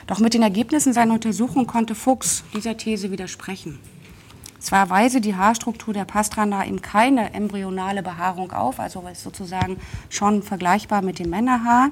Doch 0.07 0.21
mit 0.21 0.35
den 0.35 0.43
Ergebnissen 0.43 0.93
seiner 0.93 1.15
Untersuchung 1.15 1.67
konnte 1.67 1.97
Fuchs 1.97 2.45
dieser 2.55 2.77
These 2.77 3.11
widersprechen. 3.11 3.81
Zwar 4.61 4.91
weise 4.91 5.21
die 5.21 5.35
Haarstruktur 5.35 5.93
der 5.93 6.05
Pastrana 6.05 6.65
ihm 6.65 6.83
keine 6.83 7.35
embryonale 7.35 8.03
Behaarung 8.03 8.53
auf, 8.53 8.81
also 8.81 9.05
ist 9.11 9.23
sozusagen 9.23 9.79
schon 10.09 10.43
vergleichbar 10.43 11.03
mit 11.03 11.19
dem 11.19 11.31
Männerhaar, 11.31 11.91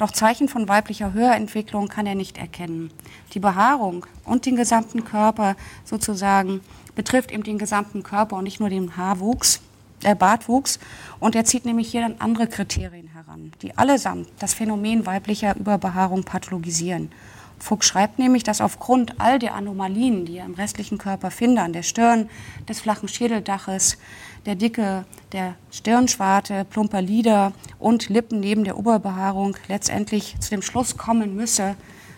doch 0.00 0.12
Zeichen 0.12 0.48
von 0.48 0.68
weiblicher 0.68 1.12
Höherentwicklung 1.12 1.88
kann 1.88 2.06
er 2.06 2.14
nicht 2.14 2.38
erkennen. 2.38 2.90
Die 3.34 3.40
Behaarung 3.40 4.06
und 4.24 4.46
den 4.46 4.56
gesamten 4.56 5.04
Körper 5.04 5.56
sozusagen 5.84 6.60
betrifft 6.94 7.30
eben 7.32 7.42
den 7.42 7.58
gesamten 7.58 8.02
Körper 8.02 8.36
und 8.36 8.44
nicht 8.44 8.60
nur 8.60 8.70
den 8.70 8.96
Haarwuchs, 8.96 9.60
der 10.02 10.14
Bartwuchs. 10.14 10.78
Und 11.18 11.34
er 11.34 11.44
zieht 11.44 11.64
nämlich 11.64 11.90
hier 11.90 12.00
dann 12.00 12.16
andere 12.18 12.46
Kriterien 12.46 13.08
heran, 13.08 13.52
die 13.62 13.76
allesamt 13.76 14.28
das 14.38 14.54
Phänomen 14.54 15.06
weiblicher 15.06 15.56
Überbehaarung 15.56 16.24
pathologisieren. 16.24 17.10
Fuchs 17.58 17.86
schreibt 17.86 18.18
nämlich, 18.18 18.42
dass 18.42 18.62
aufgrund 18.62 19.20
all 19.20 19.38
der 19.38 19.54
Anomalien, 19.54 20.24
die 20.24 20.38
er 20.38 20.46
im 20.46 20.54
restlichen 20.54 20.96
Körper 20.96 21.30
findet, 21.30 21.62
an 21.62 21.74
der 21.74 21.82
Stirn, 21.82 22.30
des 22.68 22.80
flachen 22.80 23.06
Schädeldaches, 23.06 23.98
der 24.46 24.54
Dicke, 24.54 25.04
der 25.32 25.54
Stirnschwarte, 25.70 26.64
plumper 26.64 27.02
Lider 27.02 27.52
und 27.78 28.08
Lippen 28.08 28.40
neben 28.40 28.64
der 28.64 28.78
Oberbehaarung 28.78 29.56
letztendlich 29.68 30.36
zu 30.40 30.50
dem 30.50 30.62
Schluss 30.62 30.96
kommen 30.96 31.36
müsse, 31.36 31.76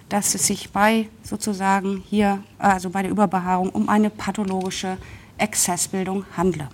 dass 0.08 0.34
es 0.34 0.46
sich 0.46 0.70
bei 0.70 1.08
sozusagen 1.22 2.02
hier, 2.08 2.42
also 2.58 2.90
bei 2.90 3.02
der 3.02 3.10
Überbehaarung, 3.10 3.70
um 3.70 3.88
eine 3.88 4.10
pathologische 4.10 4.98
Exzessbildung 5.38 6.24
handle. 6.36 6.68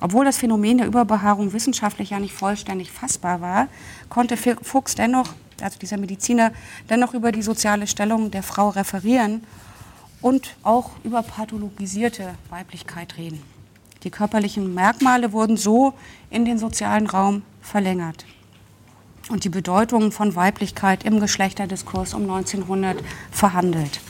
Obwohl 0.00 0.24
das 0.24 0.38
Phänomen 0.38 0.78
der 0.78 0.86
Überbehaarung 0.86 1.52
wissenschaftlich 1.52 2.10
ja 2.10 2.18
nicht 2.18 2.34
vollständig 2.34 2.90
fassbar 2.90 3.40
war, 3.40 3.68
konnte 4.08 4.36
Fuchs 4.36 4.94
dennoch, 4.94 5.34
also 5.60 5.78
dieser 5.78 5.96
Mediziner, 5.96 6.52
dennoch 6.90 7.14
über 7.14 7.30
die 7.30 7.42
soziale 7.42 7.86
Stellung 7.86 8.30
der 8.30 8.42
Frau 8.42 8.70
referieren 8.70 9.44
und 10.20 10.56
auch 10.62 10.90
über 11.04 11.22
pathologisierte 11.22 12.34
Weiblichkeit 12.50 13.16
reden. 13.16 13.53
Die 14.04 14.10
körperlichen 14.10 14.74
Merkmale 14.74 15.32
wurden 15.32 15.56
so 15.56 15.94
in 16.30 16.44
den 16.44 16.58
sozialen 16.58 17.06
Raum 17.06 17.42
verlängert. 17.62 18.26
Und 19.30 19.44
die 19.44 19.48
Bedeutung 19.48 20.12
von 20.12 20.36
Weiblichkeit 20.36 21.04
im 21.04 21.18
Geschlechterdiskurs 21.18 22.12
um 22.12 22.22
1900 22.22 22.98
verhandelt. 23.30 24.00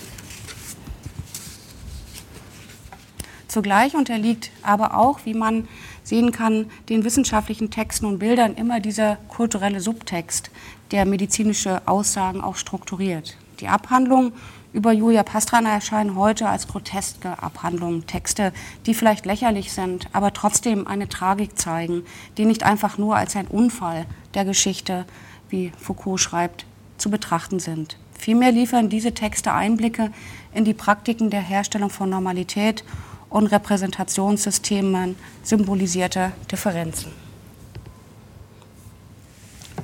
Zugleich 3.46 3.94
unterliegt 3.94 4.50
aber 4.62 4.98
auch, 4.98 5.20
wie 5.24 5.34
man 5.34 5.68
sehen 6.02 6.32
kann, 6.32 6.66
den 6.88 7.04
wissenschaftlichen 7.04 7.70
Texten 7.70 8.06
und 8.06 8.18
Bildern 8.18 8.56
immer 8.56 8.80
dieser 8.80 9.14
kulturelle 9.28 9.80
Subtext, 9.80 10.50
der 10.90 11.04
medizinische 11.04 11.86
Aussagen 11.86 12.40
auch 12.40 12.56
strukturiert. 12.56 13.36
Die 13.60 13.68
Abhandlung 13.68 14.32
über 14.74 14.92
Julia 14.92 15.22
Pastrana 15.22 15.72
erscheinen 15.72 16.16
heute 16.16 16.48
als 16.48 16.66
groteske 16.66 17.40
Abhandlungen, 17.40 18.08
Texte, 18.08 18.52
die 18.86 18.94
vielleicht 18.94 19.24
lächerlich 19.24 19.72
sind, 19.72 20.08
aber 20.12 20.32
trotzdem 20.32 20.88
eine 20.88 21.08
Tragik 21.08 21.56
zeigen, 21.56 22.02
die 22.36 22.44
nicht 22.44 22.64
einfach 22.64 22.98
nur 22.98 23.16
als 23.16 23.36
ein 23.36 23.46
Unfall 23.46 24.04
der 24.34 24.44
Geschichte, 24.44 25.06
wie 25.48 25.70
Foucault 25.78 26.20
schreibt, 26.20 26.66
zu 26.98 27.08
betrachten 27.08 27.60
sind. 27.60 27.96
Vielmehr 28.18 28.50
liefern 28.50 28.88
diese 28.88 29.14
Texte 29.14 29.52
Einblicke 29.52 30.10
in 30.52 30.64
die 30.64 30.74
Praktiken 30.74 31.30
der 31.30 31.40
Herstellung 31.40 31.90
von 31.90 32.10
Normalität 32.10 32.82
und 33.30 33.46
Repräsentationssystemen 33.46 35.14
symbolisierter 35.44 36.32
Differenzen. 36.50 37.12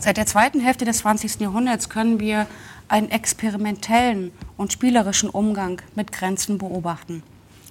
Seit 0.00 0.16
der 0.16 0.26
zweiten 0.26 0.60
Hälfte 0.60 0.84
des 0.84 0.98
20. 0.98 1.40
Jahrhunderts 1.40 1.88
können 1.90 2.18
wir 2.18 2.46
einen 2.90 3.10
experimentellen 3.10 4.32
und 4.56 4.72
spielerischen 4.72 5.30
Umgang 5.30 5.80
mit 5.94 6.10
Grenzen 6.10 6.58
beobachten. 6.58 7.22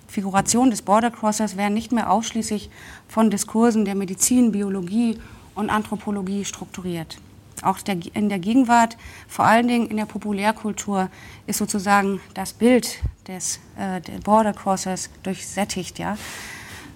Figuration 0.07 0.71
des 0.71 0.81
Border 0.81 1.11
Crossers 1.11 1.57
werden 1.57 1.73
nicht 1.73 1.91
mehr 1.91 2.09
ausschließlich 2.09 2.69
von 3.07 3.29
Diskursen 3.29 3.85
der 3.85 3.95
Medizin, 3.95 4.51
Biologie 4.51 5.19
und 5.55 5.69
Anthropologie 5.69 6.45
strukturiert. 6.45 7.17
Auch 7.61 7.79
in 8.13 8.29
der 8.29 8.39
Gegenwart, 8.39 8.97
vor 9.27 9.43
allen 9.43 9.67
Dingen 9.67 9.89
in 9.89 9.97
der 9.97 10.05
Populärkultur, 10.05 11.09
ist 11.45 11.57
sozusagen 11.57 12.21
das 12.33 12.53
Bild 12.53 13.01
des 13.27 13.59
äh, 13.77 13.99
Border 14.23 14.53
Crossers 14.53 15.09
durchsättigt. 15.23 15.99
Ja? 15.99 16.17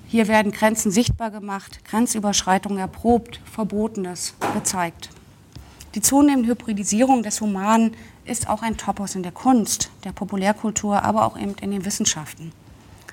Hier 0.07 0.29
werden 0.29 0.53
Grenzen 0.53 0.91
sichtbar 0.91 1.29
gemacht, 1.29 1.83
Grenzüberschreitungen 1.83 2.77
erprobt, 2.79 3.41
Verbotenes 3.43 4.33
gezeigt. 4.53 5.09
Die 5.95 6.01
zunehmende 6.01 6.49
Hybridisierung 6.49 7.21
des 7.21 7.41
Humanen 7.41 7.95
ist 8.25 8.47
auch 8.49 8.61
ein 8.61 8.77
Topos 8.77 9.15
in 9.15 9.23
der 9.23 9.31
Kunst, 9.31 9.91
der 10.03 10.11
Populärkultur, 10.11 11.03
aber 11.03 11.25
auch 11.25 11.37
eben 11.37 11.55
in 11.61 11.71
den 11.71 11.85
Wissenschaften. 11.85 12.51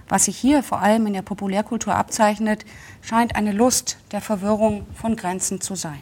Was 0.09 0.25
sich 0.25 0.37
hier 0.37 0.63
vor 0.63 0.81
allem 0.81 1.07
in 1.07 1.13
der 1.13 1.23
Populärkultur 1.23 1.95
abzeichnet, 1.95 2.65
scheint 3.01 3.37
eine 3.37 3.53
Lust 3.53 3.99
der 4.13 4.21
Verwirrung 4.21 4.87
von 4.95 5.17
Grenzen 5.17 5.61
zu 5.61 5.75
sein. 5.75 6.01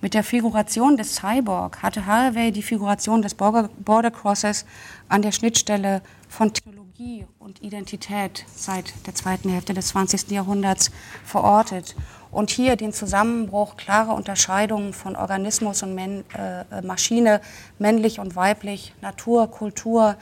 Mit 0.00 0.14
der 0.14 0.22
Figuration 0.22 0.96
des 0.96 1.16
Cyborg 1.16 1.82
hatte 1.82 2.06
Haraway 2.06 2.52
die 2.52 2.62
Figuration 2.62 3.20
des 3.20 3.34
Border 3.34 4.10
Crossers 4.12 4.64
an 5.08 5.22
der 5.22 5.32
Schnittstelle 5.32 6.02
von 6.28 6.52
Technologie 6.52 6.87
und 7.38 7.62
Identität 7.62 8.44
seit 8.52 8.92
der 9.06 9.14
zweiten 9.14 9.50
Hälfte 9.50 9.72
des 9.72 9.88
20. 9.88 10.32
Jahrhunderts 10.32 10.90
verortet 11.24 11.94
und 12.32 12.50
hier 12.50 12.74
den 12.74 12.92
Zusammenbruch, 12.92 13.76
klare 13.76 14.12
Unterscheidungen 14.12 14.92
von 14.92 15.14
Organismus 15.14 15.84
und 15.84 15.94
Men, 15.94 16.24
äh, 16.34 16.82
Maschine, 16.82 17.40
männlich 17.78 18.18
und 18.18 18.34
weiblich, 18.34 18.94
Natur, 19.00 19.48
Kultur 19.48 20.16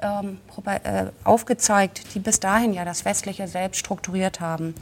ähm, 0.00 0.38
äh, 0.64 1.06
aufgezeigt, 1.22 2.14
die 2.14 2.18
bis 2.18 2.40
dahin 2.40 2.72
ja 2.72 2.86
das 2.86 3.04
westliche 3.04 3.46
Selbst 3.46 3.80
strukturiert 3.80 4.40
haben 4.40 4.74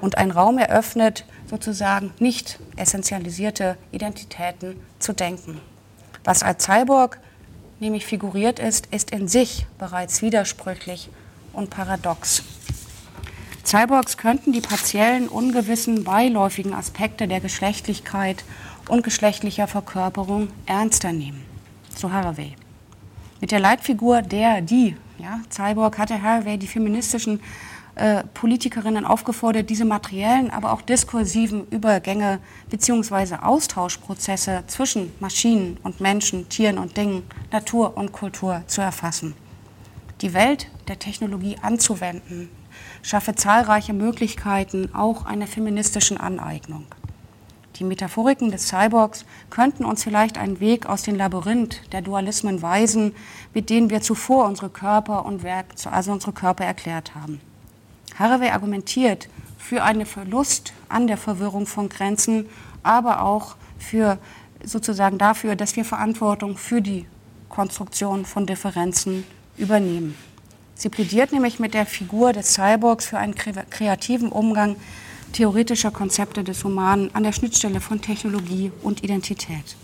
und 0.00 0.18
einen 0.18 0.32
Raum 0.32 0.58
eröffnet, 0.58 1.24
sozusagen 1.48 2.12
nicht 2.18 2.58
essentialisierte 2.74 3.78
Identitäten 3.92 4.74
zu 4.98 5.12
denken. 5.12 5.60
Was 6.24 6.42
als 6.42 6.64
Cyborg 6.64 7.20
nämlich 7.80 8.06
figuriert 8.06 8.58
ist, 8.58 8.86
ist 8.86 9.10
in 9.10 9.28
sich 9.28 9.66
bereits 9.78 10.22
widersprüchlich 10.22 11.08
und 11.52 11.70
paradox. 11.70 12.42
Cyborgs 13.64 14.16
könnten 14.16 14.52
die 14.52 14.60
partiellen, 14.60 15.28
ungewissen, 15.28 16.04
beiläufigen 16.04 16.72
Aspekte 16.72 17.26
der 17.26 17.40
Geschlechtlichkeit 17.40 18.44
und 18.88 19.02
geschlechtlicher 19.02 19.66
Verkörperung 19.66 20.48
ernster 20.66 21.12
nehmen. 21.12 21.44
So 21.96 22.12
Haraway. 22.12 22.54
Mit 23.40 23.50
der 23.50 23.60
Leitfigur 23.60 24.22
der, 24.22 24.60
die, 24.60 24.96
ja, 25.18 25.40
Cyborg 25.50 25.98
hatte 25.98 26.22
Haraway 26.22 26.58
die 26.58 26.68
feministischen 26.68 27.40
äh, 27.96 28.24
Politikerinnen 28.34 29.06
aufgefordert, 29.06 29.70
diese 29.70 29.86
materiellen, 29.86 30.50
aber 30.50 30.72
auch 30.72 30.82
diskursiven 30.82 31.66
Übergänge 31.68 32.40
bzw. 32.68 33.36
Austauschprozesse 33.36 34.64
zwischen 34.66 35.12
Maschinen 35.18 35.78
und 35.82 36.00
Menschen, 36.00 36.46
Tieren 36.50 36.76
und 36.76 36.96
Dingen, 36.96 37.22
Natur 37.50 37.96
und 37.96 38.12
Kultur 38.12 38.62
zu 38.66 38.82
erfassen. 38.82 39.34
Die 40.20 40.34
Welt 40.34 40.68
der 40.88 40.98
Technologie 40.98 41.56
anzuwenden, 41.62 42.50
schaffe 43.02 43.34
zahlreiche 43.34 43.94
Möglichkeiten 43.94 44.94
auch 44.94 45.24
einer 45.24 45.46
feministischen 45.46 46.18
Aneignung. 46.18 46.84
Die 47.76 47.84
Metaphoriken 47.84 48.50
des 48.50 48.68
Cyborgs 48.68 49.24
könnten 49.48 49.86
uns 49.86 50.04
vielleicht 50.04 50.36
einen 50.36 50.60
Weg 50.60 50.86
aus 50.86 51.02
dem 51.02 51.16
Labyrinth 51.16 51.80
der 51.92 52.02
Dualismen 52.02 52.60
weisen, 52.60 53.14
mit 53.54 53.70
denen 53.70 53.88
wir 53.88 54.02
zuvor 54.02 54.44
unsere 54.46 54.68
Körper 54.68 55.24
und 55.24 55.42
Werk, 55.42 55.66
also 55.90 56.12
unsere 56.12 56.32
Körper 56.32 56.64
erklärt 56.64 57.14
haben. 57.14 57.40
Haraway 58.18 58.50
argumentiert 58.50 59.28
für 59.58 59.82
einen 59.82 60.06
Verlust 60.06 60.72
an 60.88 61.06
der 61.06 61.16
Verwirrung 61.16 61.66
von 61.66 61.88
Grenzen, 61.88 62.46
aber 62.82 63.22
auch 63.22 63.56
für 63.78 64.18
sozusagen 64.64 65.18
dafür, 65.18 65.56
dass 65.56 65.76
wir 65.76 65.84
Verantwortung 65.84 66.56
für 66.56 66.80
die 66.80 67.06
Konstruktion 67.48 68.24
von 68.24 68.46
Differenzen 68.46 69.24
übernehmen. 69.56 70.16
Sie 70.74 70.88
plädiert 70.88 71.32
nämlich 71.32 71.58
mit 71.58 71.74
der 71.74 71.86
Figur 71.86 72.32
des 72.32 72.54
Cyborgs 72.54 73.06
für 73.06 73.18
einen 73.18 73.34
kreativen 73.34 74.28
Umgang 74.28 74.76
theoretischer 75.32 75.90
Konzepte 75.90 76.44
des 76.44 76.62
Humanen 76.64 77.14
an 77.14 77.22
der 77.22 77.32
Schnittstelle 77.32 77.80
von 77.80 78.00
Technologie 78.00 78.72
und 78.82 79.02
Identität. 79.02 79.76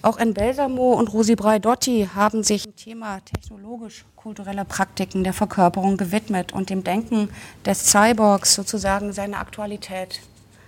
Auch 0.00 0.18
in 0.18 0.32
Belsamo 0.32 0.92
und 0.92 1.12
Rosi 1.12 1.34
Braidotti 1.34 2.08
haben 2.14 2.44
sich 2.44 2.62
dem 2.62 2.76
Thema 2.76 3.18
technologisch-kulturelle 3.24 4.64
Praktiken 4.64 5.24
der 5.24 5.32
Verkörperung 5.32 5.96
gewidmet 5.96 6.52
und 6.52 6.70
dem 6.70 6.84
Denken 6.84 7.30
des 7.66 7.84
Cyborgs 7.86 8.54
sozusagen 8.54 9.12
seine 9.12 9.38
Aktualität 9.38 10.20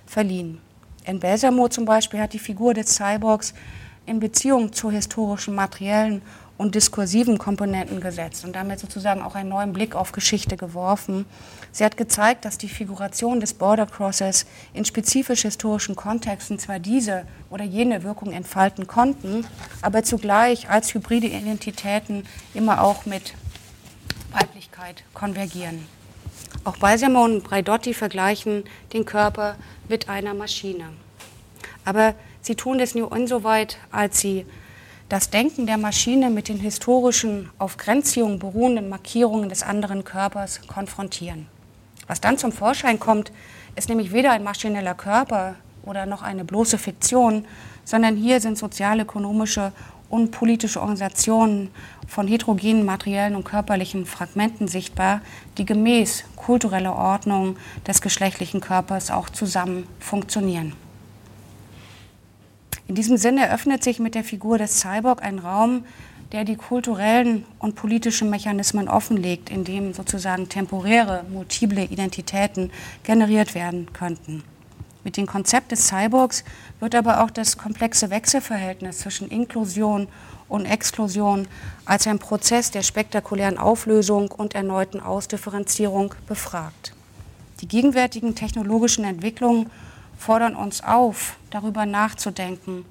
verliehen. 0.04 0.60
In 1.06 1.20
Belsamo 1.20 1.68
zum 1.68 1.84
Beispiel 1.84 2.20
hat 2.20 2.32
die 2.32 2.40
Figur 2.40 2.74
des 2.74 2.96
Cyborgs 2.96 3.54
in 4.04 4.18
Beziehung 4.18 4.72
zu 4.72 4.90
historischen 4.90 5.54
materiellen 5.54 6.22
und 6.60 6.74
diskursiven 6.74 7.38
Komponenten 7.38 8.02
gesetzt 8.02 8.44
und 8.44 8.54
damit 8.54 8.80
sozusagen 8.80 9.22
auch 9.22 9.34
einen 9.34 9.48
neuen 9.48 9.72
Blick 9.72 9.94
auf 9.94 10.12
Geschichte 10.12 10.58
geworfen. 10.58 11.24
Sie 11.72 11.82
hat 11.82 11.96
gezeigt, 11.96 12.44
dass 12.44 12.58
die 12.58 12.68
Figuration 12.68 13.40
des 13.40 13.54
Border 13.54 13.86
Crosses 13.86 14.44
in 14.74 14.84
spezifisch 14.84 15.40
historischen 15.40 15.96
Kontexten 15.96 16.58
zwar 16.58 16.78
diese 16.78 17.24
oder 17.48 17.64
jene 17.64 18.02
Wirkung 18.02 18.32
entfalten 18.32 18.86
konnten, 18.86 19.46
aber 19.80 20.02
zugleich 20.02 20.68
als 20.68 20.92
hybride 20.92 21.28
Identitäten 21.28 22.26
immer 22.52 22.82
auch 22.82 23.06
mit 23.06 23.32
Weiblichkeit 24.30 25.02
konvergieren. 25.14 25.86
Auch 26.64 26.76
Balsamo 26.76 27.24
und 27.24 27.42
Braidotti 27.42 27.94
vergleichen 27.94 28.64
den 28.92 29.06
Körper 29.06 29.56
mit 29.88 30.10
einer 30.10 30.34
Maschine. 30.34 30.90
Aber 31.86 32.14
sie 32.42 32.54
tun 32.54 32.76
das 32.76 32.94
nur 32.94 33.16
insoweit, 33.16 33.78
als 33.90 34.20
sie 34.20 34.44
das 35.10 35.28
Denken 35.28 35.66
der 35.66 35.76
Maschine 35.76 36.30
mit 36.30 36.48
den 36.48 36.58
historischen, 36.58 37.50
auf 37.58 37.76
Grenzziehungen 37.76 38.38
beruhenden 38.38 38.88
Markierungen 38.88 39.48
des 39.48 39.64
anderen 39.64 40.04
Körpers 40.04 40.60
konfrontieren. 40.68 41.48
Was 42.06 42.20
dann 42.20 42.38
zum 42.38 42.52
Vorschein 42.52 43.00
kommt, 43.00 43.32
ist 43.74 43.88
nämlich 43.88 44.12
weder 44.12 44.30
ein 44.30 44.44
maschineller 44.44 44.94
Körper 44.94 45.56
oder 45.82 46.06
noch 46.06 46.22
eine 46.22 46.44
bloße 46.44 46.78
Fiktion, 46.78 47.44
sondern 47.84 48.14
hier 48.14 48.40
sind 48.40 48.56
sozialökonomische 48.56 49.72
und 50.08 50.30
politische 50.30 50.80
Organisationen 50.80 51.70
von 52.06 52.28
heterogenen 52.28 52.84
materiellen 52.84 53.34
und 53.34 53.44
körperlichen 53.44 54.06
Fragmenten 54.06 54.68
sichtbar, 54.68 55.22
die 55.58 55.64
gemäß 55.64 56.22
kultureller 56.36 56.94
Ordnung 56.94 57.56
des 57.84 58.00
geschlechtlichen 58.00 58.60
Körpers 58.60 59.10
auch 59.10 59.28
zusammen 59.28 59.88
funktionieren. 59.98 60.72
In 62.90 62.96
diesem 62.96 63.18
Sinne 63.18 63.52
öffnet 63.52 63.84
sich 63.84 64.00
mit 64.00 64.16
der 64.16 64.24
Figur 64.24 64.58
des 64.58 64.80
Cyborg 64.80 65.22
ein 65.22 65.38
Raum, 65.38 65.84
der 66.32 66.42
die 66.42 66.56
kulturellen 66.56 67.44
und 67.60 67.76
politischen 67.76 68.30
Mechanismen 68.30 68.88
offenlegt, 68.88 69.48
in 69.48 69.62
dem 69.62 69.94
sozusagen 69.94 70.48
temporäre, 70.48 71.24
multiple 71.30 71.84
Identitäten 71.84 72.72
generiert 73.04 73.54
werden 73.54 73.92
könnten. 73.92 74.42
Mit 75.04 75.16
dem 75.16 75.28
Konzept 75.28 75.70
des 75.70 75.86
Cyborgs 75.86 76.42
wird 76.80 76.96
aber 76.96 77.22
auch 77.22 77.30
das 77.30 77.56
komplexe 77.56 78.10
Wechselverhältnis 78.10 78.98
zwischen 78.98 79.28
Inklusion 79.28 80.08
und 80.48 80.66
Exklusion 80.66 81.46
als 81.84 82.08
ein 82.08 82.18
Prozess 82.18 82.72
der 82.72 82.82
spektakulären 82.82 83.56
Auflösung 83.56 84.32
und 84.32 84.56
erneuten 84.56 84.98
Ausdifferenzierung 84.98 86.12
befragt. 86.26 86.92
Die 87.60 87.68
gegenwärtigen 87.68 88.34
technologischen 88.34 89.04
Entwicklungen 89.04 89.70
fordern 90.20 90.54
uns 90.54 90.84
auf, 90.84 91.36
darüber 91.48 91.86
nachzudenken, 91.86 92.84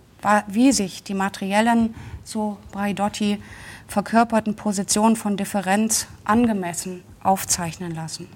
wie 0.47 0.71
sich 0.71 1.03
die 1.03 1.13
materiellen, 1.13 1.93
so 2.23 2.57
Braidotti, 2.71 3.41
verkörperten 3.87 4.55
Positionen 4.55 5.15
von 5.15 5.37
Differenz 5.37 6.07
angemessen 6.25 7.03
aufzeichnen 7.21 7.93
lassen. 7.93 8.27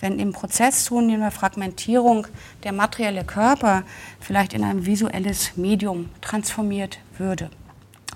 Wenn 0.00 0.18
im 0.18 0.32
Prozess 0.32 0.84
zunehmender 0.84 1.30
Fragmentierung 1.30 2.26
der 2.64 2.72
materielle 2.72 3.24
Körper 3.24 3.84
vielleicht 4.20 4.52
in 4.52 4.64
ein 4.64 4.84
visuelles 4.84 5.56
Medium 5.56 6.10
transformiert 6.20 6.98
würde. 7.16 7.50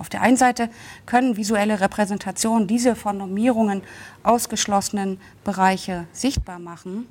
Auf 0.00 0.08
der 0.08 0.22
einen 0.22 0.36
Seite 0.36 0.68
können 1.06 1.36
visuelle 1.36 1.80
Repräsentationen 1.80 2.66
diese 2.66 2.96
von 2.96 3.16
Normierungen 3.16 3.82
ausgeschlossenen 4.24 5.20
Bereiche 5.44 6.06
sichtbar 6.12 6.58
machen 6.58 7.06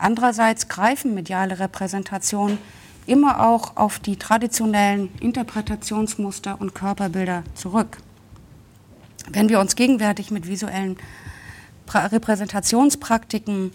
Andererseits 0.00 0.68
greifen 0.68 1.14
mediale 1.14 1.58
Repräsentationen 1.58 2.58
immer 3.06 3.46
auch 3.46 3.76
auf 3.76 3.98
die 3.98 4.16
traditionellen 4.16 5.10
Interpretationsmuster 5.20 6.60
und 6.60 6.74
Körperbilder 6.74 7.44
zurück. 7.54 7.98
Wenn 9.30 9.48
wir 9.50 9.60
uns 9.60 9.76
gegenwärtig 9.76 10.30
mit 10.30 10.48
visuellen 10.48 10.96
Repräsentationspraktiken 11.92 13.72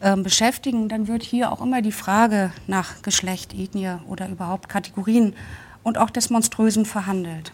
äh, 0.00 0.16
beschäftigen, 0.16 0.88
dann 0.88 1.08
wird 1.08 1.22
hier 1.22 1.52
auch 1.52 1.60
immer 1.60 1.82
die 1.82 1.92
Frage 1.92 2.52
nach 2.66 3.02
Geschlecht, 3.02 3.52
Ethnie 3.54 3.96
oder 4.06 4.28
überhaupt 4.28 4.68
Kategorien 4.68 5.34
und 5.82 5.98
auch 5.98 6.10
des 6.10 6.30
Monströsen 6.30 6.86
verhandelt. 6.86 7.52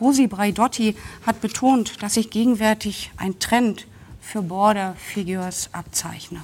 Rosi 0.00 0.26
Braidotti 0.26 0.96
hat 1.26 1.40
betont, 1.40 2.02
dass 2.02 2.14
sich 2.14 2.30
gegenwärtig 2.30 3.10
ein 3.16 3.38
Trend 3.38 3.86
für 4.20 4.42
Border 4.42 4.94
Figures 4.98 5.70
abzeichnet. 5.72 6.42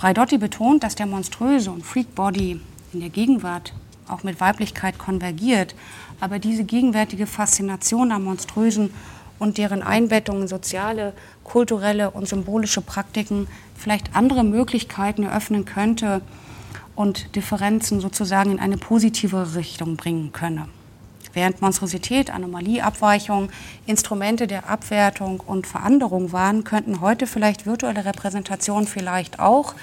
Braidotti 0.00 0.38
betont, 0.38 0.82
dass 0.82 0.94
der 0.94 1.04
monströse 1.04 1.70
und 1.70 1.84
Freak-Body 1.84 2.58
in 2.94 3.00
der 3.00 3.10
Gegenwart 3.10 3.74
auch 4.08 4.22
mit 4.22 4.40
Weiblichkeit 4.40 4.96
konvergiert, 4.96 5.74
aber 6.20 6.38
diese 6.38 6.64
gegenwärtige 6.64 7.26
Faszination 7.26 8.10
am 8.10 8.24
Monströsen 8.24 8.94
und 9.38 9.58
deren 9.58 9.82
Einbettung 9.82 10.40
in 10.40 10.48
soziale, 10.48 11.12
kulturelle 11.44 12.10
und 12.12 12.26
symbolische 12.26 12.80
Praktiken 12.80 13.46
vielleicht 13.76 14.16
andere 14.16 14.42
Möglichkeiten 14.42 15.24
eröffnen 15.24 15.66
könnte 15.66 16.22
und 16.94 17.36
Differenzen 17.36 18.00
sozusagen 18.00 18.52
in 18.52 18.58
eine 18.58 18.78
positive 18.78 19.54
Richtung 19.54 19.96
bringen 19.96 20.32
könne. 20.32 20.66
Während 21.32 21.62
Monstrosität, 21.62 22.30
Anomalie, 22.30 22.82
Abweichung 22.82 23.50
Instrumente 23.86 24.46
der 24.46 24.68
Abwertung 24.68 25.40
und 25.40 25.66
Veranderung 25.66 26.32
waren, 26.32 26.64
könnten 26.64 27.00
heute 27.00 27.26
vielleicht 27.26 27.66
virtuelle 27.66 28.04
Repräsentationen 28.04 28.88
vielleicht 28.88 29.38
auch 29.38 29.74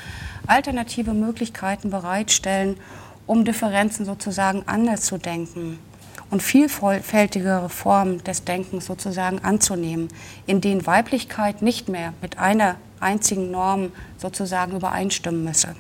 alternative 0.45 1.13
Möglichkeiten 1.13 1.89
bereitstellen, 1.89 2.77
um 3.25 3.45
Differenzen 3.45 4.05
sozusagen 4.05 4.63
anders 4.65 5.01
zu 5.01 5.17
denken 5.17 5.79
und 6.29 6.41
vielfältigere 6.41 7.69
Formen 7.69 8.23
des 8.23 8.43
Denkens 8.43 8.85
sozusagen 8.85 9.39
anzunehmen, 9.39 10.09
in 10.45 10.61
denen 10.61 10.85
Weiblichkeit 10.85 11.61
nicht 11.61 11.87
mehr 11.87 12.13
mit 12.21 12.37
einer 12.37 12.75
einzigen 12.99 13.51
Norm 13.51 13.91
sozusagen 14.17 14.75
übereinstimmen 14.75 15.43
müsse. 15.43 15.75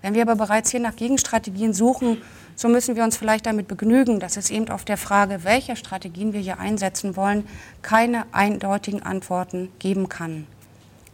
Wenn 0.00 0.14
wir 0.14 0.22
aber 0.22 0.34
bereits 0.34 0.70
hier 0.70 0.80
nach 0.80 0.96
Gegenstrategien 0.96 1.72
suchen, 1.72 2.18
so 2.62 2.68
müssen 2.68 2.94
wir 2.94 3.02
uns 3.02 3.16
vielleicht 3.16 3.46
damit 3.46 3.66
begnügen, 3.66 4.20
dass 4.20 4.36
es 4.36 4.48
eben 4.48 4.68
auf 4.68 4.84
der 4.84 4.96
Frage, 4.96 5.42
welche 5.42 5.74
Strategien 5.74 6.32
wir 6.32 6.38
hier 6.38 6.60
einsetzen 6.60 7.16
wollen, 7.16 7.44
keine 7.82 8.24
eindeutigen 8.30 9.02
Antworten 9.02 9.72
geben 9.80 10.08
kann. 10.08 10.46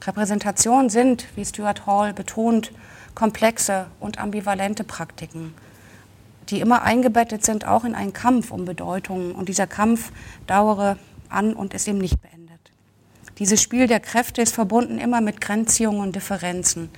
Repräsentationen 0.07 0.91
sind, 0.91 1.27
wie 1.37 1.47
Stuart 1.47 1.87
Hall 1.87 2.13
betont, 2.13 2.71
komplexe 3.15 3.87
und 3.99 4.19
ambivalente 4.19 4.85
Praktiken, 4.85 5.55
die 6.51 6.61
immer 6.61 6.83
eingebettet 6.83 7.47
sind, 7.47 7.67
auch 7.67 7.85
in 7.85 7.95
einen 7.95 8.13
Kampf 8.13 8.51
um 8.51 8.67
Bedeutungen. 8.67 9.33
Und 9.33 9.49
dieser 9.49 9.67
Kampf 9.67 10.13
dauere 10.47 10.99
an 11.31 11.55
und 11.55 11.73
ist 11.73 11.89
eben 11.89 11.97
nicht 11.97 12.21
beendet. 12.21 12.61
Dieses 13.39 13.63
Spiel 13.63 13.87
der 13.87 14.01
Kräfte 14.01 14.43
ist 14.43 14.55
verbunden 14.55 14.99
immer 14.99 15.23
mit 15.23 15.41
Grenzziehungen 15.41 16.03
und 16.03 16.15
Differenzen. 16.15 16.91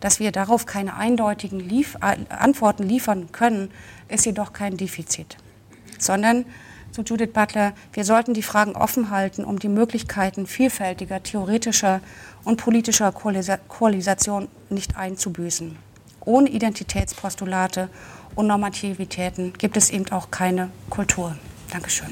Dass 0.00 0.20
wir 0.20 0.32
darauf 0.32 0.66
keine 0.66 0.96
eindeutigen 0.96 1.60
Lief 1.60 1.96
Antworten 2.00 2.84
liefern 2.84 3.32
können, 3.32 3.70
ist 4.08 4.26
jedoch 4.26 4.52
kein 4.52 4.76
Defizit, 4.76 5.36
sondern 5.98 6.44
zu 6.92 7.02
Judith 7.02 7.32
Butler, 7.32 7.74
wir 7.92 8.04
sollten 8.04 8.32
die 8.32 8.42
Fragen 8.42 8.74
offen 8.74 9.10
halten, 9.10 9.44
um 9.44 9.58
die 9.58 9.68
Möglichkeiten 9.68 10.46
vielfältiger 10.46 11.22
theoretischer 11.22 12.00
und 12.44 12.56
politischer 12.56 13.12
Koalisation 13.12 14.48
nicht 14.70 14.96
einzubüßen. 14.96 15.76
Ohne 16.24 16.48
Identitätspostulate 16.48 17.88
und 18.34 18.46
Normativitäten 18.46 19.52
gibt 19.52 19.76
es 19.76 19.90
eben 19.90 20.10
auch 20.10 20.30
keine 20.30 20.70
Kultur. 20.90 21.36
Dankeschön. 21.70 22.08